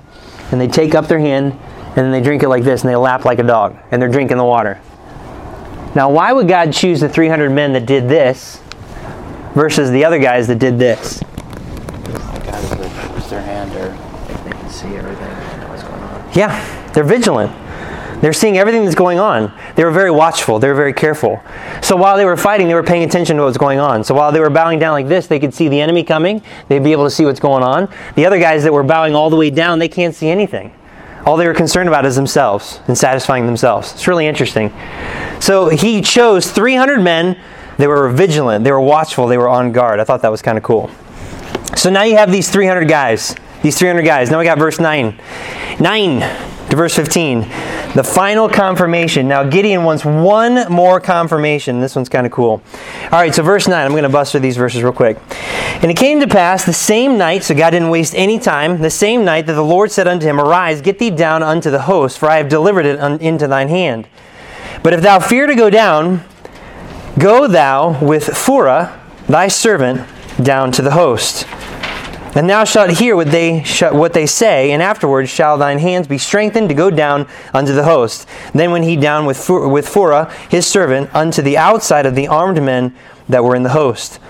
and 0.51 0.61
they 0.61 0.68
take 0.68 0.94
up 0.94 1.07
their 1.07 1.20
hand 1.20 1.53
and 1.53 1.96
then 1.96 2.11
they 2.11 2.20
drink 2.20 2.42
it 2.42 2.49
like 2.49 2.64
this 2.64 2.82
and 2.82 2.90
they 2.90 2.96
lap 2.96 3.24
like 3.24 3.38
a 3.38 3.44
dog 3.44 3.76
and 3.90 4.03
they're 4.03 4.11
drinking 4.11 4.36
the 4.36 4.44
water. 4.44 4.80
Now, 5.94 6.11
why 6.11 6.32
would 6.32 6.49
God 6.49 6.72
choose 6.72 7.01
the 7.01 7.09
300 7.09 7.51
men 7.51 7.72
that 7.72 7.86
did 7.86 8.09
this 8.09 8.61
versus 9.55 9.90
the 9.90 10.05
other 10.05 10.18
guys 10.18 10.46
that 10.49 10.59
did 10.59 10.78
this? 10.78 11.20
The 11.20 12.42
guys 12.44 13.28
their 13.30 13.42
hand 13.42 13.72
or 13.74 13.88
they 14.44 14.51
can 14.51 14.70
see 14.70 14.88
everything 14.96 15.26
and 15.26 15.61
know 15.61 15.68
what's 15.68 15.82
going 15.82 16.03
on. 16.03 16.30
Yeah, 16.34 16.92
they're 16.92 17.05
vigilant. 17.05 17.53
They're 18.20 18.32
seeing 18.32 18.58
everything 18.58 18.84
that's 18.84 18.96
going 18.96 19.18
on. 19.18 19.52
They 19.76 19.84
were 19.84 19.90
very 19.90 20.10
watchful. 20.10 20.58
They 20.58 20.68
were 20.68 20.74
very 20.74 20.92
careful. 20.92 21.40
So 21.82 21.94
while 21.96 22.16
they 22.16 22.24
were 22.24 22.36
fighting, 22.36 22.66
they 22.66 22.74
were 22.74 22.82
paying 22.82 23.04
attention 23.04 23.36
to 23.36 23.42
what 23.42 23.48
was 23.48 23.58
going 23.58 23.78
on. 23.78 24.02
So 24.02 24.14
while 24.14 24.32
they 24.32 24.40
were 24.40 24.50
bowing 24.50 24.78
down 24.78 24.92
like 24.92 25.06
this, 25.06 25.28
they 25.28 25.38
could 25.38 25.54
see 25.54 25.68
the 25.68 25.80
enemy 25.80 26.02
coming. 26.02 26.42
They'd 26.68 26.82
be 26.82 26.92
able 26.92 27.04
to 27.04 27.10
see 27.10 27.24
what's 27.24 27.40
going 27.40 27.62
on. 27.62 27.92
The 28.16 28.26
other 28.26 28.40
guys 28.40 28.64
that 28.64 28.72
were 28.72 28.82
bowing 28.82 29.14
all 29.14 29.30
the 29.30 29.36
way 29.36 29.50
down, 29.50 29.78
they 29.78 29.88
can't 29.88 30.14
see 30.14 30.28
anything. 30.28 30.74
All 31.26 31.36
they 31.36 31.46
were 31.46 31.54
concerned 31.54 31.88
about 31.88 32.06
is 32.06 32.16
themselves 32.16 32.80
and 32.88 32.96
satisfying 32.96 33.46
themselves. 33.46 33.92
It's 33.92 34.08
really 34.08 34.26
interesting. 34.26 34.72
So 35.40 35.68
he 35.68 36.00
chose 36.00 36.50
300 36.50 37.00
men. 37.00 37.38
They 37.76 37.86
were 37.86 38.08
vigilant. 38.08 38.64
They 38.64 38.72
were 38.72 38.80
watchful. 38.80 39.28
They 39.28 39.38
were 39.38 39.48
on 39.48 39.70
guard. 39.70 40.00
I 40.00 40.04
thought 40.04 40.22
that 40.22 40.30
was 40.30 40.42
kind 40.42 40.58
of 40.58 40.64
cool. 40.64 40.90
So 41.76 41.90
now 41.90 42.02
you 42.02 42.16
have 42.16 42.32
these 42.32 42.50
300 42.50 42.88
guys. 42.88 43.36
These 43.62 43.78
300 43.78 44.02
guys. 44.02 44.30
Now 44.30 44.38
we 44.38 44.44
got 44.44 44.58
verse 44.58 44.80
9. 44.80 45.20
9 45.78 46.57
to 46.70 46.76
verse 46.76 46.94
15. 46.94 47.40
The 47.94 48.04
final 48.04 48.48
confirmation. 48.48 49.26
Now, 49.26 49.42
Gideon 49.42 49.84
wants 49.84 50.04
one 50.04 50.70
more 50.70 51.00
confirmation. 51.00 51.80
This 51.80 51.96
one's 51.96 52.08
kind 52.08 52.26
of 52.26 52.32
cool. 52.32 52.62
All 53.04 53.10
right, 53.12 53.34
so 53.34 53.42
verse 53.42 53.66
9. 53.66 53.86
I'm 53.86 53.92
going 53.92 54.02
to 54.02 54.08
bust 54.08 54.32
through 54.32 54.40
these 54.40 54.56
verses 54.56 54.82
real 54.82 54.92
quick. 54.92 55.18
And 55.82 55.90
it 55.90 55.96
came 55.96 56.20
to 56.20 56.26
pass 56.26 56.64
the 56.64 56.72
same 56.72 57.16
night, 57.16 57.44
so 57.44 57.54
God 57.54 57.70
didn't 57.70 57.88
waste 57.88 58.14
any 58.14 58.38
time, 58.38 58.82
the 58.82 58.90
same 58.90 59.24
night 59.24 59.46
that 59.46 59.54
the 59.54 59.64
Lord 59.64 59.90
said 59.90 60.06
unto 60.06 60.26
him, 60.26 60.38
Arise, 60.38 60.82
get 60.82 60.98
thee 60.98 61.10
down 61.10 61.42
unto 61.42 61.70
the 61.70 61.82
host, 61.82 62.18
for 62.18 62.28
I 62.28 62.36
have 62.36 62.48
delivered 62.48 62.84
it 62.84 62.98
un- 62.98 63.20
into 63.20 63.46
thine 63.46 63.68
hand. 63.68 64.06
But 64.82 64.92
if 64.92 65.00
thou 65.00 65.20
fear 65.20 65.46
to 65.46 65.54
go 65.54 65.70
down, 65.70 66.22
go 67.18 67.46
thou 67.48 68.02
with 68.04 68.24
Phurah, 68.26 68.98
thy 69.26 69.48
servant, 69.48 70.06
down 70.42 70.70
to 70.72 70.82
the 70.82 70.92
host. 70.92 71.46
And 72.35 72.49
thou 72.49 72.64
shalt 72.64 72.91
hear 72.99 73.16
what 73.16 73.31
they, 73.31 73.62
sh- 73.64 73.83
what 73.83 74.12
they 74.12 74.26
say, 74.26 74.70
and 74.72 74.83
afterwards 74.83 75.31
shall 75.31 75.59
thine 75.59 75.79
hands 75.79 76.07
be 76.07 76.18
strengthened 76.18 76.68
to 76.68 76.74
go 76.74 76.91
down 76.91 77.26
unto 77.55 77.72
the 77.72 77.85
host. 77.85 78.29
Then 78.53 78.70
went 78.70 78.85
he 78.85 78.97
down 78.97 79.26
with, 79.26 79.37
Phur- 79.37 79.68
with 79.68 79.87
Phurah, 79.87 80.31
his 80.49 80.66
servant, 80.66 81.14
unto 81.14 81.43
the 81.43 81.57
outside 81.57 82.07
of 82.07 82.14
the 82.14 82.29
armed 82.29 82.62
men 82.62 82.95
that 83.29 83.45
were 83.45 83.55
in 83.55 83.62
the 83.62 83.70
host. 83.70 84.20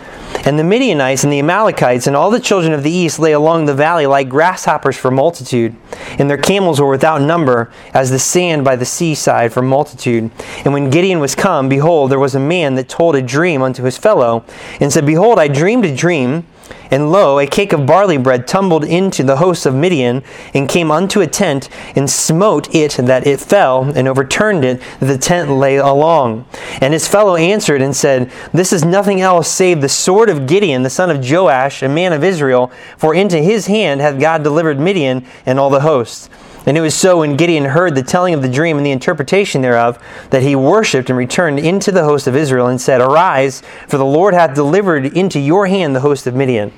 And 0.45 0.59
the 0.59 0.65
Midianites 0.65 1.25
and 1.25 1.33
the 1.33 1.39
Amalekites 1.39 2.07
and 2.07 2.15
all 2.15 2.31
the 2.31 2.41
children 2.41 2.73
of 2.73 2.83
the 2.83 2.91
east 2.91 3.19
lay 3.19 3.33
along 3.33 3.65
the 3.65 3.75
valley 3.75 4.07
like 4.07 4.29
grasshoppers 4.29 4.97
for 4.97 5.11
multitude. 5.11 5.75
And 6.19 6.31
their 6.31 6.39
camels 6.39 6.81
were 6.81 6.89
without 6.89 7.21
number, 7.21 7.71
as 7.93 8.11
the 8.11 8.19
sand 8.19 8.65
by 8.65 8.77
the 8.77 8.85
seaside 8.85 9.53
for 9.53 9.63
multitude. 9.63 10.31
And 10.65 10.73
when 10.73 10.91
Gideon 10.91 11.21
was 11.21 11.35
come, 11.35 11.69
behold, 11.69 12.11
there 12.11 12.19
was 12.19 12.35
a 12.35 12.41
man 12.41 12.75
that 12.77 12.89
told 12.89 13.17
a 13.17 13.23
dream 13.23 13.63
unto 13.63 13.83
his 13.83 13.99
fellow, 13.99 14.45
and 14.81 14.93
said, 14.93 15.07
Behold, 15.07 15.39
I 15.39 15.49
dreamed 15.49 15.85
a 15.85 15.95
dream. 15.95 16.47
And 16.91 17.11
lo, 17.11 17.39
a 17.39 17.47
cake 17.47 17.73
of 17.73 17.87
barley 17.87 18.17
bread 18.17 18.47
tumbled 18.47 18.85
into 18.85 19.23
the 19.23 19.37
hosts 19.37 19.67
of 19.67 19.75
Midian, 19.75 20.23
and 20.55 20.69
came 20.69 20.91
unto 20.91 21.21
a 21.21 21.27
tent, 21.27 21.69
and 21.95 22.09
smote 22.09 22.75
it 22.75 22.93
that 22.99 23.27
it 23.27 23.41
fell, 23.41 23.85
and 23.97 24.09
overturned 24.09 24.65
it 24.65 24.81
the 25.01 25.19
tent 25.19 25.51
lay 25.51 25.77
along. 25.77 26.47
And 26.81 26.93
his 26.93 27.09
fellow 27.09 27.37
answered 27.37 27.83
and 27.83 27.95
said, 27.95 28.31
This 28.53 28.73
is 28.73 28.85
nothing 28.85 29.21
else 29.21 29.49
save 29.49 29.81
the 29.81 29.89
sword 29.89 30.31
of 30.31 30.47
Gideon, 30.47 30.83
the 30.83 30.91
son 30.91 31.11
of 31.11 31.29
Joash, 31.29 31.83
a 31.83 31.89
man 31.89 32.13
of 32.13 32.25
Israel, 32.25 32.73
for 32.97 33.15
into 33.15 33.39
his 33.39 33.67
hand 33.67 34.01
hath 34.01 34.21
God 34.21 34.43
delivered 34.43 34.81
Midian 34.81 35.27
and 35.47 35.59
all 35.59 35.71
the 35.71 35.81
hosts. 35.81 36.29
And 36.69 36.77
it 36.77 36.83
was 36.83 36.95
so 36.95 37.21
when 37.21 37.35
Gideon 37.35 37.65
heard 37.65 37.95
the 37.95 38.03
telling 38.03 38.35
of 38.35 38.43
the 38.43 38.49
dream 38.49 38.77
and 38.77 38.85
the 38.85 38.91
interpretation 38.91 39.63
thereof, 39.63 39.99
that 40.29 40.43
he 40.43 40.55
worshipped 40.55 41.09
and 41.09 41.17
returned 41.17 41.59
into 41.59 41.91
the 41.91 42.05
host 42.05 42.27
of 42.27 42.37
Israel 42.37 42.67
and 42.67 42.79
said, 42.79 43.01
Arise, 43.01 43.63
for 43.89 43.97
the 43.97 44.05
Lord 44.05 44.35
hath 44.35 44.55
delivered 44.55 45.17
into 45.17 45.41
your 45.41 45.67
hand 45.67 45.97
the 45.97 46.01
host 46.01 46.27
of 46.27 46.35
Midian. 46.35 46.71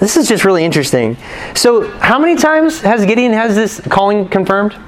This 0.00 0.18
is 0.18 0.28
just 0.28 0.44
really 0.44 0.66
interesting. 0.66 1.16
So, 1.54 1.88
how 1.98 2.18
many 2.18 2.36
times 2.36 2.82
has 2.82 3.06
Gideon 3.06 3.32
has 3.32 3.54
this 3.54 3.80
calling 3.88 4.28
confirmed? 4.28 4.74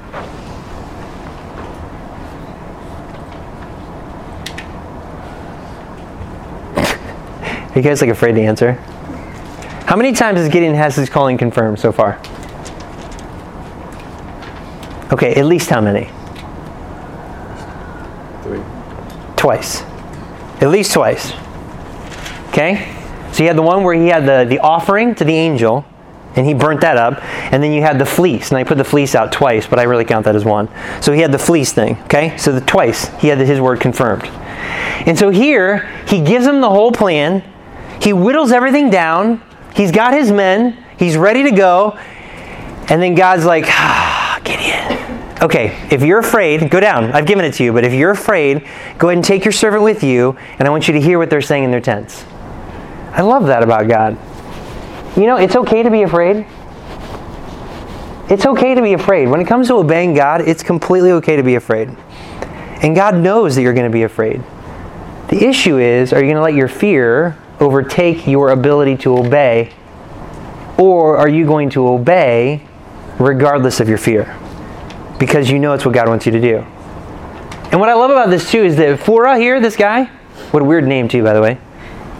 Are 6.76 7.72
you 7.74 7.80
guys 7.80 8.02
like 8.02 8.11
afraid 8.11 8.32
to 8.32 8.42
answer? 8.42 8.72
How 9.86 9.96
many 9.96 10.12
times 10.12 10.38
has 10.38 10.50
Gideon 10.50 10.74
has 10.74 10.96
his 10.96 11.08
calling 11.08 11.38
confirmed 11.38 11.78
so 11.78 11.92
far? 11.92 12.20
Okay, 15.12 15.34
at 15.34 15.44
least 15.44 15.70
how 15.70 15.80
many? 15.80 16.04
Three. 18.42 18.62
Twice. 19.36 19.82
At 20.61 20.68
least 20.68 20.92
twice. 20.92 21.32
Okay? 22.50 22.96
So 23.32 23.42
you 23.42 23.48
had 23.48 23.56
the 23.56 23.62
one 23.62 23.82
where 23.82 23.94
he 23.94 24.06
had 24.06 24.24
the, 24.26 24.48
the 24.48 24.61
offering 24.61 25.14
to 25.16 25.24
the 25.24 25.34
angel, 25.34 25.84
and 26.36 26.46
he 26.46 26.54
burnt 26.54 26.80
that 26.82 26.96
up. 26.96 27.24
And 27.52 27.62
then 27.62 27.72
you 27.72 27.82
had 27.82 27.98
the 27.98 28.06
fleece, 28.06 28.50
and 28.50 28.58
I 28.58 28.64
put 28.64 28.78
the 28.78 28.84
fleece 28.84 29.16
out 29.16 29.32
twice, 29.32 29.66
but 29.66 29.80
I 29.80 29.82
really 29.84 30.04
count 30.04 30.26
that 30.26 30.36
as 30.36 30.44
one. 30.44 30.68
So 31.00 31.12
he 31.12 31.20
had 31.20 31.32
the 31.32 31.38
fleece 31.38 31.72
thing, 31.72 31.98
okay? 32.02 32.36
So 32.36 32.52
the 32.52 32.61
twice 32.61 33.08
he 33.18 33.28
had 33.28 33.38
his 33.38 33.61
word 33.61 33.80
confirmed. 33.80 34.24
And 35.06 35.18
so 35.18 35.30
here, 35.30 35.88
he 36.06 36.22
gives 36.22 36.46
him 36.46 36.61
the 36.61 36.70
whole 36.70 36.92
plan. 36.92 37.42
He 38.00 38.12
whittles 38.12 38.52
everything 38.52 38.90
down. 38.90 39.42
He's 39.74 39.90
got 39.90 40.14
his 40.14 40.30
men. 40.30 40.76
He's 40.98 41.16
ready 41.16 41.42
to 41.44 41.50
go. 41.50 41.98
And 42.88 43.02
then 43.02 43.14
God's 43.16 43.44
like, 43.44 43.64
ah. 43.68 44.19
Okay, 45.43 45.88
if 45.91 46.03
you're 46.03 46.18
afraid, 46.18 46.70
go 46.70 46.80
down. 46.80 47.12
I've 47.12 47.24
given 47.24 47.47
it 47.47 47.55
to 47.55 47.64
you. 47.64 47.72
But 47.72 47.84
if 47.84 47.95
you're 47.95 48.11
afraid, 48.11 48.66
go 48.99 49.09
ahead 49.09 49.16
and 49.16 49.24
take 49.24 49.43
your 49.45 49.53
servant 49.53 49.82
with 49.82 50.05
you, 50.05 50.36
and 50.59 50.68
I 50.68 50.70
want 50.70 50.86
you 50.86 50.93
to 50.93 51.01
hear 51.01 51.18
what 51.18 51.30
they're 51.30 51.41
saying 51.41 51.64
in 51.64 51.70
their 51.70 51.80
tents. 51.80 52.26
I 53.12 53.22
love 53.22 53.47
that 53.47 53.62
about 53.62 53.88
God. 53.88 54.18
You 55.16 55.26
know, 55.26 55.36
it's 55.36 55.57
okay 55.57 55.82
to 55.82 55.91
be 55.91 56.03
afraid. 56.03 56.47
It's 58.28 58.45
okay 58.45 58.74
to 58.74 58.82
be 58.82 58.93
afraid. 58.93 59.28
When 59.28 59.41
it 59.41 59.47
comes 59.47 59.68
to 59.68 59.74
obeying 59.76 60.12
God, 60.12 60.43
it's 60.43 60.62
completely 60.62 61.11
okay 61.12 61.36
to 61.36 61.43
be 61.43 61.55
afraid. 61.55 61.88
And 62.82 62.95
God 62.95 63.16
knows 63.16 63.57
that 63.57 63.62
you're 63.62 63.74
going 63.74 63.91
to 63.91 63.93
be 63.93 64.03
afraid. 64.03 64.43
The 65.28 65.45
issue 65.45 65.78
is 65.78 66.12
are 66.12 66.20
you 66.20 66.26
going 66.26 66.36
to 66.36 66.43
let 66.43 66.55
your 66.55 66.68
fear 66.68 67.36
overtake 67.61 68.26
your 68.26 68.51
ability 68.51 68.99
to 68.99 69.16
obey? 69.16 69.72
Or 70.78 71.16
are 71.16 71.28
you 71.28 71.47
going 71.47 71.70
to 71.70 71.88
obey 71.88 72.62
regardless 73.18 73.80
of 73.80 73.88
your 73.88 73.99
fear? 73.99 74.36
Because 75.20 75.48
you 75.48 75.60
know 75.60 75.72
it's 75.74 75.84
what 75.84 75.94
God 75.94 76.08
wants 76.08 76.26
you 76.26 76.32
to 76.32 76.40
do. 76.40 76.56
And 77.70 77.78
what 77.78 77.88
I 77.88 77.94
love 77.94 78.10
about 78.10 78.30
this 78.30 78.50
too 78.50 78.64
is 78.64 78.74
that 78.76 78.98
Phurah 78.98 79.38
here, 79.38 79.60
this 79.60 79.76
guy, 79.76 80.06
what 80.50 80.62
a 80.62 80.64
weird 80.64 80.84
name 80.84 81.06
too, 81.06 81.22
by 81.22 81.32
the 81.32 81.40
way, 81.40 81.58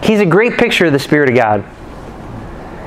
he's 0.01 0.21
a 0.21 0.25
great 0.25 0.57
picture 0.57 0.85
of 0.85 0.93
the 0.93 0.99
Spirit 0.99 1.29
of 1.29 1.35
God. 1.35 1.65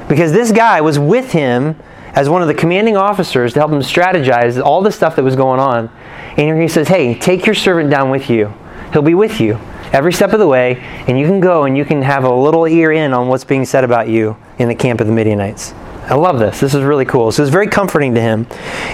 Because 0.08 0.32
this 0.32 0.50
guy 0.50 0.80
was 0.80 0.98
with 0.98 1.32
him 1.32 1.76
as 2.14 2.30
one 2.30 2.40
of 2.40 2.48
the 2.48 2.54
commanding 2.54 2.96
officers 2.96 3.52
to 3.52 3.58
help 3.58 3.70
him 3.70 3.80
strategize 3.80 4.62
all 4.62 4.80
the 4.80 4.92
stuff 4.92 5.16
that 5.16 5.24
was 5.24 5.36
going 5.36 5.60
on. 5.60 5.90
And 6.30 6.40
here 6.40 6.60
he 6.60 6.68
says, 6.68 6.88
Hey, 6.88 7.18
take 7.18 7.44
your 7.44 7.54
servant 7.54 7.90
down 7.90 8.08
with 8.08 8.30
you. 8.30 8.54
He'll 8.92 9.02
be 9.02 9.14
with 9.14 9.40
you 9.40 9.58
every 9.92 10.12
step 10.12 10.32
of 10.32 10.40
the 10.40 10.46
way, 10.46 10.76
and 11.06 11.18
you 11.18 11.26
can 11.26 11.40
go 11.40 11.64
and 11.64 11.76
you 11.76 11.84
can 11.84 12.02
have 12.02 12.24
a 12.24 12.34
little 12.34 12.66
ear 12.66 12.92
in 12.92 13.12
on 13.12 13.28
what's 13.28 13.44
being 13.44 13.64
said 13.64 13.84
about 13.84 14.08
you 14.08 14.36
in 14.58 14.68
the 14.68 14.74
camp 14.74 15.00
of 15.00 15.06
the 15.06 15.12
Midianites. 15.12 15.72
I 16.06 16.14
love 16.14 16.38
this. 16.38 16.60
This 16.60 16.74
is 16.74 16.82
really 16.82 17.04
cool. 17.04 17.32
So 17.32 17.42
it's 17.42 17.50
very 17.50 17.66
comforting 17.66 18.14
to 18.14 18.20
him. 18.20 18.46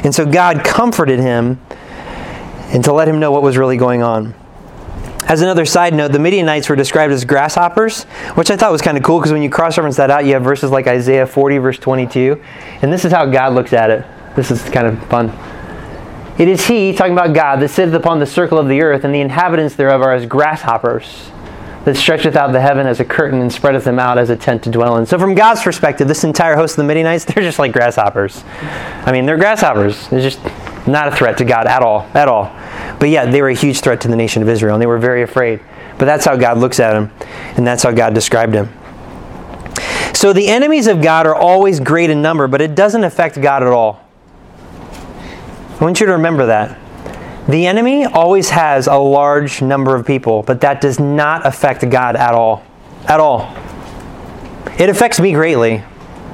And 0.04 0.14
so 0.14 0.24
God 0.24 0.64
comforted 0.64 1.18
him 1.18 1.61
and 2.72 2.84
to 2.84 2.92
let 2.92 3.08
him 3.08 3.18
know 3.18 3.32
what 3.32 3.42
was 3.42 3.56
really 3.56 3.76
going 3.76 4.02
on. 4.02 4.34
As 5.26 5.42
another 5.42 5.64
side 5.64 5.94
note, 5.94 6.12
the 6.12 6.18
Midianites 6.18 6.68
were 6.68 6.76
described 6.76 7.12
as 7.12 7.24
grasshoppers, 7.24 8.04
which 8.34 8.50
I 8.50 8.56
thought 8.56 8.72
was 8.72 8.82
kind 8.82 8.96
of 8.96 9.02
cool 9.02 9.18
because 9.18 9.32
when 9.32 9.42
you 9.42 9.50
cross 9.50 9.76
reference 9.76 9.96
that 9.96 10.11
out, 10.11 10.24
you 10.24 10.34
have 10.34 10.42
verses 10.42 10.70
like 10.70 10.86
Isaiah 10.86 11.26
40, 11.26 11.58
verse 11.58 11.78
22. 11.78 12.42
And 12.82 12.92
this 12.92 13.04
is 13.04 13.12
how 13.12 13.26
God 13.26 13.54
looks 13.54 13.72
at 13.72 13.90
it. 13.90 14.04
This 14.34 14.50
is 14.50 14.62
kind 14.70 14.86
of 14.86 15.02
fun. 15.08 15.28
It 16.40 16.48
is 16.48 16.66
He, 16.66 16.94
talking 16.94 17.12
about 17.12 17.34
God, 17.34 17.61
that 17.61 17.68
sitteth 17.68 17.94
upon 17.94 18.18
the 18.18 18.26
circle 18.26 18.58
of 18.58 18.66
the 18.66 18.80
earth, 18.80 19.04
and 19.04 19.14
the 19.14 19.20
inhabitants 19.20 19.74
thereof 19.74 20.00
are 20.00 20.14
as 20.14 20.26
grasshoppers, 20.26 21.30
that 21.84 21.96
stretcheth 21.96 22.36
out 22.36 22.52
the 22.52 22.60
heaven 22.60 22.86
as 22.86 23.00
a 23.00 23.04
curtain 23.04 23.40
and 23.40 23.52
spreadeth 23.52 23.84
them 23.84 23.98
out 23.98 24.18
as 24.18 24.28
a 24.30 24.36
tent 24.36 24.62
to 24.64 24.70
dwell 24.70 24.96
in. 24.96 25.06
So, 25.06 25.18
from 25.18 25.34
God's 25.34 25.62
perspective, 25.62 26.08
this 26.08 26.24
entire 26.24 26.54
host 26.54 26.74
of 26.74 26.76
the 26.78 26.84
Midianites, 26.84 27.24
they're 27.26 27.42
just 27.42 27.58
like 27.58 27.72
grasshoppers. 27.72 28.44
I 28.60 29.12
mean, 29.12 29.26
they're 29.26 29.38
grasshoppers. 29.38 30.08
They're 30.08 30.20
just 30.20 30.40
not 30.86 31.08
a 31.08 31.10
threat 31.10 31.38
to 31.38 31.44
God 31.44 31.66
at 31.66 31.82
all, 31.82 32.06
at 32.14 32.28
all. 32.28 32.44
But 32.98 33.08
yet, 33.08 33.32
they 33.32 33.40
were 33.40 33.48
a 33.48 33.54
huge 33.54 33.80
threat 33.80 34.00
to 34.02 34.08
the 34.08 34.16
nation 34.16 34.42
of 34.42 34.48
Israel, 34.48 34.74
and 34.74 34.82
they 34.82 34.86
were 34.86 34.98
very 34.98 35.22
afraid. 35.22 35.60
But 35.98 36.04
that's 36.04 36.24
how 36.24 36.36
God 36.36 36.58
looks 36.58 36.80
at 36.80 36.92
them, 36.92 37.12
and 37.56 37.66
that's 37.66 37.82
how 37.82 37.92
God 37.92 38.14
described 38.14 38.54
him. 38.54 38.68
So, 40.14 40.32
the 40.34 40.48
enemies 40.48 40.86
of 40.86 41.00
God 41.00 41.26
are 41.26 41.34
always 41.34 41.80
great 41.80 42.10
in 42.10 42.20
number, 42.20 42.46
but 42.46 42.60
it 42.60 42.74
doesn't 42.74 43.04
affect 43.04 43.40
God 43.40 43.62
at 43.62 43.68
all. 43.68 44.06
I 45.80 45.84
want 45.84 45.98
you 45.98 46.06
to 46.06 46.12
remember 46.12 46.46
that. 46.46 46.78
The 47.51 47.66
enemy 47.66 48.05
always 48.05 48.51
has 48.51 48.86
a 48.86 48.96
large 48.96 49.61
number 49.61 49.94
of 49.96 50.07
people, 50.07 50.42
but 50.42 50.61
that 50.61 50.80
does 50.80 51.01
not 51.01 51.46
affect 51.46 51.88
God 51.90 52.16
at 52.16 52.32
all. 52.32 52.62
At 53.07 53.20
all. 53.20 53.55
It 54.78 54.88
affects 54.88 55.18
me 55.20 55.32
greatly. 55.32 55.82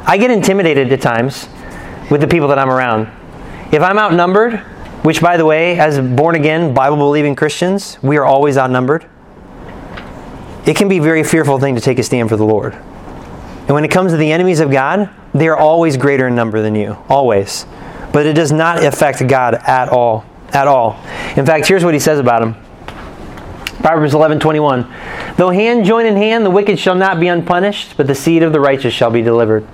I 0.04 0.18
get 0.18 0.30
intimidated 0.30 0.92
at 0.92 1.00
times 1.00 1.48
with 2.10 2.20
the 2.20 2.26
people 2.26 2.48
that 2.48 2.58
I'm 2.58 2.70
around. 2.70 3.08
If 3.72 3.82
I'm 3.82 3.98
outnumbered, 3.98 4.58
which 5.02 5.20
by 5.20 5.36
the 5.36 5.44
way, 5.44 5.78
as 5.78 5.98
born 5.98 6.34
again, 6.34 6.74
Bible 6.74 6.96
believing 6.96 7.34
Christians, 7.34 7.98
we 8.02 8.16
are 8.18 8.24
always 8.24 8.56
outnumbered, 8.56 9.06
it 10.66 10.76
can 10.76 10.88
be 10.88 10.98
a 10.98 11.02
very 11.02 11.24
fearful 11.24 11.58
thing 11.58 11.74
to 11.76 11.80
take 11.80 11.98
a 11.98 12.02
stand 12.02 12.28
for 12.28 12.36
the 12.36 12.44
Lord. 12.44 12.74
And 12.74 13.70
when 13.70 13.84
it 13.84 13.90
comes 13.90 14.12
to 14.12 14.16
the 14.16 14.30
enemies 14.30 14.60
of 14.60 14.70
God, 14.70 15.10
they 15.32 15.48
are 15.48 15.56
always 15.56 15.96
greater 15.96 16.28
in 16.28 16.34
number 16.34 16.62
than 16.62 16.74
you. 16.74 16.96
Always 17.08 17.66
but 18.16 18.24
it 18.24 18.32
does 18.32 18.50
not 18.50 18.82
affect 18.82 19.26
God 19.28 19.56
at 19.66 19.90
all. 19.90 20.24
At 20.52 20.68
all. 20.68 20.98
In 21.36 21.44
fact, 21.44 21.66
here's 21.66 21.84
what 21.84 21.94
he 21.94 22.00
says 22.00 22.18
about 22.18 22.42
him. 22.42 22.54
Proverbs 23.80 24.14
11:21. 24.14 24.86
Though 25.36 25.50
hand 25.50 25.84
join 25.84 26.06
in 26.06 26.16
hand, 26.16 26.44
the 26.44 26.50
wicked 26.50 26.78
shall 26.78 26.94
not 26.94 27.20
be 27.20 27.28
unpunished, 27.28 27.94
but 27.96 28.06
the 28.06 28.14
seed 28.14 28.42
of 28.42 28.52
the 28.52 28.60
righteous 28.60 28.92
shall 28.92 29.10
be 29.10 29.22
delivered. 29.22 29.64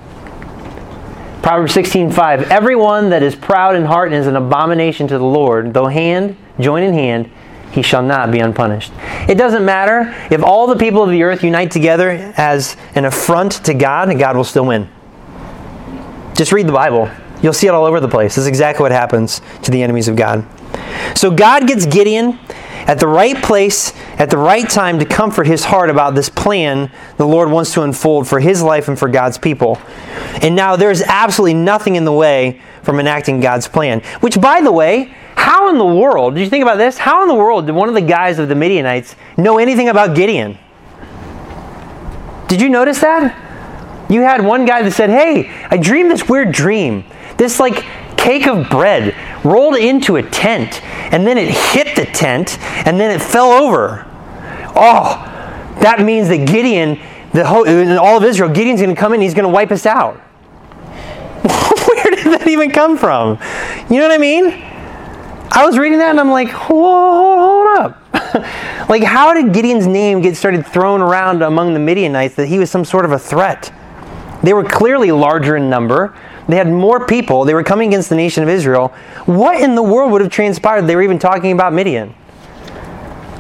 Proverbs 1.43 1.73
16:5. 1.73 2.51
Everyone 2.51 3.11
that 3.11 3.23
is 3.23 3.35
proud 3.35 3.75
in 3.75 3.85
heart 3.85 4.09
and 4.09 4.17
is 4.17 4.27
an 4.27 4.37
abomination 4.37 5.07
to 5.09 5.19
the 5.19 5.25
Lord, 5.25 5.73
though 5.75 5.87
hand 5.87 6.37
join 6.61 6.83
in 6.83 6.93
hand, 6.93 7.31
he 7.71 7.81
shall 7.81 8.03
not 8.03 8.31
be 8.31 8.39
unpunished. 8.39 8.93
It 9.29 9.37
doesn't 9.37 9.65
matter 9.65 10.15
if 10.31 10.43
all 10.45 10.67
the 10.67 10.77
people 10.77 11.03
of 11.03 11.11
the 11.11 11.23
earth 11.23 11.43
unite 11.43 11.71
together 11.71 12.33
as 12.37 12.77
an 12.95 13.05
affront 13.07 13.65
to 13.65 13.75
God, 13.75 14.17
God 14.19 14.37
will 14.37 14.45
still 14.45 14.67
win. 14.67 14.89
Just 16.35 16.53
read 16.53 16.67
the 16.67 16.73
Bible. 16.73 17.09
You'll 17.41 17.53
see 17.53 17.67
it 17.67 17.71
all 17.71 17.85
over 17.85 17.99
the 17.99 18.09
place. 18.09 18.35
This 18.35 18.43
is 18.43 18.47
exactly 18.47 18.83
what 18.83 18.93
happens 18.93 19.41
to 19.63 19.71
the 19.71 19.83
enemies 19.83 20.07
of 20.07 20.17
God. 20.17 20.45
So 21.15 21.31
God 21.31 21.67
gets 21.67 21.87
Gideon 21.87 22.39
at 22.87 22.99
the 22.99 23.07
right 23.07 23.41
place 23.43 23.93
at 24.19 24.29
the 24.29 24.37
right 24.37 24.69
time 24.69 24.99
to 24.99 25.05
comfort 25.05 25.47
his 25.47 25.65
heart 25.65 25.89
about 25.89 26.15
this 26.15 26.29
plan 26.29 26.91
the 27.17 27.27
Lord 27.27 27.51
wants 27.51 27.73
to 27.75 27.83
unfold 27.83 28.27
for 28.29 28.41
his 28.41 28.63
life 28.63 28.89
and 28.89 28.99
for 28.99 29.09
God's 29.09 29.39
people. 29.39 29.81
And 30.43 30.57
now 30.57 30.77
there's 30.77 31.03
absolutely 31.03 31.55
nothing 31.55 31.97
in 31.97 32.05
the 32.05 32.13
way 32.13 32.61
from 32.83 32.99
enacting 32.99 33.41
God's 33.41 33.69
plan. 33.69 34.01
Which, 34.21 34.41
by 34.41 34.61
the 34.61 34.73
way, 34.73 35.15
how 35.37 35.69
in 35.71 35.79
the 35.79 35.87
world, 35.87 36.35
did 36.35 36.41
you 36.41 36.51
think 36.51 36.63
about 36.63 36.79
this? 36.79 36.99
How 36.99 37.23
in 37.23 37.29
the 37.29 37.35
world 37.35 37.67
did 37.67 37.75
one 37.75 37.89
of 37.89 37.95
the 37.95 38.01
guys 38.01 38.39
of 38.39 38.49
the 38.49 38.55
Midianites 38.55 39.17
know 39.37 39.59
anything 39.59 39.89
about 39.89 40.17
Gideon? 40.17 40.59
Did 42.49 42.61
you 42.61 42.69
notice 42.69 43.01
that? 43.01 44.11
You 44.11 44.21
had 44.21 44.45
one 44.45 44.67
guy 44.67 44.83
that 44.83 44.93
said, 44.93 45.11
Hey, 45.11 45.49
I 45.71 45.79
dreamed 45.79 46.11
this 46.11 46.29
weird 46.29 46.53
dream. 46.53 47.05
This 47.39 47.59
like 47.59 47.85
cake 48.17 48.47
of 48.47 48.69
bread 48.71 49.15
rolled 49.45 49.77
into 49.77 50.17
a 50.17 50.23
tent, 50.23 50.83
and 51.13 51.27
then 51.27 51.39
it 51.39 51.49
hit 51.49 51.97
the 51.97 52.07
tent, 52.07 52.59
and 52.87 52.99
then 52.99 53.11
it 53.11 53.23
fell 53.23 53.51
over. 53.53 54.07
Oh, 54.75 55.29
that 55.81 56.01
means 56.01 56.29
that 56.29 56.47
Gideon, 56.47 57.01
the 57.33 57.47
whole, 57.47 57.67
all 57.99 58.19
of 58.19 58.25
Israel, 58.25 58.51
Gideon's 58.51 58.81
going 58.81 58.95
to 58.95 59.01
come 59.01 59.13
in, 59.13 59.17
and 59.17 59.23
he's 59.23 59.35
going 59.35 59.49
to 59.49 59.53
wipe 59.53 59.71
us 59.71 59.87
out. 59.87 60.17
Where 61.43 62.11
did 62.11 62.41
that 62.41 62.47
even 62.49 62.71
come 62.71 62.97
from? 62.97 63.39
You 63.91 63.99
know 63.99 64.09
what 64.09 64.13
I 64.13 64.19
mean? 64.19 64.73
I 65.55 65.67
was 65.67 65.77
reading 65.77 65.99
that 65.99 66.09
and 66.09 66.19
I'm 66.19 66.31
like, 66.31 66.49
whoa, 66.49 67.39
hold 67.39 67.79
up. 67.79 68.89
like, 68.89 69.03
how 69.03 69.35
did 69.35 69.53
Gideon's 69.53 69.87
name 69.87 70.23
get 70.23 70.35
started 70.35 70.67
thrown 70.67 71.03
around 71.03 71.43
among 71.43 71.75
the 71.75 71.79
Midianites 71.79 72.37
that 72.37 72.47
he 72.47 72.59
was 72.59 72.71
some 72.71 72.87
sort 72.87 73.05
of 73.05 73.13
a 73.13 73.19
threat? 73.19 73.71
They 74.43 74.55
were 74.55 74.65
clearly 74.65 75.13
larger 75.13 75.57
in 75.57 75.69
number. 75.69 76.17
They 76.49 76.57
had 76.57 76.69
more 76.69 77.07
people. 77.07 77.45
They 77.45 77.55
were 77.55 77.63
coming 77.63 77.89
against 77.89 78.09
the 78.09 78.17
nation 78.17 78.43
of 78.43 78.49
Israel. 78.49 78.89
What 79.27 79.61
in 79.61 79.75
the 79.75 79.83
world 79.83 80.13
would 80.13 80.21
have 80.21 80.31
transpired? 80.31 80.83
They 80.83 80.97
were 80.97 81.03
even 81.03 81.19
talking 81.19 81.53
about 81.53 81.73
Midian. 81.73 82.15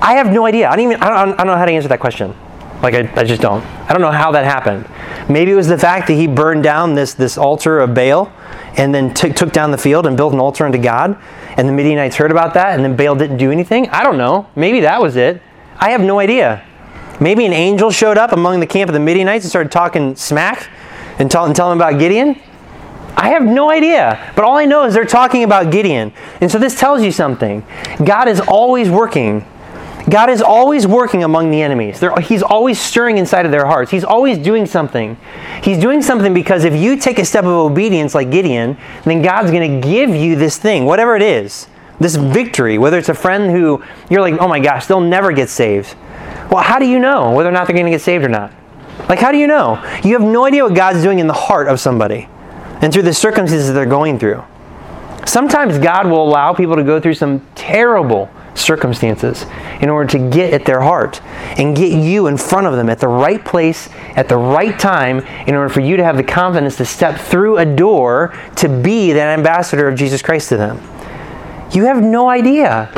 I 0.00 0.14
have 0.14 0.32
no 0.32 0.46
idea. 0.46 0.68
I 0.68 0.76
don't 0.76 0.84
even. 0.84 1.03
I 1.03 1.09
don't, 1.09 1.34
I 1.34 1.36
don't 1.38 1.46
know 1.46 1.57
how 1.57 1.64
to 1.64 1.72
answer 1.72 1.88
that 1.88 2.00
question. 2.00 2.34
Like 2.82 2.94
I, 2.94 3.12
I 3.14 3.24
just 3.24 3.40
don't. 3.40 3.64
I 3.88 3.92
don't 3.92 4.00
know 4.03 4.11
how 4.11 4.32
that 4.32 4.44
happened. 4.44 4.88
Maybe 5.30 5.53
it 5.53 5.55
was 5.55 5.68
the 5.68 5.78
fact 5.78 6.09
that 6.09 6.14
he 6.14 6.26
burned 6.26 6.64
down 6.64 6.94
this 6.94 7.14
this 7.14 7.38
altar 7.38 7.78
of 7.78 7.94
Baal, 7.94 8.32
and 8.76 8.92
then 8.92 9.14
t- 9.14 9.32
took 9.32 9.53
down 9.53 9.70
the 9.70 9.78
field 9.78 10.07
and 10.07 10.16
built 10.16 10.32
an 10.32 10.40
altar 10.40 10.64
unto 10.64 10.78
God. 10.78 11.16
And 11.57 11.68
the 11.68 11.72
Midianites 11.72 12.16
heard 12.16 12.30
about 12.30 12.55
that, 12.55 12.74
and 12.74 12.84
then 12.84 12.96
Baal 12.96 13.14
didn't 13.14 13.36
do 13.36 13.53
anything. 13.53 13.88
I 13.90 14.03
don't 14.03 14.18
know. 14.18 14.48
Maybe 14.57 14.80
that 14.80 15.00
was 15.00 15.16
it. 15.16 15.40
I 15.76 15.90
have 15.90 16.00
no 16.00 16.18
idea. 16.18 16.64
Maybe 17.20 17.46
an 17.46 17.53
angel 17.53 17.90
showed 17.90 18.18
up 18.18 18.32
among 18.32 18.59
the 18.59 18.66
camp 18.66 18.88
of 18.88 18.94
the 18.94 19.00
Midianites 19.00 19.44
and 19.44 19.50
started 19.50 19.70
talking 19.70 20.16
smack 20.16 20.68
and, 21.18 21.30
tell, 21.30 21.44
and 21.44 21.55
telling 21.55 21.78
them 21.78 21.86
about 21.86 22.00
Gideon. 22.00 22.40
I 23.16 23.30
have 23.30 23.42
no 23.42 23.70
idea. 23.70 24.32
But 24.34 24.44
all 24.44 24.56
I 24.56 24.64
know 24.64 24.84
is 24.84 24.94
they're 24.94 25.04
talking 25.04 25.44
about 25.44 25.70
Gideon. 25.70 26.12
And 26.40 26.50
so 26.50 26.58
this 26.58 26.78
tells 26.78 27.02
you 27.02 27.12
something. 27.12 27.64
God 28.04 28.28
is 28.28 28.40
always 28.40 28.90
working. 28.90 29.46
God 30.10 30.30
is 30.30 30.42
always 30.42 30.86
working 30.86 31.22
among 31.22 31.50
the 31.50 31.62
enemies. 31.62 32.00
They're, 32.00 32.18
he's 32.20 32.42
always 32.42 32.80
stirring 32.80 33.18
inside 33.18 33.46
of 33.46 33.52
their 33.52 33.66
hearts. 33.66 33.90
He's 33.90 34.02
always 34.02 34.38
doing 34.38 34.66
something. 34.66 35.16
He's 35.62 35.78
doing 35.78 36.02
something 36.02 36.34
because 36.34 36.64
if 36.64 36.74
you 36.74 36.96
take 36.96 37.18
a 37.18 37.24
step 37.24 37.44
of 37.44 37.50
obedience 37.50 38.14
like 38.14 38.30
Gideon, 38.30 38.76
then 39.04 39.22
God's 39.22 39.50
going 39.50 39.80
to 39.80 39.88
give 39.88 40.10
you 40.10 40.34
this 40.34 40.58
thing, 40.58 40.86
whatever 40.86 41.14
it 41.14 41.22
is, 41.22 41.68
this 42.00 42.16
victory, 42.16 42.78
whether 42.78 42.98
it's 42.98 43.10
a 43.10 43.14
friend 43.14 43.50
who 43.50 43.84
you're 44.10 44.22
like, 44.22 44.40
oh 44.40 44.48
my 44.48 44.58
gosh, 44.58 44.86
they'll 44.86 45.00
never 45.00 45.30
get 45.30 45.48
saved. 45.48 45.94
Well, 46.50 46.62
how 46.62 46.80
do 46.80 46.86
you 46.86 46.98
know 46.98 47.30
whether 47.30 47.48
or 47.48 47.52
not 47.52 47.68
they're 47.68 47.76
going 47.76 47.86
to 47.86 47.92
get 47.92 48.00
saved 48.00 48.24
or 48.24 48.28
not? 48.28 48.52
Like, 49.08 49.20
how 49.20 49.30
do 49.30 49.38
you 49.38 49.46
know? 49.46 49.74
You 50.02 50.18
have 50.18 50.28
no 50.28 50.44
idea 50.44 50.64
what 50.64 50.74
God's 50.74 51.02
doing 51.02 51.20
in 51.20 51.28
the 51.28 51.32
heart 51.32 51.68
of 51.68 51.78
somebody 51.78 52.28
and 52.82 52.92
through 52.92 53.02
the 53.02 53.14
circumstances 53.14 53.72
they're 53.72 53.86
going 53.86 54.18
through. 54.18 54.42
Sometimes 55.24 55.78
God 55.78 56.06
will 56.06 56.22
allow 56.22 56.52
people 56.52 56.76
to 56.76 56.84
go 56.84 57.00
through 57.00 57.14
some 57.14 57.46
terrible 57.54 58.28
circumstances 58.54 59.46
in 59.80 59.88
order 59.88 60.10
to 60.10 60.30
get 60.30 60.52
at 60.52 60.66
their 60.66 60.80
heart 60.80 61.22
and 61.58 61.76
get 61.76 61.92
you 61.92 62.26
in 62.26 62.36
front 62.36 62.66
of 62.66 62.74
them 62.74 62.90
at 62.90 62.98
the 62.98 63.08
right 63.08 63.42
place 63.44 63.88
at 64.16 64.28
the 64.28 64.36
right 64.36 64.78
time 64.78 65.20
in 65.46 65.54
order 65.54 65.68
for 65.68 65.80
you 65.80 65.96
to 65.96 66.04
have 66.04 66.16
the 66.16 66.22
confidence 66.22 66.76
to 66.76 66.84
step 66.84 67.18
through 67.18 67.58
a 67.58 67.64
door 67.64 68.34
to 68.56 68.68
be 68.68 69.12
that 69.12 69.38
ambassador 69.38 69.88
of 69.88 69.96
Jesus 69.96 70.20
Christ 70.20 70.50
to 70.50 70.56
them. 70.56 70.76
You 71.72 71.84
have 71.84 72.02
no 72.02 72.28
idea. 72.28 72.90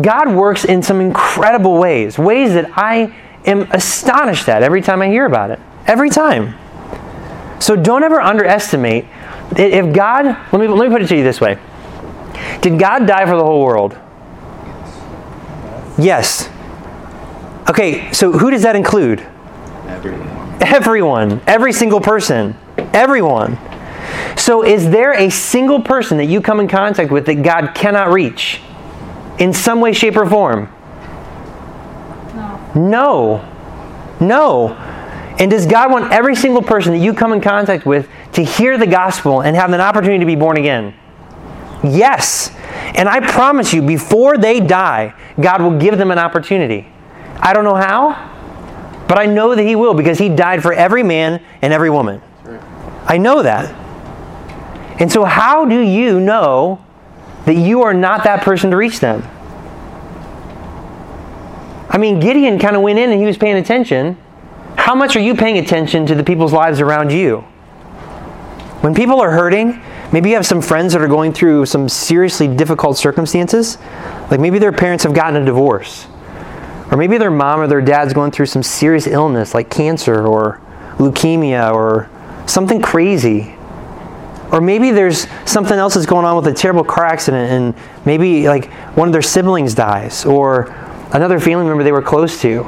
God 0.00 0.32
works 0.32 0.64
in 0.64 0.82
some 0.82 1.00
incredible 1.00 1.78
ways, 1.78 2.18
ways 2.18 2.54
that 2.54 2.70
I 2.78 3.14
am 3.44 3.62
astonished 3.72 4.48
at 4.48 4.62
every 4.62 4.80
time 4.80 5.02
I 5.02 5.08
hear 5.08 5.26
about 5.26 5.50
it. 5.50 5.58
Every 5.86 6.08
time. 6.08 6.54
So 7.60 7.76
don't 7.76 8.02
ever 8.04 8.20
underestimate 8.20 9.06
if 9.56 9.94
God, 9.94 10.26
let 10.26 10.60
me, 10.60 10.68
let 10.68 10.88
me 10.88 10.94
put 10.94 11.02
it 11.02 11.08
to 11.08 11.16
you 11.16 11.24
this 11.24 11.40
way. 11.40 11.58
Did 12.60 12.78
God 12.78 13.06
die 13.06 13.26
for 13.26 13.36
the 13.36 13.44
whole 13.44 13.64
world? 13.64 13.98
Yes. 15.98 16.48
Okay, 17.68 18.12
so 18.12 18.32
who 18.32 18.50
does 18.50 18.62
that 18.62 18.76
include? 18.76 19.20
Everyone. 19.86 20.62
Everyone. 20.62 21.40
Every 21.46 21.72
single 21.72 22.00
person. 22.00 22.56
Everyone. 22.92 23.58
So 24.36 24.64
is 24.64 24.90
there 24.90 25.12
a 25.12 25.30
single 25.30 25.80
person 25.82 26.18
that 26.18 26.26
you 26.26 26.40
come 26.40 26.60
in 26.60 26.68
contact 26.68 27.10
with 27.10 27.26
that 27.26 27.42
God 27.42 27.74
cannot 27.74 28.12
reach 28.12 28.60
in 29.38 29.52
some 29.52 29.80
way, 29.80 29.92
shape, 29.92 30.16
or 30.16 30.26
form? 30.26 30.72
No. 32.34 32.70
No. 32.74 33.54
No. 34.20 34.87
And 35.38 35.50
does 35.50 35.66
God 35.66 35.90
want 35.92 36.12
every 36.12 36.34
single 36.34 36.62
person 36.62 36.92
that 36.92 36.98
you 36.98 37.14
come 37.14 37.32
in 37.32 37.40
contact 37.40 37.86
with 37.86 38.08
to 38.32 38.42
hear 38.42 38.76
the 38.76 38.86
gospel 38.86 39.42
and 39.42 39.54
have 39.54 39.72
an 39.72 39.80
opportunity 39.80 40.18
to 40.18 40.26
be 40.26 40.34
born 40.34 40.56
again? 40.56 40.94
Yes. 41.84 42.50
And 42.96 43.08
I 43.08 43.20
promise 43.20 43.72
you, 43.72 43.82
before 43.82 44.36
they 44.36 44.58
die, 44.58 45.14
God 45.40 45.62
will 45.62 45.78
give 45.78 45.96
them 45.96 46.10
an 46.10 46.18
opportunity. 46.18 46.88
I 47.40 47.52
don't 47.52 47.64
know 47.64 47.76
how, 47.76 49.06
but 49.06 49.16
I 49.16 49.26
know 49.26 49.54
that 49.54 49.62
He 49.62 49.76
will 49.76 49.94
because 49.94 50.18
He 50.18 50.28
died 50.28 50.60
for 50.60 50.72
every 50.72 51.04
man 51.04 51.40
and 51.62 51.72
every 51.72 51.90
woman. 51.90 52.20
I 53.06 53.16
know 53.16 53.42
that. 53.42 53.72
And 55.00 55.10
so, 55.10 55.24
how 55.24 55.64
do 55.64 55.80
you 55.80 56.18
know 56.18 56.84
that 57.44 57.54
you 57.54 57.82
are 57.82 57.94
not 57.94 58.24
that 58.24 58.42
person 58.42 58.70
to 58.72 58.76
reach 58.76 58.98
them? 58.98 59.22
I 61.88 61.96
mean, 61.96 62.20
Gideon 62.20 62.58
kind 62.58 62.76
of 62.76 62.82
went 62.82 62.98
in 62.98 63.10
and 63.10 63.20
he 63.20 63.26
was 63.26 63.38
paying 63.38 63.56
attention. 63.56 64.18
How 64.88 64.94
much 64.94 65.16
are 65.16 65.20
you 65.20 65.34
paying 65.34 65.58
attention 65.58 66.06
to 66.06 66.14
the 66.14 66.24
people's 66.24 66.54
lives 66.54 66.80
around 66.80 67.12
you? 67.12 67.40
When 68.80 68.94
people 68.94 69.20
are 69.20 69.30
hurting, 69.30 69.82
maybe 70.14 70.30
you 70.30 70.36
have 70.36 70.46
some 70.46 70.62
friends 70.62 70.94
that 70.94 71.02
are 71.02 71.08
going 71.08 71.34
through 71.34 71.66
some 71.66 71.90
seriously 71.90 72.48
difficult 72.48 72.96
circumstances. 72.96 73.76
Like 74.30 74.40
maybe 74.40 74.58
their 74.58 74.72
parents 74.72 75.04
have 75.04 75.12
gotten 75.12 75.42
a 75.42 75.44
divorce. 75.44 76.06
Or 76.90 76.96
maybe 76.96 77.18
their 77.18 77.30
mom 77.30 77.60
or 77.60 77.66
their 77.66 77.82
dad's 77.82 78.14
going 78.14 78.30
through 78.30 78.46
some 78.46 78.62
serious 78.62 79.06
illness 79.06 79.52
like 79.52 79.68
cancer 79.68 80.26
or 80.26 80.58
leukemia 80.96 81.70
or 81.70 82.08
something 82.46 82.80
crazy. 82.80 83.54
Or 84.52 84.62
maybe 84.62 84.90
there's 84.90 85.26
something 85.44 85.78
else 85.78 85.96
that's 85.96 86.06
going 86.06 86.24
on 86.24 86.34
with 86.34 86.46
a 86.46 86.54
terrible 86.54 86.82
car 86.82 87.04
accident 87.04 87.52
and 87.52 88.06
maybe 88.06 88.48
like 88.48 88.72
one 88.96 89.06
of 89.06 89.12
their 89.12 89.20
siblings 89.20 89.74
dies 89.74 90.24
or 90.24 90.70
another 91.12 91.38
family 91.38 91.66
member 91.66 91.84
they 91.84 91.92
were 91.92 92.00
close 92.00 92.40
to. 92.40 92.64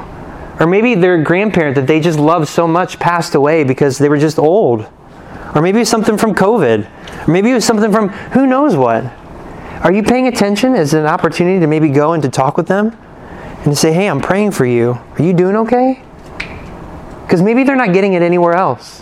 Or 0.61 0.67
maybe 0.67 0.93
their 0.93 1.23
grandparent 1.23 1.73
that 1.75 1.87
they 1.87 1.99
just 1.99 2.19
loved 2.19 2.47
so 2.47 2.67
much 2.67 2.99
passed 2.99 3.33
away 3.33 3.63
because 3.63 3.97
they 3.97 4.09
were 4.09 4.19
just 4.19 4.37
old. 4.37 4.87
Or 5.55 5.61
maybe 5.61 5.79
it 5.79 5.81
was 5.81 5.89
something 5.89 6.19
from 6.19 6.35
COVID. 6.35 7.27
Or 7.27 7.31
maybe 7.31 7.49
it 7.49 7.55
was 7.55 7.65
something 7.65 7.91
from 7.91 8.09
who 8.09 8.45
knows 8.45 8.75
what. 8.75 9.03
Are 9.83 9.91
you 9.91 10.03
paying 10.03 10.27
attention 10.27 10.75
as 10.75 10.93
an 10.93 11.07
opportunity 11.07 11.59
to 11.59 11.65
maybe 11.65 11.89
go 11.89 12.13
and 12.13 12.21
to 12.21 12.29
talk 12.29 12.57
with 12.57 12.67
them? 12.67 12.95
And 13.63 13.65
to 13.65 13.75
say, 13.75 13.91
hey, 13.91 14.07
I'm 14.07 14.21
praying 14.21 14.51
for 14.51 14.65
you. 14.65 14.91
Are 14.91 15.23
you 15.23 15.33
doing 15.33 15.55
okay? 15.55 16.03
Because 17.23 17.41
maybe 17.41 17.63
they're 17.63 17.75
not 17.75 17.91
getting 17.91 18.13
it 18.13 18.21
anywhere 18.21 18.53
else. 18.53 19.01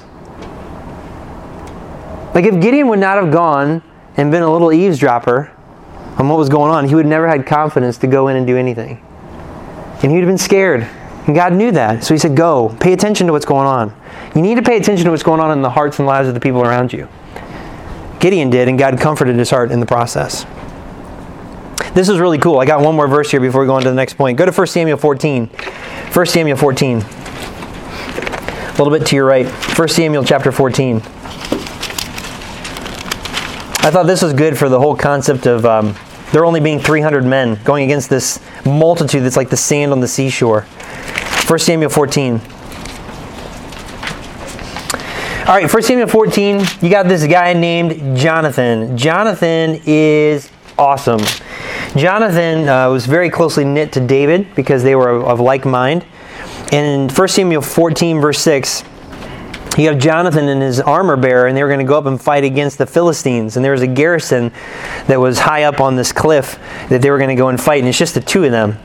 Like 2.34 2.45
if 2.45 2.62
Gideon 2.62 2.88
would 2.88 2.99
not 2.99 3.22
have 3.22 3.34
gone 3.34 3.84
and 4.16 4.32
been 4.32 4.43
a 4.43 4.51
little 4.51 4.72
eavesdropper 4.72 5.51
on 6.18 6.30
what 6.30 6.38
was 6.38 6.47
going 6.47 6.72
on, 6.72 6.88
he 6.88 6.95
would 6.95 7.05
never 7.05 7.28
had 7.28 7.45
confidence 7.45 7.97
to 7.97 8.07
go 8.07 8.30
in 8.30 8.38
and 8.38 8.47
do 8.47 8.55
anything. 8.55 9.03
And 10.01 10.10
he 10.10 10.18
would 10.18 10.24
have 10.24 10.30
been 10.30 10.38
scared. 10.38 10.88
And 11.26 11.36
God 11.36 11.54
knew 11.54 11.72
that. 11.72 12.04
So 12.04 12.14
he 12.14 12.18
said, 12.18 12.36
Go, 12.36 12.76
pay 12.80 12.94
attention 12.94 13.28
to 13.28 13.34
what's 13.34 13.46
going 13.46 13.68
on. 13.68 13.94
You 14.36 14.42
need 14.42 14.56
to 14.56 14.62
pay 14.62 14.78
attention 14.78 15.06
to 15.06 15.12
what's 15.12 15.24
going 15.24 15.40
on 15.40 15.52
in 15.52 15.62
the 15.62 15.70
hearts 15.70 16.00
and 16.00 16.08
lives 16.08 16.28
of 16.28 16.34
the 16.34 16.40
people 16.40 16.62
around 16.62 16.94
you. 16.94 17.08
Gideon 18.20 18.50
did, 18.50 18.68
and 18.68 18.78
God 18.78 19.00
comforted 19.00 19.36
his 19.38 19.50
heart 19.50 19.72
in 19.72 19.80
the 19.80 19.86
process. 19.86 20.46
This 21.94 22.10
is 22.10 22.20
really 22.20 22.38
cool. 22.38 22.60
I 22.60 22.66
got 22.66 22.82
one 22.82 22.96
more 22.96 23.08
verse 23.08 23.32
here 23.32 23.40
before 23.40 23.62
we 23.62 23.68
go 23.68 23.76
on 23.76 23.82
to 23.84 23.90
the 23.90 23.96
next 23.96 24.14
point. 24.16 24.38
Go 24.38 24.46
to 24.46 24.52
1 24.52 24.68
Samuel 24.68 24.98
14. 24.98 25.48
1 25.48 26.26
Samuel 26.26 26.58
14. 26.58 26.98
A 26.98 27.02
little 28.78 28.92
bit 28.92 29.06
to 29.08 29.16
your 29.16 29.26
right. 29.26 29.48
1 29.48 29.88
Samuel 29.88 30.24
chapter 30.24 30.52
14. 30.52 30.98
I 33.82 33.92
thought 33.92 34.06
this 34.08 34.22
was 34.22 34.34
good 34.34 34.58
for 34.58 34.70
the 34.70 34.80
whole 34.80 34.96
concept 34.96 35.48
of 35.48 35.66
um, 35.66 35.96
there 36.32 36.46
only 36.46 36.60
being 36.60 36.80
300 36.80 37.24
men 37.26 37.60
going 37.64 37.86
against 37.86 38.10
this 38.10 38.40
multitude 38.66 39.24
that's 39.24 39.38
like 39.38 39.50
the 39.50 39.58
sand 39.58 39.92
on 39.92 40.00
the 40.00 40.08
seashore. 40.08 40.66
1 41.50 41.58
Samuel 41.58 41.89
14. 41.89 42.34
All 45.47 45.56
right, 45.56 45.74
1 45.74 45.82
Samuel 45.82 46.08
14, 46.08 46.60
you 46.80 46.91
got 46.91 47.08
this 47.08 47.26
guy 47.26 47.54
named 47.54 48.16
Jonathan. 48.16 48.95
Jonathan 48.95 49.82
is 49.88 50.52
awesome. 50.78 51.22
Jonathan 51.95 52.70
uh, 52.70 52.91
was 52.91 53.08
very 53.08 53.32
closely 53.32 53.66
knit 53.66 53.91
to 53.93 54.00
David 54.00 54.54
because 54.54 54.84
they 54.84 54.93
were 54.93 55.10
of, 55.10 55.24
of 55.24 55.39
like 55.39 55.66
mind. 55.66 56.06
And 56.72 57.10
in 57.10 57.16
1 57.16 57.28
Samuel 57.28 57.64
14, 57.64 58.22
verse 58.22 58.39
6, 58.41 58.84
you 59.80 59.88
have 59.88 59.98
Jonathan 59.98 60.48
and 60.50 60.62
his 60.62 60.80
armor 60.80 61.16
bearer, 61.16 61.48
and 61.48 61.56
they 61.56 61.64
were 61.64 61.70
going 61.70 61.80
to 61.80 61.86
go 61.86 61.98
up 61.98 62.06
and 62.06 62.22
fight 62.22 62.44
against 62.44 62.78
the 62.78 62.86
Philistines. 62.86 63.56
And 63.56 63.64
there 63.64 63.72
was 63.72 63.82
a 63.82 63.88
garrison 63.88 64.52
that 65.08 65.20
was 65.20 65.40
high 65.40 65.64
up 65.64 65.80
on 65.80 65.96
this 65.96 66.12
cliff 66.12 66.60
that 66.90 67.02
they 67.02 67.10
were 67.10 67.18
going 67.18 67.30
to 67.30 67.36
go 67.36 67.50
and 67.50 67.60
fight, 67.60 67.80
and 67.80 67.88
it's 67.88 67.98
just 67.98 68.14
the 68.14 68.22
two 68.22 68.44
of 68.44 68.52
them. 68.52 68.78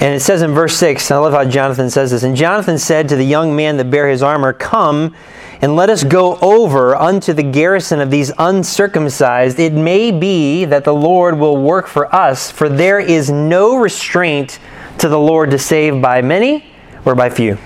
And 0.00 0.14
it 0.14 0.20
says 0.20 0.42
in 0.42 0.52
verse 0.52 0.76
6, 0.76 1.10
I 1.10 1.16
love 1.16 1.32
how 1.32 1.44
Jonathan 1.44 1.90
says 1.90 2.12
this. 2.12 2.22
And 2.22 2.36
Jonathan 2.36 2.78
said 2.78 3.08
to 3.08 3.16
the 3.16 3.24
young 3.24 3.56
man 3.56 3.76
that 3.78 3.90
bare 3.90 4.08
his 4.08 4.22
armor, 4.22 4.52
Come 4.52 5.14
and 5.60 5.74
let 5.74 5.90
us 5.90 6.04
go 6.04 6.36
over 6.36 6.94
unto 6.94 7.32
the 7.32 7.42
garrison 7.42 8.00
of 8.00 8.10
these 8.10 8.30
uncircumcised. 8.38 9.58
It 9.58 9.72
may 9.72 10.12
be 10.12 10.64
that 10.66 10.84
the 10.84 10.94
Lord 10.94 11.38
will 11.38 11.56
work 11.56 11.86
for 11.88 12.14
us, 12.14 12.50
for 12.50 12.68
there 12.68 13.00
is 13.00 13.30
no 13.30 13.76
restraint 13.76 14.60
to 14.98 15.08
the 15.08 15.18
Lord 15.18 15.50
to 15.50 15.58
save 15.58 16.00
by 16.00 16.22
many 16.22 16.64
or 17.04 17.14
by 17.14 17.30
few. 17.30 17.58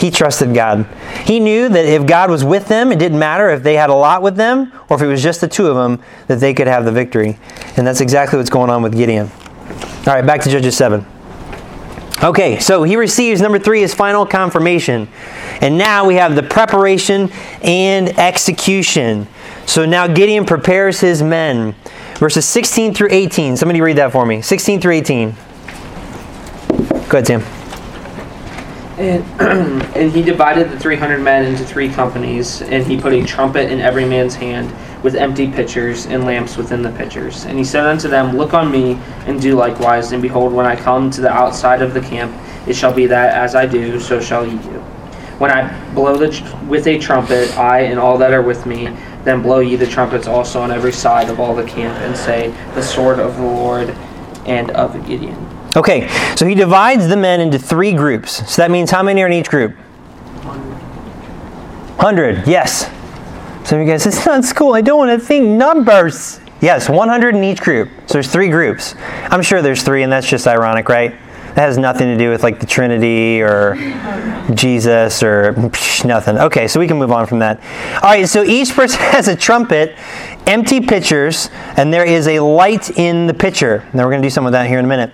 He 0.00 0.10
trusted 0.10 0.54
God. 0.54 0.86
He 1.24 1.40
knew 1.40 1.68
that 1.68 1.84
if 1.84 2.06
God 2.06 2.30
was 2.30 2.42
with 2.42 2.68
them, 2.68 2.90
it 2.90 2.98
didn't 2.98 3.18
matter 3.18 3.50
if 3.50 3.62
they 3.62 3.74
had 3.74 3.90
a 3.90 3.94
lot 3.94 4.22
with 4.22 4.34
them 4.34 4.72
or 4.88 4.96
if 4.96 5.02
it 5.02 5.06
was 5.06 5.22
just 5.22 5.42
the 5.42 5.48
two 5.48 5.66
of 5.66 5.76
them, 5.76 6.02
that 6.26 6.40
they 6.40 6.54
could 6.54 6.66
have 6.66 6.86
the 6.86 6.92
victory. 6.92 7.38
And 7.76 7.86
that's 7.86 8.00
exactly 8.00 8.38
what's 8.38 8.48
going 8.48 8.70
on 8.70 8.82
with 8.82 8.96
Gideon. 8.96 9.30
All 10.06 10.14
right, 10.14 10.24
back 10.24 10.40
to 10.42 10.50
Judges 10.50 10.74
7. 10.74 11.04
Okay, 12.24 12.58
so 12.60 12.82
he 12.82 12.96
receives 12.96 13.42
number 13.42 13.58
three, 13.58 13.82
his 13.82 13.92
final 13.92 14.24
confirmation. 14.24 15.06
And 15.60 15.76
now 15.76 16.06
we 16.06 16.14
have 16.14 16.34
the 16.34 16.42
preparation 16.42 17.30
and 17.62 18.18
execution. 18.18 19.28
So 19.66 19.84
now 19.84 20.06
Gideon 20.06 20.46
prepares 20.46 21.00
his 21.00 21.22
men. 21.22 21.74
Verses 22.14 22.46
16 22.46 22.94
through 22.94 23.08
18. 23.10 23.58
Somebody 23.58 23.82
read 23.82 23.96
that 23.96 24.12
for 24.12 24.24
me. 24.24 24.40
16 24.40 24.80
through 24.80 24.92
18. 24.92 25.34
Go 27.08 27.18
ahead, 27.18 27.26
Tim. 27.26 27.59
And, 29.00 29.24
and 29.96 30.12
he 30.12 30.20
divided 30.20 30.70
the 30.70 30.78
300 30.78 31.22
men 31.22 31.46
into 31.46 31.64
three 31.64 31.88
companies, 31.88 32.60
and 32.60 32.86
he 32.86 33.00
put 33.00 33.14
a 33.14 33.24
trumpet 33.24 33.72
in 33.72 33.80
every 33.80 34.04
man's 34.04 34.34
hand, 34.34 34.70
with 35.02 35.14
empty 35.14 35.50
pitchers 35.50 36.04
and 36.04 36.24
lamps 36.24 36.58
within 36.58 36.82
the 36.82 36.90
pitchers. 36.90 37.46
And 37.46 37.56
he 37.56 37.64
said 37.64 37.86
unto 37.86 38.08
them, 38.08 38.36
Look 38.36 38.52
on 38.52 38.70
me, 38.70 38.98
and 39.24 39.40
do 39.40 39.54
likewise. 39.54 40.12
And 40.12 40.20
behold, 40.20 40.52
when 40.52 40.66
I 40.66 40.76
come 40.76 41.10
to 41.12 41.22
the 41.22 41.30
outside 41.30 41.80
of 41.80 41.94
the 41.94 42.02
camp, 42.02 42.30
it 42.68 42.74
shall 42.74 42.92
be 42.92 43.06
that 43.06 43.32
as 43.34 43.54
I 43.54 43.64
do, 43.64 43.98
so 43.98 44.20
shall 44.20 44.46
ye 44.46 44.58
do. 44.58 44.80
When 45.38 45.50
I 45.50 45.94
blow 45.94 46.18
the 46.18 46.30
tr- 46.30 46.56
with 46.66 46.86
a 46.86 46.98
trumpet, 46.98 47.56
I 47.56 47.80
and 47.84 47.98
all 47.98 48.18
that 48.18 48.34
are 48.34 48.42
with 48.42 48.66
me, 48.66 48.94
then 49.24 49.40
blow 49.40 49.60
ye 49.60 49.76
the 49.76 49.86
trumpets 49.86 50.26
also 50.26 50.60
on 50.60 50.70
every 50.70 50.92
side 50.92 51.30
of 51.30 51.40
all 51.40 51.54
the 51.54 51.64
camp, 51.64 51.98
and 52.00 52.14
say, 52.14 52.54
The 52.74 52.82
sword 52.82 53.18
of 53.18 53.36
the 53.36 53.42
Lord 53.44 53.88
and 54.44 54.70
of 54.72 54.92
Gideon. 55.06 55.49
Okay, 55.76 56.08
so 56.36 56.46
he 56.46 56.54
divides 56.54 57.06
the 57.08 57.16
men 57.16 57.40
into 57.40 57.58
three 57.58 57.92
groups. 57.92 58.50
So 58.52 58.62
that 58.62 58.70
means 58.70 58.90
how 58.90 59.02
many 59.02 59.22
are 59.22 59.26
in 59.26 59.32
each 59.32 59.48
group? 59.48 59.76
100, 62.00 62.46
yes. 62.46 62.90
Some 63.64 63.78
of 63.78 63.86
you 63.86 63.92
guys, 63.92 64.06
it's 64.08 64.26
not 64.26 64.44
school. 64.44 64.74
I 64.74 64.80
don't 64.80 64.98
want 64.98 65.18
to 65.18 65.24
think 65.24 65.46
numbers. 65.46 66.40
Yes, 66.60 66.88
100 66.88 67.36
in 67.36 67.44
each 67.44 67.60
group. 67.60 67.88
So 68.06 68.14
there's 68.14 68.30
three 68.30 68.48
groups. 68.48 68.94
I'm 68.98 69.42
sure 69.42 69.62
there's 69.62 69.82
three, 69.82 70.02
and 70.02 70.12
that's 70.12 70.28
just 70.28 70.46
ironic, 70.46 70.88
right? 70.88 71.12
That 71.54 71.66
has 71.66 71.78
nothing 71.78 72.06
to 72.06 72.16
do 72.16 72.30
with 72.30 72.42
like 72.42 72.60
the 72.60 72.66
Trinity 72.66 73.42
or 73.42 73.74
Jesus 74.54 75.22
or 75.22 75.52
psh, 75.52 76.04
nothing. 76.06 76.38
Okay, 76.38 76.68
so 76.68 76.78
we 76.78 76.86
can 76.86 76.98
move 76.98 77.12
on 77.12 77.26
from 77.26 77.40
that. 77.40 77.60
All 78.02 78.10
right, 78.10 78.28
so 78.28 78.42
each 78.44 78.72
person 78.74 79.00
has 79.02 79.28
a 79.28 79.34
trumpet, 79.34 79.96
empty 80.46 80.80
pitchers, 80.80 81.50
and 81.76 81.92
there 81.92 82.04
is 82.04 82.28
a 82.28 82.40
light 82.40 82.96
in 82.98 83.26
the 83.26 83.34
pitcher. 83.34 83.86
Now 83.92 84.04
we're 84.04 84.10
going 84.10 84.22
to 84.22 84.26
do 84.26 84.30
some 84.30 84.46
of 84.46 84.52
that 84.52 84.68
here 84.68 84.78
in 84.78 84.84
a 84.84 84.88
minute. 84.88 85.12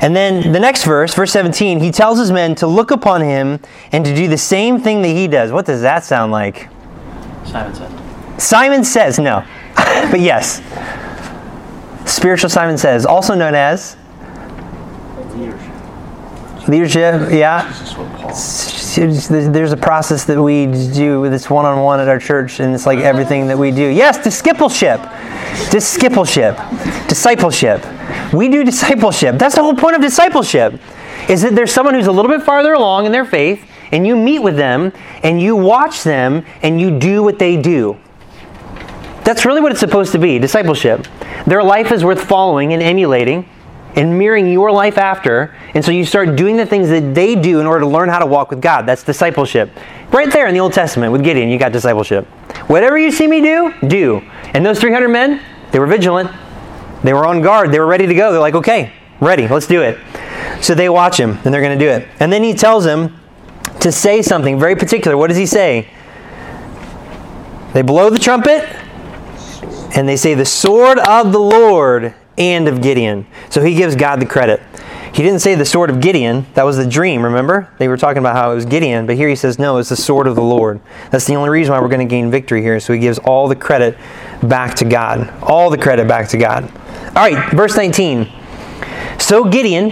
And 0.00 0.14
then 0.14 0.52
the 0.52 0.60
next 0.60 0.84
verse, 0.84 1.14
verse 1.14 1.32
17, 1.32 1.80
he 1.80 1.90
tells 1.90 2.18
his 2.18 2.30
men 2.30 2.54
to 2.56 2.66
look 2.66 2.90
upon 2.90 3.20
him 3.20 3.60
and 3.90 4.04
to 4.04 4.14
do 4.14 4.28
the 4.28 4.38
same 4.38 4.80
thing 4.80 5.02
that 5.02 5.08
he 5.08 5.26
does. 5.26 5.50
What 5.50 5.66
does 5.66 5.80
that 5.82 6.04
sound 6.04 6.30
like? 6.30 6.68
Simon 7.44 7.74
said. 7.74 8.40
Simon 8.40 8.84
says, 8.84 9.18
no. 9.18 9.44
but 9.76 10.20
yes. 10.20 10.62
Spiritual 12.06 12.50
Simon 12.50 12.78
says, 12.78 13.04
also 13.04 13.34
known 13.34 13.54
as 13.54 13.96
leadership. 15.38 15.67
Leadership, 16.68 17.32
yeah. 17.32 17.66
This 17.66 17.80
is 17.80 17.96
what 17.96 18.12
Paul. 18.18 19.52
There's 19.52 19.72
a 19.72 19.76
process 19.76 20.24
that 20.26 20.42
we 20.42 20.66
do 20.66 21.20
with 21.22 21.32
this 21.32 21.48
one 21.48 21.64
on 21.64 21.82
one 21.82 21.98
at 21.98 22.08
our 22.08 22.18
church, 22.18 22.60
and 22.60 22.74
it's 22.74 22.84
like 22.84 22.98
everything 22.98 23.46
that 23.46 23.56
we 23.56 23.70
do. 23.70 23.86
Yes, 23.86 24.22
discipleship. 24.22 25.00
Discipleship. 25.70 26.58
Discipleship. 27.08 27.82
We 28.34 28.50
do 28.50 28.64
discipleship. 28.64 29.38
That's 29.38 29.54
the 29.54 29.62
whole 29.62 29.76
point 29.76 29.96
of 29.96 30.02
discipleship. 30.02 30.78
Is 31.30 31.40
that 31.40 31.54
there's 31.54 31.72
someone 31.72 31.94
who's 31.94 32.06
a 32.06 32.12
little 32.12 32.30
bit 32.30 32.42
farther 32.42 32.74
along 32.74 33.06
in 33.06 33.12
their 33.12 33.24
faith, 33.24 33.64
and 33.90 34.06
you 34.06 34.14
meet 34.14 34.40
with 34.40 34.56
them, 34.56 34.92
and 35.22 35.40
you 35.40 35.56
watch 35.56 36.02
them, 36.02 36.44
and 36.62 36.78
you 36.78 36.98
do 36.98 37.22
what 37.22 37.38
they 37.38 37.56
do. 37.56 37.96
That's 39.24 39.46
really 39.46 39.62
what 39.62 39.72
it's 39.72 39.80
supposed 39.80 40.12
to 40.12 40.18
be 40.18 40.38
discipleship. 40.38 41.06
Their 41.46 41.62
life 41.62 41.92
is 41.92 42.04
worth 42.04 42.22
following 42.22 42.74
and 42.74 42.82
emulating 42.82 43.48
and 43.98 44.16
mirroring 44.16 44.50
your 44.50 44.70
life 44.70 44.96
after. 44.96 45.54
And 45.74 45.84
so 45.84 45.90
you 45.90 46.04
start 46.04 46.36
doing 46.36 46.56
the 46.56 46.64
things 46.64 46.88
that 46.88 47.14
they 47.16 47.34
do 47.34 47.58
in 47.58 47.66
order 47.66 47.80
to 47.80 47.86
learn 47.86 48.08
how 48.08 48.20
to 48.20 48.26
walk 48.26 48.50
with 48.50 48.62
God. 48.62 48.86
That's 48.86 49.02
discipleship. 49.02 49.70
Right 50.12 50.32
there 50.32 50.46
in 50.46 50.54
the 50.54 50.60
Old 50.60 50.72
Testament 50.72 51.12
with 51.12 51.24
Gideon, 51.24 51.48
you 51.48 51.58
got 51.58 51.72
discipleship. 51.72 52.24
Whatever 52.68 52.96
you 52.96 53.10
see 53.10 53.26
me 53.26 53.40
do, 53.40 53.74
do. 53.88 54.22
And 54.54 54.64
those 54.64 54.78
300 54.78 55.08
men, 55.08 55.42
they 55.72 55.80
were 55.80 55.86
vigilant. 55.86 56.30
They 57.02 57.12
were 57.12 57.26
on 57.26 57.42
guard. 57.42 57.72
They 57.72 57.80
were 57.80 57.86
ready 57.86 58.06
to 58.06 58.14
go. 58.14 58.30
They're 58.30 58.40
like, 58.40 58.54
okay, 58.54 58.92
ready, 59.20 59.48
let's 59.48 59.66
do 59.66 59.82
it. 59.82 59.98
So 60.62 60.76
they 60.76 60.88
watch 60.88 61.18
him 61.18 61.32
and 61.44 61.52
they're 61.52 61.60
going 61.60 61.76
to 61.76 61.84
do 61.84 61.90
it. 61.90 62.08
And 62.20 62.32
then 62.32 62.44
he 62.44 62.54
tells 62.54 62.84
them 62.84 63.18
to 63.80 63.90
say 63.90 64.22
something 64.22 64.60
very 64.60 64.76
particular. 64.76 65.16
What 65.16 65.26
does 65.26 65.36
he 65.36 65.46
say? 65.46 65.88
They 67.72 67.82
blow 67.82 68.10
the 68.10 68.18
trumpet 68.18 68.64
and 69.96 70.08
they 70.08 70.16
say, 70.16 70.34
The 70.34 70.46
sword 70.46 70.98
of 71.00 71.32
the 71.32 71.40
Lord 71.40 72.14
and 72.38 72.68
of 72.68 72.80
Gideon. 72.80 73.26
So 73.50 73.62
he 73.62 73.74
gives 73.74 73.96
God 73.96 74.20
the 74.20 74.26
credit. 74.26 74.60
He 75.12 75.22
didn't 75.22 75.40
say 75.40 75.54
the 75.54 75.64
sword 75.64 75.90
of 75.90 76.00
Gideon. 76.00 76.46
That 76.54 76.64
was 76.64 76.76
the 76.76 76.86
dream, 76.86 77.24
remember? 77.24 77.72
They 77.78 77.88
were 77.88 77.96
talking 77.96 78.18
about 78.18 78.36
how 78.36 78.52
it 78.52 78.54
was 78.54 78.66
Gideon, 78.66 79.06
but 79.06 79.16
here 79.16 79.28
he 79.28 79.36
says, 79.36 79.58
no, 79.58 79.78
it's 79.78 79.88
the 79.88 79.96
sword 79.96 80.26
of 80.26 80.36
the 80.36 80.42
Lord. 80.42 80.80
That's 81.10 81.26
the 81.26 81.34
only 81.34 81.50
reason 81.50 81.72
why 81.72 81.80
we're 81.80 81.88
going 81.88 82.06
to 82.06 82.10
gain 82.10 82.30
victory 82.30 82.62
here. 82.62 82.78
So 82.78 82.92
he 82.92 82.98
gives 82.98 83.18
all 83.18 83.48
the 83.48 83.56
credit 83.56 83.96
back 84.42 84.74
to 84.76 84.84
God. 84.84 85.32
All 85.42 85.70
the 85.70 85.78
credit 85.78 86.06
back 86.06 86.28
to 86.28 86.38
God. 86.38 86.64
All 87.16 87.30
right, 87.30 87.52
verse 87.52 87.76
19. 87.76 88.28
So 89.18 89.44
Gideon 89.44 89.90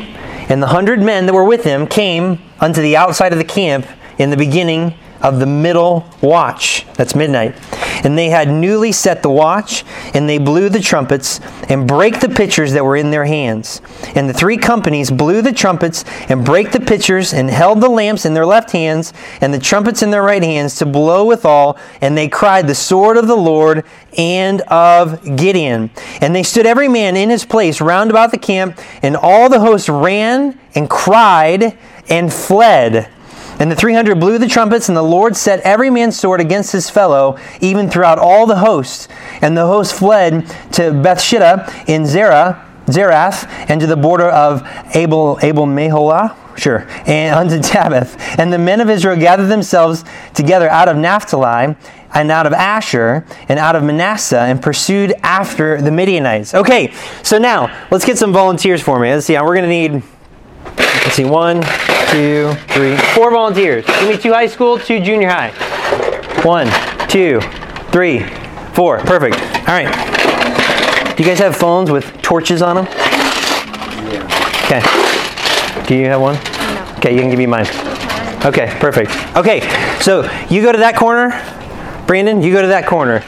and 0.49 0.63
the 0.63 0.69
hundred 0.69 1.01
men 1.01 1.27
that 1.27 1.33
were 1.33 1.45
with 1.45 1.65
him 1.65 1.87
came 1.87 2.39
unto 2.61 2.81
the 2.81 2.97
outside 2.97 3.33
of 3.33 3.39
the 3.39 3.45
camp 3.45 3.87
in 4.19 4.31
the 4.31 4.37
beginning 4.37 4.95
of 5.23 5.41
the 5.41 5.47
middle 5.47 6.09
watch. 6.21 6.87
That's 6.95 7.15
midnight. 7.15 7.57
And 8.05 8.17
they 8.17 8.31
had 8.31 8.49
newly 8.49 8.93
set 8.93 9.23
the 9.23 9.31
watch, 9.31 9.85
and 10.15 10.29
they 10.29 10.39
blew 10.39 10.69
the 10.69 10.81
trumpets 10.81 11.41
and 11.69 11.87
brake 11.87 12.21
the 12.21 12.29
pitchers 12.29 12.73
that 12.73 12.85
were 12.85 12.97
in 12.97 13.11
their 13.11 13.25
hands. 13.25 13.81
And 14.15 14.29
the 14.29 14.35
three 14.35 14.57
companies 14.57 15.11
blew 15.11 15.43
the 15.43 15.53
trumpets 15.53 16.05
and 16.29 16.45
brake 16.45 16.73
the 16.73 16.81
pitchers 16.81 17.33
and 17.33 17.51
held 17.51 17.81
the 17.81 17.89
lamps 17.89 18.25
in 18.25 18.35
their 18.35 18.47
left 18.47 18.71
hands 18.71 19.13
and 19.41 19.53
the 19.53 19.59
trumpets 19.59 20.03
in 20.03 20.11
their 20.11 20.23
right 20.23 20.43
hands 20.43 20.77
to 20.77 20.87
blow 20.87 21.27
withal. 21.27 21.79
And 22.01 22.17
they 22.17 22.29
cried, 22.29 22.67
The 22.67 22.75
sword 22.75 23.17
of 23.17 23.27
the 23.27 23.37
Lord 23.37 23.85
and 24.17 24.61
of 24.63 25.37
Gideon. 25.37 25.91
And 26.21 26.35
they 26.35 26.43
stood 26.43 26.67
every 26.67 26.89
man 26.89 27.17
in 27.17 27.31
his 27.31 27.45
place 27.45 27.81
round 27.81 28.11
about 28.11 28.31
the 28.31 28.39
camp, 28.39 28.81
and 29.03 29.17
all 29.17 29.49
the 29.49 29.61
host 29.61 29.89
ran 29.89 30.59
and 30.75 30.89
cried 30.89 31.77
and 32.09 32.33
fled. 32.33 33.11
And 33.59 33.71
the 33.71 33.77
300 33.77 34.21
blew 34.21 34.39
the 34.39 34.49
trumpets, 34.49 34.89
and 34.89 34.97
the 34.97 35.03
Lord 35.03 35.37
set 35.37 35.61
every 35.61 35.91
man's 35.91 36.19
sword 36.19 36.41
against 36.41 36.73
his 36.73 36.91
fellow, 36.91 37.39
even 37.61 37.89
throughout 37.89 38.19
all 38.19 38.47
the 38.47 38.57
host. 38.57 39.09
And 39.41 39.57
the 39.57 39.67
host 39.67 39.95
fled 39.95 40.47
to 40.73 40.93
Bethshittah 40.93 41.89
in 41.89 42.07
Zerah, 42.07 42.65
Zerath, 42.87 43.49
and 43.69 43.81
to 43.81 43.87
the 43.87 43.97
border 43.97 44.29
of 44.29 44.63
Abel, 44.95 45.39
Abel 45.43 45.67
Meholah, 45.67 46.37
sure, 46.59 46.87
and 47.07 47.35
unto 47.53 47.59
Tabith. 47.59 48.17
And 48.39 48.53
the 48.53 48.59
men 48.59 48.81
of 48.81 48.91
Israel 48.91 49.17
gathered 49.17 49.47
themselves 49.47 50.05
together 50.35 50.69
out 50.69 50.89
of 50.89 50.97
Naphtali, 50.97 51.77
and 52.15 52.31
out 52.31 52.47
of 52.47 52.53
Asher, 52.53 53.27
and 53.49 53.59
out 53.59 53.77
of 53.77 53.83
Manasseh, 53.83 54.41
and 54.41 54.63
pursued 54.63 55.13
after 55.23 55.83
the 55.83 55.91
Midianites. 55.91 56.55
Okay, 56.55 56.95
so 57.23 57.39
now 57.39 57.87
let's 57.91 58.05
get 58.05 58.17
some 58.17 58.33
volunteers 58.33 58.83
for 58.83 58.99
me. 58.99 59.13
Let's 59.13 59.27
see, 59.27 59.35
we're 59.35 59.55
going 59.55 59.63
to 59.63 59.69
need 59.69 60.03
Let's 60.77 61.15
see, 61.15 61.25
one, 61.25 61.63
two, 62.11 62.55
three, 62.69 62.97
four 63.15 63.31
volunteers. 63.31 63.87
Give 63.87 64.09
me 64.09 64.17
two 64.17 64.33
high 64.33 64.47
school, 64.47 64.79
two 64.79 65.01
junior 65.01 65.29
high. 65.29 65.51
One, 66.43 66.69
two, 67.09 67.41
three, 67.91 68.25
four. 68.75 68.99
Perfect. 68.99 69.37
All 69.69 69.75
right. 69.75 69.87
Do 71.17 71.23
you 71.23 71.29
guys 71.29 71.39
have 71.39 71.57
phones 71.57 71.91
with 71.91 72.21
torches 72.23 72.63
on 72.63 72.77
them? 72.77 72.87
Okay. 74.65 74.83
Do 75.87 75.95
you 75.95 76.07
have 76.07 76.21
one? 76.21 76.35
No. 76.35 76.95
Okay, 76.99 77.15
you 77.15 77.21
can 77.21 77.31
give 77.31 77.39
me 77.39 77.47
mine. 77.47 77.67
Okay, 78.45 78.77
perfect. 78.81 79.11
Okay, 79.37 79.61
so 80.01 80.31
you 80.51 80.63
go 80.63 80.73
to 80.73 80.79
that 80.79 80.97
corner. 80.97 81.31
Brandon, 82.07 82.43
you 82.43 82.53
go 82.53 82.63
to 82.63 82.69
that 82.69 82.87
corner. 82.87 83.25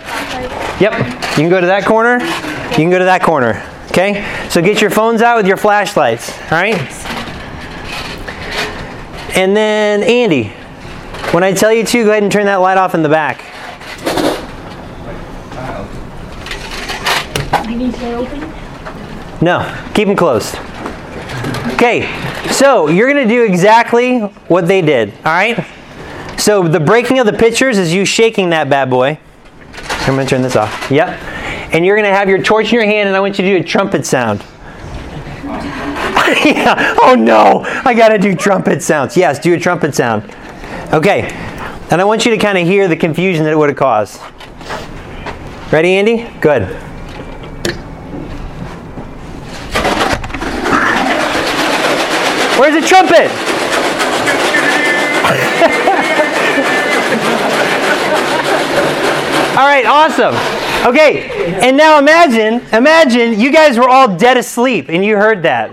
Yep, 0.81 0.93
you 1.39 1.45
can 1.45 1.49
go 1.49 1.61
to 1.61 1.67
that 1.67 1.85
corner. 1.85 2.19
You 2.19 2.75
can 2.85 2.91
go 2.91 2.99
to 2.99 3.05
that 3.05 3.23
corner. 3.23 3.65
Okay? 3.91 4.25
So 4.49 4.63
get 4.63 4.81
your 4.81 4.91
phones 4.91 5.23
out 5.23 5.37
with 5.37 5.47
your 5.47 5.57
flashlights. 5.57 6.31
All 6.53 6.59
right? 6.59 6.77
And 9.37 9.57
then, 9.57 10.03
Andy, 10.03 10.49
when 11.33 11.45
I 11.45 11.53
tell 11.53 11.73
you 11.73 11.85
to, 11.85 12.05
go 12.05 12.11
ahead 12.11 12.23
and 12.23 12.33
turn 12.33 12.47
that 12.47 12.57
light 12.57 12.79
off 12.79 12.95
in 12.95 13.03
the 13.03 13.09
back. 13.09 13.45
I 17.53 17.75
need 17.75 17.95
to 17.95 18.15
open. 18.15 18.41
No, 19.41 19.91
keep 19.95 20.09
them 20.09 20.17
closed. 20.17 20.57
Okay, 21.75 22.11
so 22.51 22.89
you're 22.89 23.13
going 23.13 23.29
to 23.29 23.33
do 23.33 23.45
exactly 23.45 24.19
what 24.49 24.67
they 24.67 24.83
did, 24.83 25.13
all 25.25 25.33
right? 25.33 25.65
So 26.39 26.67
the 26.67 26.81
breaking 26.81 27.19
of 27.19 27.27
the 27.27 27.33
pitchers 27.33 27.79
is 27.79 27.93
you 27.93 28.05
shaking 28.05 28.51
that 28.51 28.69
bad 28.71 28.91
boy. 28.91 29.19
I'm 30.01 30.15
going 30.15 30.27
to 30.27 30.31
turn 30.31 30.43
this 30.43 30.57
off. 30.57 30.91
Yep. 30.91 31.09
And 31.73 31.85
you're 31.85 31.97
going 31.97 32.09
to 32.09 32.15
have 32.17 32.29
your 32.29 32.43
torch 32.43 32.69
in 32.69 32.75
your 32.75 32.85
hand, 32.85 33.09
and 33.09 33.17
I 33.17 33.21
want 33.21 33.39
you 33.39 33.45
to 33.45 33.59
do 33.59 33.61
a 33.63 33.65
trumpet 33.65 34.07
sound. 34.07 34.43
yeah. 36.45 36.97
Oh 37.01 37.15
no, 37.15 37.63
I 37.85 37.95
got 37.95 38.09
to 38.09 38.19
do 38.19 38.35
trumpet 38.35 38.83
sounds. 38.83 39.17
Yes, 39.17 39.39
do 39.39 39.55
a 39.55 39.59
trumpet 39.59 39.95
sound. 39.95 40.25
Okay. 40.93 41.23
And 41.91 42.03
I 42.03 42.05
want 42.05 42.27
you 42.27 42.33
to 42.33 42.37
kind 42.37 42.59
of 42.59 42.67
hear 42.67 42.87
the 42.87 42.97
confusion 42.97 43.45
that 43.45 43.53
it 43.53 43.57
would 43.57 43.71
have 43.71 43.79
caused. 43.79 44.21
Ready, 45.73 45.95
Andy? 45.95 46.29
Good. 46.41 46.65
Where's 52.59 52.75
the 52.75 52.87
trumpet? 52.87 53.29
all 59.57 59.67
right, 59.67 59.87
awesome. 59.87 60.35
Okay, 60.87 61.31
and 61.63 61.77
now 61.77 61.99
imagine, 61.99 62.61
imagine 62.75 63.41
you 63.41 63.51
guys 63.51 63.79
were 63.79 63.89
all 63.89 64.17
dead 64.17 64.37
asleep 64.37 64.91
and 64.91 65.05
you 65.05 65.17
heard 65.17 65.43
that. 65.45 65.71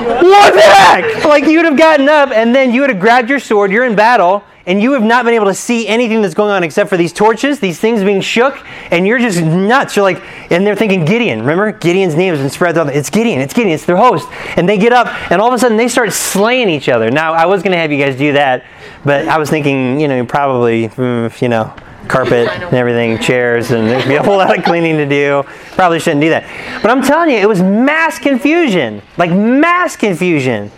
What 0.00 0.54
the 0.54 0.60
heck? 0.60 1.24
Like 1.32 1.46
you 1.46 1.58
would 1.58 1.64
have 1.64 1.78
gotten 1.78 2.08
up 2.08 2.30
and 2.30 2.54
then 2.54 2.74
you 2.74 2.82
would 2.82 2.90
have 2.90 3.00
grabbed 3.00 3.30
your 3.30 3.40
sword, 3.40 3.72
you're 3.72 3.84
in 3.84 3.94
battle, 3.94 4.44
and 4.66 4.82
you 4.82 4.92
have 4.92 5.02
not 5.02 5.24
been 5.24 5.34
able 5.34 5.46
to 5.46 5.54
see 5.54 5.88
anything 5.88 6.22
that's 6.22 6.34
going 6.34 6.50
on 6.50 6.62
except 6.62 6.88
for 6.88 6.96
these 6.96 7.12
torches, 7.12 7.58
these 7.58 7.80
things 7.80 8.02
being 8.04 8.20
shook, 8.20 8.58
and 8.90 9.06
you're 9.06 9.18
just 9.18 9.42
nuts. 9.42 9.96
You're 9.96 10.04
like, 10.04 10.22
and 10.52 10.66
they're 10.66 10.76
thinking 10.76 11.04
Gideon. 11.04 11.40
Remember? 11.40 11.72
Gideon's 11.72 12.14
name 12.14 12.32
has 12.32 12.40
been 12.40 12.50
spread 12.50 12.78
out. 12.78 12.88
It's 12.88 13.10
Gideon, 13.10 13.40
it's 13.40 13.54
Gideon, 13.54 13.74
it's 13.74 13.86
their 13.86 13.96
host. 13.96 14.28
And 14.56 14.68
they 14.68 14.78
get 14.78 14.92
up, 14.92 15.08
and 15.30 15.40
all 15.40 15.48
of 15.48 15.54
a 15.54 15.58
sudden 15.58 15.76
they 15.76 15.88
start 15.88 16.12
slaying 16.12 16.68
each 16.68 16.88
other. 16.88 17.10
Now, 17.10 17.32
I 17.32 17.46
was 17.46 17.62
going 17.62 17.72
to 17.72 17.78
have 17.78 17.90
you 17.90 17.98
guys 17.98 18.16
do 18.16 18.34
that, 18.34 18.64
but 19.04 19.26
I 19.26 19.38
was 19.38 19.50
thinking, 19.50 20.00
you 20.00 20.06
know, 20.06 20.24
probably, 20.24 20.88
mm, 20.88 21.40
you 21.40 21.48
know, 21.48 21.74
carpet 22.08 22.48
and 22.48 22.74
everything, 22.74 23.18
chairs, 23.18 23.70
and 23.70 23.88
there'd 23.88 24.08
be 24.08 24.14
a 24.14 24.22
whole 24.22 24.36
lot 24.36 24.56
of 24.56 24.64
cleaning 24.64 24.96
to 24.96 25.06
do. 25.06 25.42
Probably 25.72 26.00
shouldn't 26.00 26.20
do 26.20 26.30
that. 26.30 26.44
But 26.82 26.90
I'm 26.90 27.02
telling 27.02 27.30
you, 27.30 27.36
it 27.36 27.48
was 27.48 27.62
mass 27.62 28.18
confusion. 28.18 29.02
Like 29.16 29.30
mass 29.30 29.96
confusion. 29.96 30.70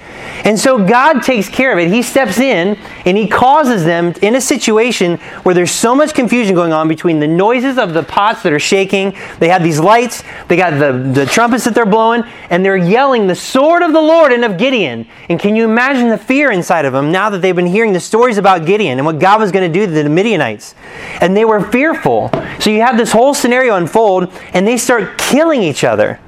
And 0.42 0.58
so 0.58 0.84
God 0.84 1.22
takes 1.22 1.48
care 1.48 1.72
of 1.72 1.78
it. 1.78 1.90
He 1.90 2.02
steps 2.02 2.38
in 2.38 2.76
and 3.04 3.16
He 3.16 3.28
causes 3.28 3.84
them 3.84 4.12
in 4.22 4.34
a 4.34 4.40
situation 4.40 5.18
where 5.44 5.54
there's 5.54 5.70
so 5.70 5.94
much 5.94 6.14
confusion 6.14 6.54
going 6.54 6.72
on 6.72 6.88
between 6.88 7.20
the 7.20 7.28
noises 7.28 7.78
of 7.78 7.94
the 7.94 8.02
pots 8.02 8.42
that 8.42 8.52
are 8.52 8.58
shaking. 8.58 9.16
They 9.38 9.48
have 9.48 9.62
these 9.62 9.78
lights, 9.78 10.22
they 10.48 10.56
got 10.56 10.78
the, 10.78 10.92
the 11.12 11.26
trumpets 11.26 11.64
that 11.64 11.74
they're 11.74 11.86
blowing, 11.86 12.24
and 12.50 12.64
they're 12.64 12.76
yelling 12.76 13.26
the 13.26 13.34
sword 13.34 13.82
of 13.82 13.92
the 13.92 14.00
Lord 14.00 14.32
and 14.32 14.44
of 14.44 14.58
Gideon. 14.58 15.06
And 15.28 15.38
can 15.38 15.54
you 15.54 15.64
imagine 15.64 16.08
the 16.08 16.18
fear 16.18 16.50
inside 16.50 16.84
of 16.84 16.92
them 16.92 17.12
now 17.12 17.30
that 17.30 17.40
they've 17.40 17.54
been 17.54 17.66
hearing 17.66 17.92
the 17.92 18.00
stories 18.00 18.38
about 18.38 18.66
Gideon 18.66 18.98
and 18.98 19.06
what 19.06 19.18
God 19.18 19.40
was 19.40 19.52
going 19.52 19.70
to 19.70 19.78
do 19.78 19.86
to 19.86 19.92
the 20.02 20.08
Midianites? 20.08 20.74
And 21.20 21.36
they 21.36 21.44
were 21.44 21.60
fearful. 21.60 22.30
So 22.58 22.70
you 22.70 22.80
have 22.80 22.96
this 22.96 23.12
whole 23.12 23.34
scenario 23.34 23.76
unfold, 23.76 24.32
and 24.52 24.66
they 24.66 24.76
start 24.76 25.16
killing 25.18 25.62
each 25.62 25.84
other. 25.84 26.18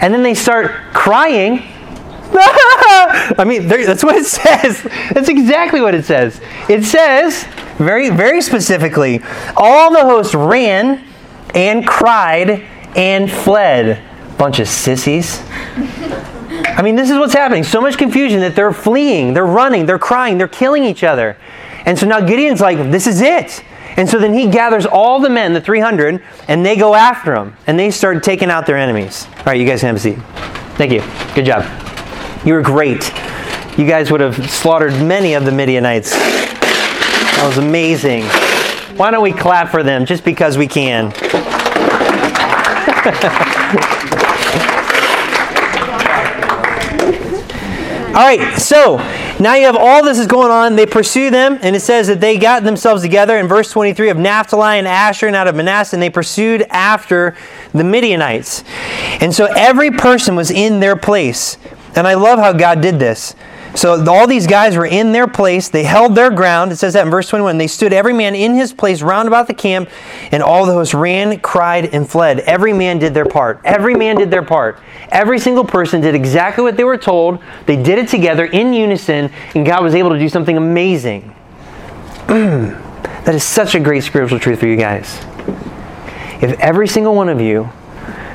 And 0.00 0.12
then 0.12 0.22
they 0.22 0.34
start 0.34 0.72
crying 0.92 1.62
I 3.38 3.44
mean, 3.46 3.68
that's 3.68 4.04
what 4.04 4.16
it 4.16 4.26
says. 4.26 4.82
That's 5.12 5.28
exactly 5.28 5.80
what 5.80 5.94
it 5.94 6.04
says. 6.04 6.40
It 6.68 6.84
says, 6.84 7.44
very, 7.78 8.10
very 8.10 8.40
specifically, 8.40 9.22
all 9.56 9.92
the 9.92 10.00
hosts 10.00 10.34
ran 10.34 11.04
and 11.54 11.86
cried 11.86 12.66
and 12.96 13.30
fled. 13.30 14.02
Bunch 14.38 14.58
of 14.58 14.68
sissies. 14.68 15.42
I 16.76 16.82
mean, 16.82 16.96
this 16.96 17.10
is 17.10 17.18
what's 17.18 17.32
happening. 17.32 17.64
So 17.64 17.80
much 17.80 17.96
confusion 17.96 18.40
that 18.40 18.54
they're 18.54 18.72
fleeing, 18.72 19.32
they're 19.32 19.46
running, 19.46 19.86
they're 19.86 19.98
crying, 19.98 20.36
they're 20.38 20.48
killing 20.48 20.84
each 20.84 21.04
other. 21.04 21.36
And 21.86 21.98
so 21.98 22.06
now 22.06 22.20
Gideon's 22.20 22.60
like, 22.60 22.78
this 22.90 23.06
is 23.06 23.20
it. 23.20 23.62
And 23.96 24.08
so 24.08 24.18
then 24.18 24.34
he 24.34 24.50
gathers 24.50 24.84
all 24.84 25.20
the 25.20 25.30
men, 25.30 25.54
the 25.54 25.60
300, 25.60 26.22
and 26.48 26.66
they 26.66 26.76
go 26.76 26.94
after 26.94 27.34
him. 27.34 27.56
And 27.66 27.78
they 27.78 27.90
start 27.90 28.22
taking 28.22 28.50
out 28.50 28.66
their 28.66 28.76
enemies. 28.76 29.26
All 29.38 29.44
right, 29.46 29.60
you 29.60 29.66
guys 29.66 29.80
can 29.80 29.86
have 29.88 29.96
a 29.96 30.00
seat. 30.00 30.18
Thank 30.76 30.92
you. 30.92 31.02
Good 31.34 31.46
job. 31.46 31.85
You 32.46 32.54
were 32.54 32.62
great. 32.62 33.12
You 33.76 33.88
guys 33.88 34.12
would 34.12 34.20
have 34.20 34.48
slaughtered 34.48 34.92
many 35.02 35.34
of 35.34 35.44
the 35.44 35.50
Midianites. 35.50 36.12
That 36.12 37.44
was 37.44 37.58
amazing. 37.58 38.22
Why 38.96 39.10
don't 39.10 39.24
we 39.24 39.32
clap 39.32 39.68
for 39.68 39.82
them 39.82 40.06
just 40.06 40.24
because 40.24 40.56
we 40.56 40.68
can? 40.68 41.06
all 48.14 48.22
right, 48.22 48.56
so 48.56 48.98
now 49.40 49.54
you 49.54 49.66
have 49.66 49.74
all 49.74 50.04
this 50.04 50.20
is 50.20 50.28
going 50.28 50.52
on. 50.52 50.76
They 50.76 50.86
pursue 50.86 51.30
them, 51.30 51.58
and 51.62 51.74
it 51.74 51.80
says 51.80 52.06
that 52.06 52.20
they 52.20 52.38
got 52.38 52.62
themselves 52.62 53.02
together 53.02 53.36
in 53.38 53.48
verse 53.48 53.72
23 53.72 54.08
of 54.08 54.18
Naphtali 54.18 54.78
and 54.78 54.86
Asher 54.86 55.26
and 55.26 55.34
out 55.34 55.48
of 55.48 55.56
Manasseh, 55.56 55.96
and 55.96 56.02
they 56.02 56.10
pursued 56.10 56.62
after 56.70 57.36
the 57.74 57.82
Midianites. 57.82 58.62
And 59.20 59.34
so 59.34 59.46
every 59.46 59.90
person 59.90 60.36
was 60.36 60.52
in 60.52 60.78
their 60.78 60.94
place. 60.94 61.58
And 61.96 62.06
I 62.06 62.14
love 62.14 62.38
how 62.38 62.52
God 62.52 62.80
did 62.80 62.98
this. 62.98 63.34
So 63.74 64.02
all 64.10 64.26
these 64.26 64.46
guys 64.46 64.74
were 64.76 64.86
in 64.86 65.12
their 65.12 65.26
place. 65.26 65.68
They 65.68 65.84
held 65.84 66.14
their 66.14 66.30
ground. 66.30 66.72
It 66.72 66.76
says 66.76 66.94
that 66.94 67.04
in 67.04 67.10
verse 67.10 67.28
21. 67.28 67.58
They 67.58 67.66
stood 67.66 67.92
every 67.92 68.14
man 68.14 68.34
in 68.34 68.54
his 68.54 68.72
place 68.72 69.02
round 69.02 69.28
about 69.28 69.48
the 69.48 69.54
camp, 69.54 69.90
and 70.32 70.42
all 70.42 70.64
the 70.64 70.72
hosts 70.72 70.94
ran, 70.94 71.40
cried, 71.40 71.94
and 71.94 72.08
fled. 72.08 72.40
Every 72.40 72.72
man 72.72 72.98
did 72.98 73.12
their 73.12 73.26
part. 73.26 73.60
Every 73.64 73.94
man 73.94 74.16
did 74.16 74.30
their 74.30 74.42
part. 74.42 74.78
Every 75.10 75.38
single 75.38 75.64
person 75.64 76.00
did 76.00 76.14
exactly 76.14 76.64
what 76.64 76.78
they 76.78 76.84
were 76.84 76.96
told. 76.96 77.38
They 77.66 77.76
did 77.76 77.98
it 77.98 78.08
together 78.08 78.46
in 78.46 78.72
unison, 78.72 79.30
and 79.54 79.66
God 79.66 79.82
was 79.82 79.94
able 79.94 80.10
to 80.10 80.18
do 80.18 80.28
something 80.28 80.56
amazing. 80.56 81.34
that 82.26 83.34
is 83.34 83.44
such 83.44 83.74
a 83.74 83.80
great 83.80 84.04
spiritual 84.04 84.38
truth 84.38 84.60
for 84.60 84.66
you 84.66 84.76
guys. 84.76 85.18
If 86.40 86.58
every 86.60 86.88
single 86.88 87.14
one 87.14 87.28
of 87.28 87.42
you 87.42 87.68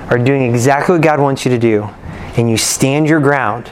are 0.09 0.19
doing 0.19 0.43
exactly 0.43 0.93
what 0.93 1.01
God 1.01 1.19
wants 1.19 1.45
you 1.45 1.51
to 1.51 1.57
do, 1.57 1.89
and 2.37 2.49
you 2.49 2.57
stand 2.57 3.07
your 3.07 3.19
ground 3.19 3.69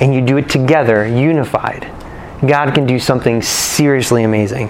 and 0.00 0.14
you 0.14 0.20
do 0.20 0.36
it 0.36 0.48
together, 0.48 1.06
unified, 1.06 1.90
God 2.46 2.74
can 2.74 2.86
do 2.86 2.98
something 2.98 3.42
seriously 3.42 4.24
amazing. 4.24 4.68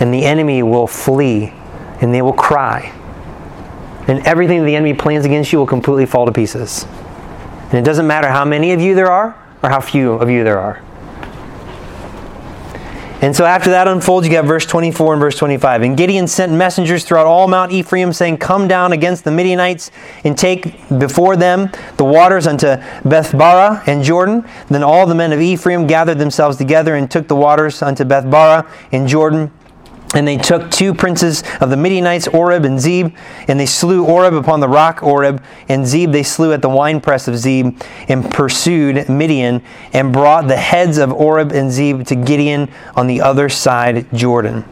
And 0.00 0.12
the 0.12 0.24
enemy 0.24 0.62
will 0.62 0.86
flee 0.86 1.52
and 2.00 2.14
they 2.14 2.22
will 2.22 2.32
cry. 2.32 2.92
And 4.06 4.26
everything 4.26 4.64
the 4.64 4.76
enemy 4.76 4.94
plans 4.94 5.24
against 5.24 5.52
you 5.52 5.58
will 5.58 5.66
completely 5.66 6.06
fall 6.06 6.26
to 6.26 6.32
pieces. 6.32 6.84
And 7.64 7.74
it 7.74 7.84
doesn't 7.84 8.06
matter 8.06 8.28
how 8.28 8.44
many 8.44 8.72
of 8.72 8.80
you 8.80 8.94
there 8.94 9.10
are 9.10 9.36
or 9.62 9.70
how 9.70 9.80
few 9.80 10.12
of 10.12 10.30
you 10.30 10.44
there 10.44 10.58
are. 10.58 10.82
And 13.20 13.34
so 13.34 13.44
after 13.44 13.70
that 13.70 13.88
unfolds, 13.88 14.28
you 14.28 14.32
got 14.32 14.44
verse 14.44 14.64
24 14.64 15.14
and 15.14 15.20
verse 15.20 15.36
25. 15.36 15.82
And 15.82 15.96
Gideon 15.96 16.28
sent 16.28 16.52
messengers 16.52 17.04
throughout 17.04 17.26
all 17.26 17.48
Mount 17.48 17.72
Ephraim, 17.72 18.12
saying, 18.12 18.38
Come 18.38 18.68
down 18.68 18.92
against 18.92 19.24
the 19.24 19.32
Midianites 19.32 19.90
and 20.22 20.38
take 20.38 20.88
before 21.00 21.34
them 21.34 21.70
the 21.96 22.04
waters 22.04 22.46
unto 22.46 22.66
Bethbarah 23.04 23.82
and 23.88 24.04
Jordan. 24.04 24.48
Then 24.68 24.84
all 24.84 25.04
the 25.04 25.16
men 25.16 25.32
of 25.32 25.40
Ephraim 25.40 25.88
gathered 25.88 26.18
themselves 26.18 26.56
together 26.56 26.94
and 26.94 27.10
took 27.10 27.26
the 27.26 27.34
waters 27.34 27.82
unto 27.82 28.04
Bethbarah 28.04 28.70
and 28.92 29.08
Jordan. 29.08 29.50
And 30.14 30.26
they 30.26 30.38
took 30.38 30.70
two 30.70 30.94
princes 30.94 31.42
of 31.60 31.68
the 31.68 31.76
Midianites, 31.76 32.28
Oreb 32.28 32.64
and 32.64 32.80
Zeb, 32.80 33.14
and 33.46 33.60
they 33.60 33.66
slew 33.66 34.06
Oreb 34.06 34.32
upon 34.32 34.60
the 34.60 34.68
rock 34.68 35.02
Oreb, 35.02 35.42
and 35.68 35.86
Zeb 35.86 36.12
they 36.12 36.22
slew 36.22 36.52
at 36.54 36.62
the 36.62 36.68
winepress 36.68 37.28
of 37.28 37.36
Zeb, 37.36 37.78
and 38.08 38.30
pursued 38.30 39.08
Midian, 39.08 39.62
and 39.92 40.10
brought 40.12 40.48
the 40.48 40.56
heads 40.56 40.96
of 40.96 41.12
Oreb 41.12 41.52
and 41.52 41.70
Zeb 41.70 42.04
to 42.06 42.14
Gideon 42.14 42.70
on 42.96 43.06
the 43.06 43.20
other 43.20 43.50
side 43.50 44.06
Jordan. 44.14 44.64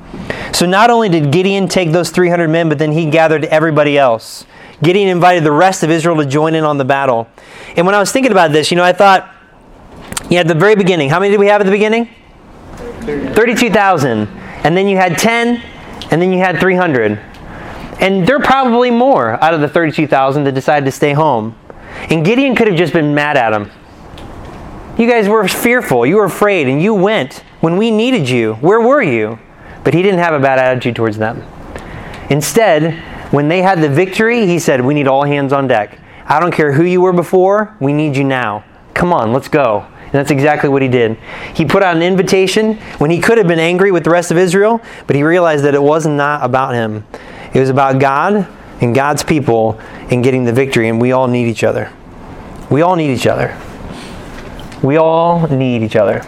So 0.52 0.64
not 0.64 0.88
only 0.88 1.10
did 1.10 1.30
Gideon 1.30 1.68
take 1.68 1.92
those 1.92 2.10
300 2.10 2.48
men, 2.48 2.70
but 2.70 2.78
then 2.78 2.92
he 2.92 3.10
gathered 3.10 3.44
everybody 3.44 3.98
else. 3.98 4.46
Gideon 4.82 5.08
invited 5.08 5.44
the 5.44 5.52
rest 5.52 5.82
of 5.82 5.90
Israel 5.90 6.16
to 6.16 6.26
join 6.26 6.54
in 6.54 6.64
on 6.64 6.78
the 6.78 6.84
battle. 6.84 7.28
And 7.76 7.84
when 7.84 7.94
I 7.94 7.98
was 7.98 8.10
thinking 8.10 8.32
about 8.32 8.52
this, 8.52 8.70
you 8.70 8.76
know, 8.76 8.84
I 8.84 8.92
thought, 8.92 9.34
yeah, 10.30 10.40
at 10.40 10.48
the 10.48 10.54
very 10.54 10.76
beginning, 10.76 11.10
how 11.10 11.20
many 11.20 11.30
did 11.30 11.40
we 11.40 11.48
have 11.48 11.60
at 11.60 11.64
the 11.64 11.70
beginning? 11.70 12.08
32,000 13.02 14.45
and 14.66 14.76
then 14.76 14.88
you 14.88 14.96
had 14.96 15.16
10, 15.16 15.62
and 16.10 16.20
then 16.20 16.32
you 16.32 16.40
had 16.40 16.58
300. 16.58 17.20
And 18.00 18.26
there 18.26 18.34
are 18.34 18.42
probably 18.42 18.90
more 18.90 19.40
out 19.40 19.54
of 19.54 19.60
the 19.60 19.68
32,000 19.68 20.42
that 20.42 20.56
decided 20.56 20.84
to 20.86 20.90
stay 20.90 21.12
home. 21.12 21.56
And 22.10 22.24
Gideon 22.24 22.56
could 22.56 22.66
have 22.66 22.76
just 22.76 22.92
been 22.92 23.14
mad 23.14 23.36
at 23.36 23.50
them. 23.50 23.70
You 24.98 25.08
guys 25.08 25.28
were 25.28 25.46
fearful, 25.46 26.04
you 26.04 26.16
were 26.16 26.24
afraid, 26.24 26.66
and 26.66 26.82
you 26.82 26.94
went 26.94 27.44
when 27.60 27.76
we 27.76 27.92
needed 27.92 28.28
you. 28.28 28.54
Where 28.54 28.80
were 28.80 29.00
you? 29.00 29.38
But 29.84 29.94
he 29.94 30.02
didn't 30.02 30.18
have 30.18 30.34
a 30.34 30.40
bad 30.40 30.58
attitude 30.58 30.96
towards 30.96 31.16
them. 31.16 31.44
Instead, 32.28 32.94
when 33.32 33.46
they 33.46 33.62
had 33.62 33.80
the 33.80 33.88
victory, 33.88 34.48
he 34.48 34.58
said, 34.58 34.84
We 34.84 34.94
need 34.94 35.06
all 35.06 35.22
hands 35.22 35.52
on 35.52 35.68
deck. 35.68 36.00
I 36.26 36.40
don't 36.40 36.52
care 36.52 36.72
who 36.72 36.82
you 36.82 37.00
were 37.00 37.12
before, 37.12 37.76
we 37.78 37.92
need 37.92 38.16
you 38.16 38.24
now. 38.24 38.64
Come 38.94 39.12
on, 39.12 39.32
let's 39.32 39.46
go. 39.46 39.86
That's 40.16 40.30
exactly 40.30 40.70
what 40.70 40.80
he 40.80 40.88
did. 40.88 41.18
He 41.54 41.66
put 41.66 41.82
out 41.82 41.94
an 41.94 42.02
invitation 42.02 42.78
when 42.96 43.10
he 43.10 43.20
could 43.20 43.36
have 43.36 43.46
been 43.46 43.58
angry 43.58 43.92
with 43.92 44.02
the 44.02 44.08
rest 44.08 44.30
of 44.30 44.38
Israel, 44.38 44.80
but 45.06 45.14
he 45.14 45.22
realized 45.22 45.62
that 45.64 45.74
it 45.74 45.82
was 45.82 46.06
not 46.06 46.42
about 46.42 46.72
him. 46.72 47.04
It 47.52 47.60
was 47.60 47.68
about 47.68 48.00
God 48.00 48.48
and 48.80 48.94
God's 48.94 49.22
people 49.22 49.78
and 50.10 50.24
getting 50.24 50.44
the 50.44 50.54
victory, 50.54 50.88
and 50.88 50.98
we 50.98 51.12
all 51.12 51.28
need 51.28 51.48
each 51.48 51.62
other. 51.62 51.92
We 52.70 52.80
all 52.80 52.96
need 52.96 53.12
each 53.12 53.26
other. 53.26 53.60
We 54.82 54.96
all 54.96 55.46
need 55.48 55.82
each 55.82 55.96
other. 55.96 56.20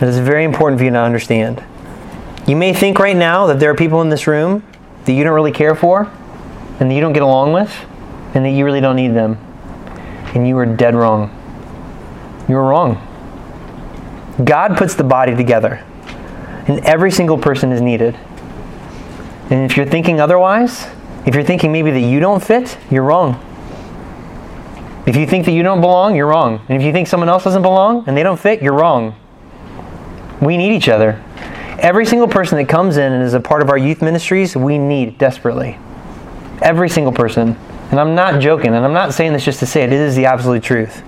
That 0.00 0.08
is 0.10 0.18
very 0.18 0.44
important 0.44 0.78
for 0.78 0.84
you 0.84 0.90
to 0.90 0.98
understand. 0.98 1.64
You 2.46 2.56
may 2.56 2.74
think 2.74 2.98
right 2.98 3.16
now 3.16 3.46
that 3.46 3.58
there 3.58 3.70
are 3.70 3.74
people 3.74 4.02
in 4.02 4.10
this 4.10 4.26
room 4.26 4.62
that 5.06 5.12
you 5.12 5.24
don't 5.24 5.32
really 5.32 5.50
care 5.50 5.74
for 5.74 6.10
and 6.78 6.90
that 6.90 6.94
you 6.94 7.00
don't 7.00 7.14
get 7.14 7.22
along 7.22 7.54
with 7.54 7.74
and 8.34 8.44
that 8.44 8.50
you 8.50 8.66
really 8.66 8.82
don't 8.82 8.96
need 8.96 9.14
them. 9.14 9.38
And 10.34 10.46
you 10.46 10.58
are 10.58 10.66
dead 10.66 10.94
wrong. 10.94 11.40
You 12.48 12.56
are 12.56 12.68
wrong. 12.68 13.00
God 14.42 14.76
puts 14.76 14.94
the 14.94 15.04
body 15.04 15.34
together, 15.34 15.84
and 16.66 16.84
every 16.84 17.10
single 17.10 17.38
person 17.38 17.72
is 17.72 17.80
needed. 17.80 18.16
And 19.50 19.70
if 19.70 19.76
you're 19.76 19.86
thinking 19.86 20.20
otherwise, 20.20 20.86
if 21.26 21.34
you're 21.34 21.44
thinking 21.44 21.72
maybe 21.72 21.90
that 21.90 22.00
you 22.00 22.20
don't 22.20 22.42
fit, 22.42 22.76
you're 22.90 23.04
wrong. 23.04 23.40
If 25.06 25.16
you 25.16 25.26
think 25.26 25.44
that 25.44 25.52
you 25.52 25.62
don't 25.62 25.80
belong, 25.80 26.16
you're 26.16 26.26
wrong. 26.26 26.64
And 26.68 26.80
if 26.80 26.84
you 26.84 26.92
think 26.92 27.08
someone 27.08 27.28
else 27.28 27.44
doesn't 27.44 27.62
belong 27.62 28.04
and 28.06 28.16
they 28.16 28.22
don't 28.22 28.40
fit, 28.40 28.62
you're 28.62 28.74
wrong. 28.74 29.14
We 30.40 30.56
need 30.56 30.74
each 30.74 30.88
other. 30.88 31.22
Every 31.78 32.06
single 32.06 32.28
person 32.28 32.56
that 32.58 32.68
comes 32.68 32.96
in 32.96 33.12
and 33.12 33.22
is 33.22 33.34
a 33.34 33.40
part 33.40 33.62
of 33.62 33.68
our 33.68 33.76
youth 33.76 34.00
ministries, 34.00 34.56
we 34.56 34.78
need 34.78 35.18
desperately. 35.18 35.78
Every 36.62 36.88
single 36.88 37.12
person. 37.12 37.56
And 37.90 38.00
I'm 38.00 38.14
not 38.14 38.40
joking, 38.40 38.74
and 38.74 38.84
I'm 38.84 38.94
not 38.94 39.12
saying 39.12 39.34
this 39.34 39.44
just 39.44 39.60
to 39.60 39.66
say 39.66 39.82
it, 39.82 39.92
it 39.92 40.00
is 40.00 40.16
the 40.16 40.26
absolute 40.26 40.62
truth. 40.62 41.02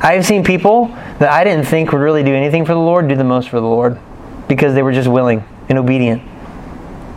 I 0.00 0.14
have 0.14 0.24
seen 0.24 0.44
people 0.44 0.86
that 1.18 1.30
I 1.30 1.44
didn't 1.44 1.66
think 1.66 1.92
would 1.92 2.00
really 2.00 2.22
do 2.22 2.34
anything 2.34 2.64
for 2.64 2.72
the 2.72 2.80
Lord 2.80 3.08
do 3.08 3.16
the 3.16 3.24
most 3.24 3.48
for 3.48 3.60
the 3.60 3.66
Lord 3.66 3.98
because 4.46 4.74
they 4.74 4.82
were 4.82 4.92
just 4.92 5.08
willing 5.08 5.44
and 5.68 5.78
obedient. 5.78 6.22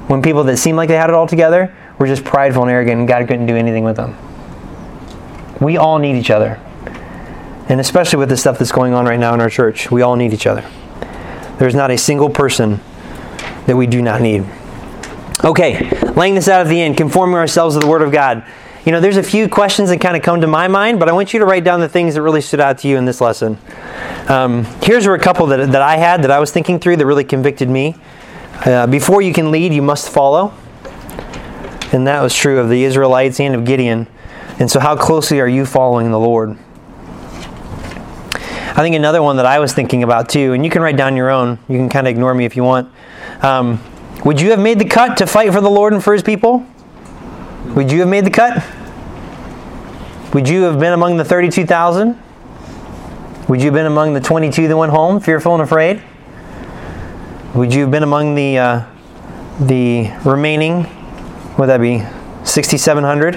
When 0.08 0.22
people 0.22 0.44
that 0.46 0.58
seemed 0.58 0.78
like 0.78 0.90
they 0.90 0.96
had 0.96 1.10
it 1.10 1.16
all 1.16 1.28
together 1.28 1.76
were 1.98 2.08
just 2.08 2.24
prideful 2.26 2.64
and 2.64 2.72
arrogant, 2.72 3.00
and 3.00 3.08
God 3.08 3.28
couldn't 3.28 3.46
do 3.46 3.56
anything 3.56 3.84
with 3.84 3.96
them. 3.96 4.18
We 5.62 5.78
all 5.78 6.00
need 6.00 6.16
each 6.16 6.32
other. 6.32 6.60
And 7.70 7.80
especially 7.80 8.20
with 8.20 8.30
the 8.30 8.38
stuff 8.38 8.58
that's 8.58 8.72
going 8.72 8.94
on 8.94 9.06
right 9.06 9.20
now 9.20 9.34
in 9.34 9.40
our 9.40 9.50
church, 9.50 9.92
we 9.92 10.02
all 10.02 10.16
need 10.16 10.34
each 10.34 10.48
other. 10.48 10.68
There's 11.60 11.76
not 11.76 11.92
a 11.92 11.98
single 11.98 12.30
person 12.30 12.80
that 13.68 13.78
we 13.78 13.86
do 13.88 14.02
not 14.02 14.22
need. 14.22 14.44
Okay, 15.44 15.90
laying 16.16 16.36
this 16.36 16.48
out 16.48 16.62
at 16.62 16.68
the 16.68 16.82
end, 16.82 16.98
conforming 16.98 17.36
ourselves 17.36 17.76
to 17.76 17.80
the 17.80 17.88
Word 17.88 18.02
of 18.02 18.12
God. 18.12 18.44
You 18.86 18.92
know, 18.92 19.00
there's 19.00 19.18
a 19.18 19.24
few 19.24 19.48
questions 19.48 19.90
that 19.90 20.02
kind 20.02 20.18
of 20.18 20.24
come 20.24 20.42
to 20.42 20.48
my 20.48 20.68
mind, 20.68 21.00
but 21.00 21.08
I 21.08 21.12
want 21.12 21.34
you 21.34 21.40
to 21.40 21.46
write 21.46 21.64
down 21.64 21.82
the 21.82 21.90
things 21.90 22.16
that 22.16 22.24
really 22.24 22.42
stood 22.42 22.60
out 22.60 22.80
to 22.80 22.88
you 22.88 22.98
in 22.98 23.06
this 23.06 23.22
lesson. 23.22 23.60
Um, 24.28 24.66
here's 24.82 25.06
a 25.06 25.20
couple 25.20 25.46
that, 25.48 25.72
that 25.72 25.82
I 25.84 25.98
had 25.98 26.24
that 26.24 26.32
I 26.32 26.40
was 26.40 26.52
thinking 26.52 26.80
through 26.80 26.98
that 26.98 27.06
really 27.06 27.24
convicted 27.24 27.70
me. 27.70 27.96
Uh, 28.66 28.88
before 28.88 29.22
you 29.22 29.34
can 29.34 29.52
lead, 29.52 29.72
you 29.72 29.84
must 29.84 30.10
follow. 30.10 30.52
And 31.94 32.08
that 32.08 32.22
was 32.22 32.34
true 32.34 32.60
of 32.60 32.70
the 32.70 32.84
Israelites 32.84 33.40
and 33.40 33.54
of 33.54 33.66
Gideon. 33.66 34.08
And 34.58 34.70
so, 34.70 34.80
how 34.80 34.96
closely 34.96 35.40
are 35.40 35.48
you 35.48 35.66
following 35.66 36.10
the 36.10 36.20
Lord? 36.20 36.58
I 38.72 38.84
think 38.84 38.96
another 38.96 39.22
one 39.22 39.38
that 39.38 39.46
I 39.46 39.60
was 39.60 39.74
thinking 39.74 40.02
about 40.02 40.30
too, 40.30 40.54
and 40.54 40.64
you 40.64 40.72
can 40.72 40.82
write 40.82 40.98
down 40.98 41.16
your 41.16 41.30
own, 41.30 41.60
you 41.68 41.78
can 41.78 41.90
kind 41.90 42.08
of 42.08 42.12
ignore 42.12 42.34
me 42.34 42.46
if 42.46 42.56
you 42.56 42.64
want. 42.64 42.92
Um, 43.44 43.84
would 44.26 44.40
you 44.42 44.52
have 44.52 44.60
made 44.60 44.80
the 44.80 44.86
cut 44.86 45.18
to 45.18 45.28
fight 45.28 45.52
for 45.52 45.62
the 45.62 45.70
Lord 45.70 45.94
and 45.94 46.04
for 46.04 46.14
his 46.14 46.24
people? 46.24 46.66
Would 47.76 47.92
you 47.92 48.02
have 48.02 48.10
made 48.10 48.26
the 48.26 48.32
cut? 48.32 48.64
Would 50.34 50.50
you 50.50 50.64
have 50.64 50.80
been 50.80 50.92
among 50.92 51.18
the 51.18 51.24
32,000? 51.24 52.22
Would 53.48 53.60
you 53.60 53.66
have 53.66 53.74
been 53.74 53.86
among 53.86 54.14
the 54.14 54.20
22 54.20 54.68
that 54.68 54.76
went 54.76 54.92
home, 54.92 55.20
fearful 55.20 55.54
and 55.54 55.64
afraid? 55.64 56.02
Would 57.56 57.74
you 57.74 57.82
have 57.82 57.92
been 57.92 58.04
among 58.04 58.36
the 58.36 58.58
uh, 58.58 58.86
the 59.60 60.12
remaining? 60.26 60.86
Would 61.58 61.68
that 61.68 61.82
be 61.82 62.04
6,700 62.44 63.36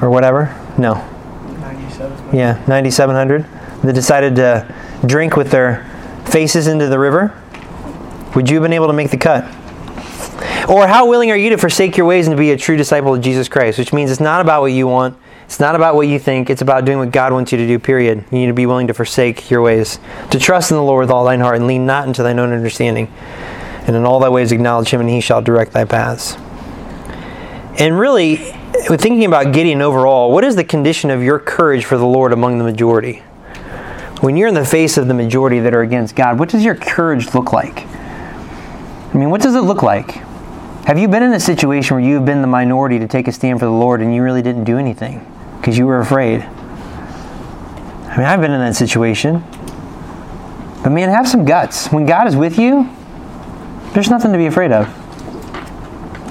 or 0.00 0.10
whatever? 0.10 0.54
No. 0.78 0.94
97. 1.60 2.36
Yeah, 2.36 2.64
9,700 2.66 3.46
that 3.82 3.92
decided 3.92 4.36
to 4.36 4.74
drink 5.06 5.36
with 5.36 5.50
their 5.50 5.84
faces 6.26 6.66
into 6.66 6.88
the 6.88 6.98
river. 6.98 7.40
Would 8.34 8.48
you 8.48 8.56
have 8.56 8.62
been 8.62 8.72
able 8.72 8.88
to 8.88 8.92
make 8.92 9.10
the 9.10 9.16
cut? 9.16 9.44
Or 10.68 10.86
how 10.86 11.08
willing 11.08 11.30
are 11.30 11.36
you 11.36 11.48
to 11.48 11.56
forsake 11.56 11.96
your 11.96 12.04
ways 12.04 12.26
and 12.26 12.36
to 12.36 12.38
be 12.38 12.50
a 12.50 12.56
true 12.56 12.76
disciple 12.76 13.14
of 13.14 13.22
Jesus 13.22 13.48
Christ? 13.48 13.78
Which 13.78 13.94
means 13.94 14.10
it's 14.10 14.20
not 14.20 14.42
about 14.42 14.60
what 14.60 14.72
you 14.72 14.86
want, 14.86 15.16
it's 15.46 15.58
not 15.58 15.74
about 15.74 15.94
what 15.94 16.08
you 16.08 16.18
think, 16.18 16.50
it's 16.50 16.60
about 16.60 16.84
doing 16.84 16.98
what 16.98 17.10
God 17.10 17.32
wants 17.32 17.52
you 17.52 17.58
to 17.58 17.66
do, 17.66 17.78
period. 17.78 18.22
You 18.30 18.38
need 18.38 18.46
to 18.48 18.52
be 18.52 18.66
willing 18.66 18.86
to 18.88 18.94
forsake 18.94 19.50
your 19.50 19.62
ways, 19.62 19.98
to 20.30 20.38
trust 20.38 20.70
in 20.70 20.76
the 20.76 20.82
Lord 20.82 21.04
with 21.04 21.10
all 21.10 21.24
thine 21.24 21.40
heart, 21.40 21.56
and 21.56 21.66
lean 21.66 21.86
not 21.86 22.06
into 22.06 22.22
thine 22.22 22.38
own 22.38 22.52
understanding. 22.52 23.10
And 23.86 23.96
in 23.96 24.04
all 24.04 24.20
thy 24.20 24.28
ways 24.28 24.52
acknowledge 24.52 24.90
him, 24.90 25.00
and 25.00 25.08
he 25.08 25.22
shall 25.22 25.40
direct 25.40 25.72
thy 25.72 25.86
paths. 25.86 26.36
And 27.80 27.98
really, 27.98 28.36
thinking 28.36 29.24
about 29.24 29.54
Gideon 29.54 29.80
overall, 29.80 30.30
what 30.30 30.44
is 30.44 30.54
the 30.54 30.64
condition 30.64 31.08
of 31.08 31.22
your 31.22 31.38
courage 31.38 31.86
for 31.86 31.96
the 31.96 32.04
Lord 32.04 32.30
among 32.30 32.58
the 32.58 32.64
majority? 32.64 33.20
When 34.20 34.36
you're 34.36 34.48
in 34.48 34.54
the 34.54 34.66
face 34.66 34.98
of 34.98 35.08
the 35.08 35.14
majority 35.14 35.60
that 35.60 35.74
are 35.74 35.80
against 35.80 36.14
God, 36.14 36.38
what 36.38 36.50
does 36.50 36.62
your 36.62 36.74
courage 36.74 37.32
look 37.34 37.54
like? 37.54 37.86
I 37.86 39.12
mean, 39.14 39.30
what 39.30 39.40
does 39.40 39.54
it 39.54 39.62
look 39.62 39.82
like? 39.82 40.27
Have 40.88 40.98
you 40.98 41.06
been 41.06 41.22
in 41.22 41.34
a 41.34 41.38
situation 41.38 41.96
where 41.96 42.02
you've 42.02 42.24
been 42.24 42.40
the 42.40 42.48
minority 42.48 42.98
to 42.98 43.06
take 43.06 43.28
a 43.28 43.32
stand 43.32 43.58
for 43.58 43.66
the 43.66 43.70
Lord 43.70 44.00
and 44.00 44.14
you 44.14 44.22
really 44.22 44.40
didn't 44.40 44.64
do 44.64 44.78
anything 44.78 45.20
because 45.58 45.76
you 45.76 45.84
were 45.84 46.00
afraid? 46.00 46.40
I 46.40 48.14
mean, 48.16 48.24
I've 48.24 48.40
been 48.40 48.52
in 48.52 48.60
that 48.60 48.74
situation. 48.74 49.44
But 50.82 50.92
man, 50.92 51.10
have 51.10 51.28
some 51.28 51.44
guts. 51.44 51.88
When 51.88 52.06
God 52.06 52.26
is 52.26 52.34
with 52.34 52.58
you, 52.58 52.88
there's 53.92 54.08
nothing 54.08 54.32
to 54.32 54.38
be 54.38 54.46
afraid 54.46 54.72
of. 54.72 54.88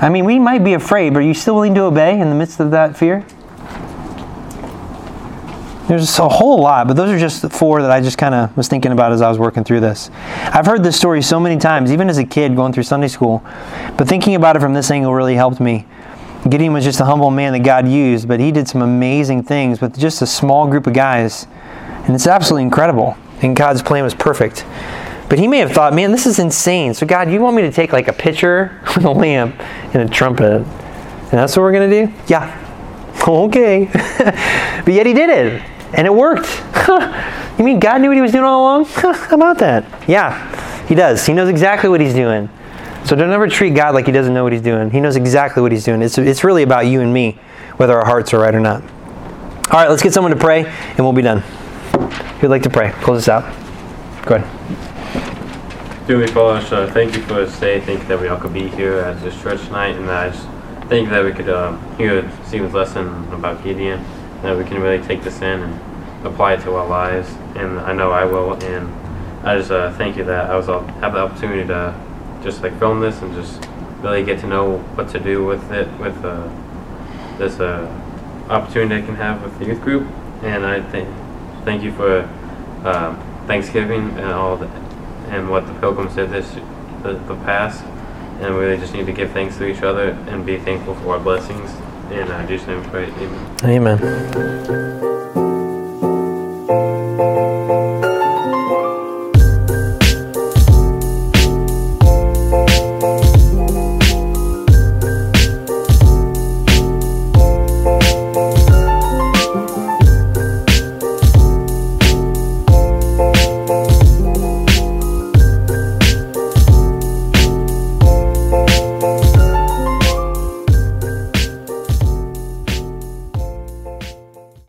I 0.01 0.09
mean, 0.09 0.25
we 0.25 0.39
might 0.39 0.63
be 0.63 0.73
afraid, 0.73 1.13
but 1.13 1.19
are 1.19 1.27
you 1.27 1.35
still 1.35 1.53
willing 1.53 1.75
to 1.75 1.81
obey 1.81 2.19
in 2.19 2.27
the 2.27 2.35
midst 2.35 2.59
of 2.59 2.71
that 2.71 2.97
fear? 2.97 3.27
There's 5.87 6.19
a 6.19 6.27
whole 6.27 6.59
lot, 6.59 6.87
but 6.87 6.97
those 6.97 7.09
are 7.09 7.17
just 7.17 7.41
the 7.41 7.49
four 7.49 7.81
that 7.81 7.89
I 7.89 8.01
just 8.01 8.17
kind 8.17 8.35
of 8.35 8.55
was 8.57 8.67
thinking 8.67 8.91
about 8.91 9.13
as 9.13 9.21
I 9.21 9.29
was 9.29 9.39
working 9.39 9.63
through 9.63 9.79
this. 9.79 10.11
I've 10.13 10.65
heard 10.65 10.83
this 10.83 10.97
story 10.97 11.21
so 11.21 11.39
many 11.39 11.57
times, 11.57 11.93
even 11.93 12.09
as 12.09 12.17
a 12.17 12.25
kid 12.25 12.57
going 12.57 12.73
through 12.73 12.83
Sunday 12.83 13.07
school, 13.07 13.41
but 13.97 14.05
thinking 14.05 14.35
about 14.35 14.57
it 14.57 14.59
from 14.59 14.73
this 14.73 14.91
angle 14.91 15.13
really 15.13 15.35
helped 15.35 15.61
me. 15.61 15.85
Gideon 16.49 16.73
was 16.73 16.83
just 16.83 16.99
a 16.99 17.05
humble 17.05 17.31
man 17.31 17.53
that 17.53 17.63
God 17.63 17.87
used, 17.87 18.27
but 18.27 18.39
he 18.39 18.51
did 18.51 18.67
some 18.67 18.81
amazing 18.81 19.43
things 19.43 19.79
with 19.79 19.97
just 19.97 20.21
a 20.21 20.27
small 20.27 20.67
group 20.67 20.87
of 20.87 20.93
guys. 20.93 21.47
And 22.05 22.13
it's 22.13 22.27
absolutely 22.27 22.63
incredible. 22.63 23.17
And 23.41 23.55
God's 23.55 23.81
plan 23.81 24.03
was 24.03 24.13
perfect. 24.13 24.65
But 25.29 25.39
he 25.39 25.47
may 25.47 25.59
have 25.59 25.71
thought, 25.71 25.93
man, 25.93 26.11
this 26.11 26.25
is 26.25 26.39
insane. 26.39 26.93
So, 26.93 27.05
God, 27.05 27.31
you 27.31 27.41
want 27.41 27.55
me 27.55 27.61
to 27.63 27.71
take 27.71 27.91
like 27.91 28.07
a 28.07 28.13
pitcher 28.13 28.81
with 28.95 29.05
a 29.05 29.11
lamp 29.11 29.55
and 29.93 29.97
a 29.97 30.07
trumpet? 30.07 30.61
And 30.61 31.31
that's 31.31 31.55
what 31.55 31.63
we're 31.63 31.73
going 31.73 31.89
to 31.89 32.07
do? 32.07 32.13
Yeah. 32.27 32.63
Okay. 33.27 33.89
but 33.91 34.93
yet 34.93 35.05
he 35.05 35.11
did 35.11 35.29
it. 35.29 35.61
And 35.93 36.05
it 36.05 36.13
worked. 36.13 36.47
you 37.57 37.63
mean 37.63 37.79
God 37.79 38.01
knew 38.01 38.09
what 38.09 38.17
he 38.17 38.21
was 38.21 38.31
doing 38.31 38.43
all 38.43 38.61
along? 38.61 38.85
How 38.95 39.35
about 39.35 39.57
that? 39.59 39.85
Yeah, 40.07 40.85
he 40.87 40.95
does. 40.95 41.25
He 41.25 41.33
knows 41.33 41.49
exactly 41.49 41.89
what 41.89 42.01
he's 42.01 42.13
doing. 42.13 42.49
So 43.05 43.15
don't 43.15 43.31
ever 43.31 43.47
treat 43.47 43.73
God 43.73 43.93
like 43.93 44.05
he 44.05 44.11
doesn't 44.11 44.33
know 44.33 44.43
what 44.43 44.51
he's 44.51 44.61
doing. 44.61 44.91
He 44.91 44.99
knows 44.99 45.15
exactly 45.15 45.61
what 45.61 45.71
he's 45.71 45.85
doing. 45.85 46.01
It's, 46.01 46.17
it's 46.17 46.43
really 46.43 46.63
about 46.63 46.87
you 46.87 46.99
and 46.99 47.13
me, 47.13 47.39
whether 47.77 47.97
our 47.97 48.05
hearts 48.05 48.33
are 48.33 48.39
right 48.41 48.53
or 48.53 48.59
not. 48.59 48.81
All 49.71 49.79
right, 49.79 49.89
let's 49.89 50.03
get 50.03 50.13
someone 50.13 50.31
to 50.31 50.37
pray, 50.37 50.65
and 50.65 50.99
we'll 50.99 51.13
be 51.13 51.21
done. 51.21 51.39
Who'd 52.39 52.49
like 52.49 52.63
to 52.63 52.69
pray? 52.69 52.91
Close 53.01 53.25
this 53.25 53.29
out. 53.29 53.43
Go 54.25 54.35
ahead. 54.35 56.07
Dearly 56.07 56.27
Father, 56.27 56.65
so 56.65 56.83
uh, 56.83 56.91
thank 56.91 57.15
you 57.15 57.21
for 57.23 57.45
this 57.45 57.57
day. 57.59 57.79
Thank 57.79 58.01
you 58.01 58.07
that 58.07 58.19
we 58.19 58.27
all 58.27 58.37
could 58.37 58.53
be 58.53 58.67
here 58.67 58.99
at 58.99 59.21
this 59.21 59.41
church 59.41 59.65
tonight, 59.65 59.95
and 59.95 60.09
I 60.09 60.29
just 60.29 60.47
thank 60.89 61.05
you 61.05 61.09
that 61.09 61.23
we 61.23 61.31
could 61.31 61.49
uh, 61.49 61.77
hear 61.95 62.29
Stephen's 62.45 62.73
lesson 62.73 63.07
about 63.33 63.63
Gideon 63.63 64.05
that 64.41 64.57
we 64.57 64.63
can 64.63 64.81
really 64.81 65.03
take 65.05 65.23
this 65.23 65.41
in 65.41 65.61
and 65.61 66.25
apply 66.25 66.53
it 66.53 66.61
to 66.61 66.73
our 66.75 66.87
lives. 66.87 67.29
And 67.55 67.79
I 67.79 67.93
know 67.93 68.11
I 68.11 68.25
will. 68.25 68.53
And 68.63 68.93
I 69.45 69.57
just 69.57 69.71
uh, 69.71 69.91
thank 69.93 70.17
you 70.17 70.23
that 70.25 70.49
I 70.49 70.55
was 70.55 70.69
uh, 70.69 70.81
have 70.99 71.13
the 71.13 71.19
opportunity 71.19 71.67
to 71.67 71.95
just 72.43 72.61
like 72.61 72.77
film 72.79 72.99
this 72.99 73.21
and 73.21 73.33
just 73.33 73.67
really 74.01 74.23
get 74.23 74.39
to 74.39 74.47
know 74.47 74.77
what 74.95 75.09
to 75.09 75.19
do 75.19 75.43
with 75.43 75.71
it 75.71 75.87
with 75.99 76.15
uh, 76.23 76.47
this 77.37 77.59
uh, 77.59 77.87
opportunity 78.49 79.01
I 79.01 79.05
can 79.05 79.15
have 79.15 79.41
with 79.43 79.57
the 79.59 79.65
youth 79.65 79.81
group. 79.81 80.07
And 80.43 80.65
I 80.65 80.81
thank 80.81 81.07
thank 81.65 81.83
you 81.83 81.91
for 81.91 82.21
um, 82.85 83.17
Thanksgiving 83.47 84.09
and 84.11 84.31
all 84.31 84.57
the, 84.57 84.67
and 85.29 85.49
what 85.49 85.65
the 85.65 85.73
pilgrims 85.75 86.15
did 86.15 86.29
this 86.29 86.51
the, 87.03 87.13
the 87.27 87.35
past. 87.43 87.83
And 88.39 88.53
we 88.53 88.61
really 88.61 88.77
just 88.77 88.93
need 88.93 89.07
to 89.07 89.13
give 89.13 89.31
thanks 89.31 89.57
to 89.57 89.65
each 89.65 89.81
other 89.81 90.09
and 90.29 90.45
be 90.45 90.59
thankful 90.59 90.93
for 90.95 91.15
our 91.15 91.19
blessings 91.19 91.71
in 92.11 92.31
uh, 92.31 92.47
Jesus' 92.47 92.67
name, 92.67 92.83
pray. 92.85 93.05
Amen. 93.05 93.99
Amen. 93.99 94.97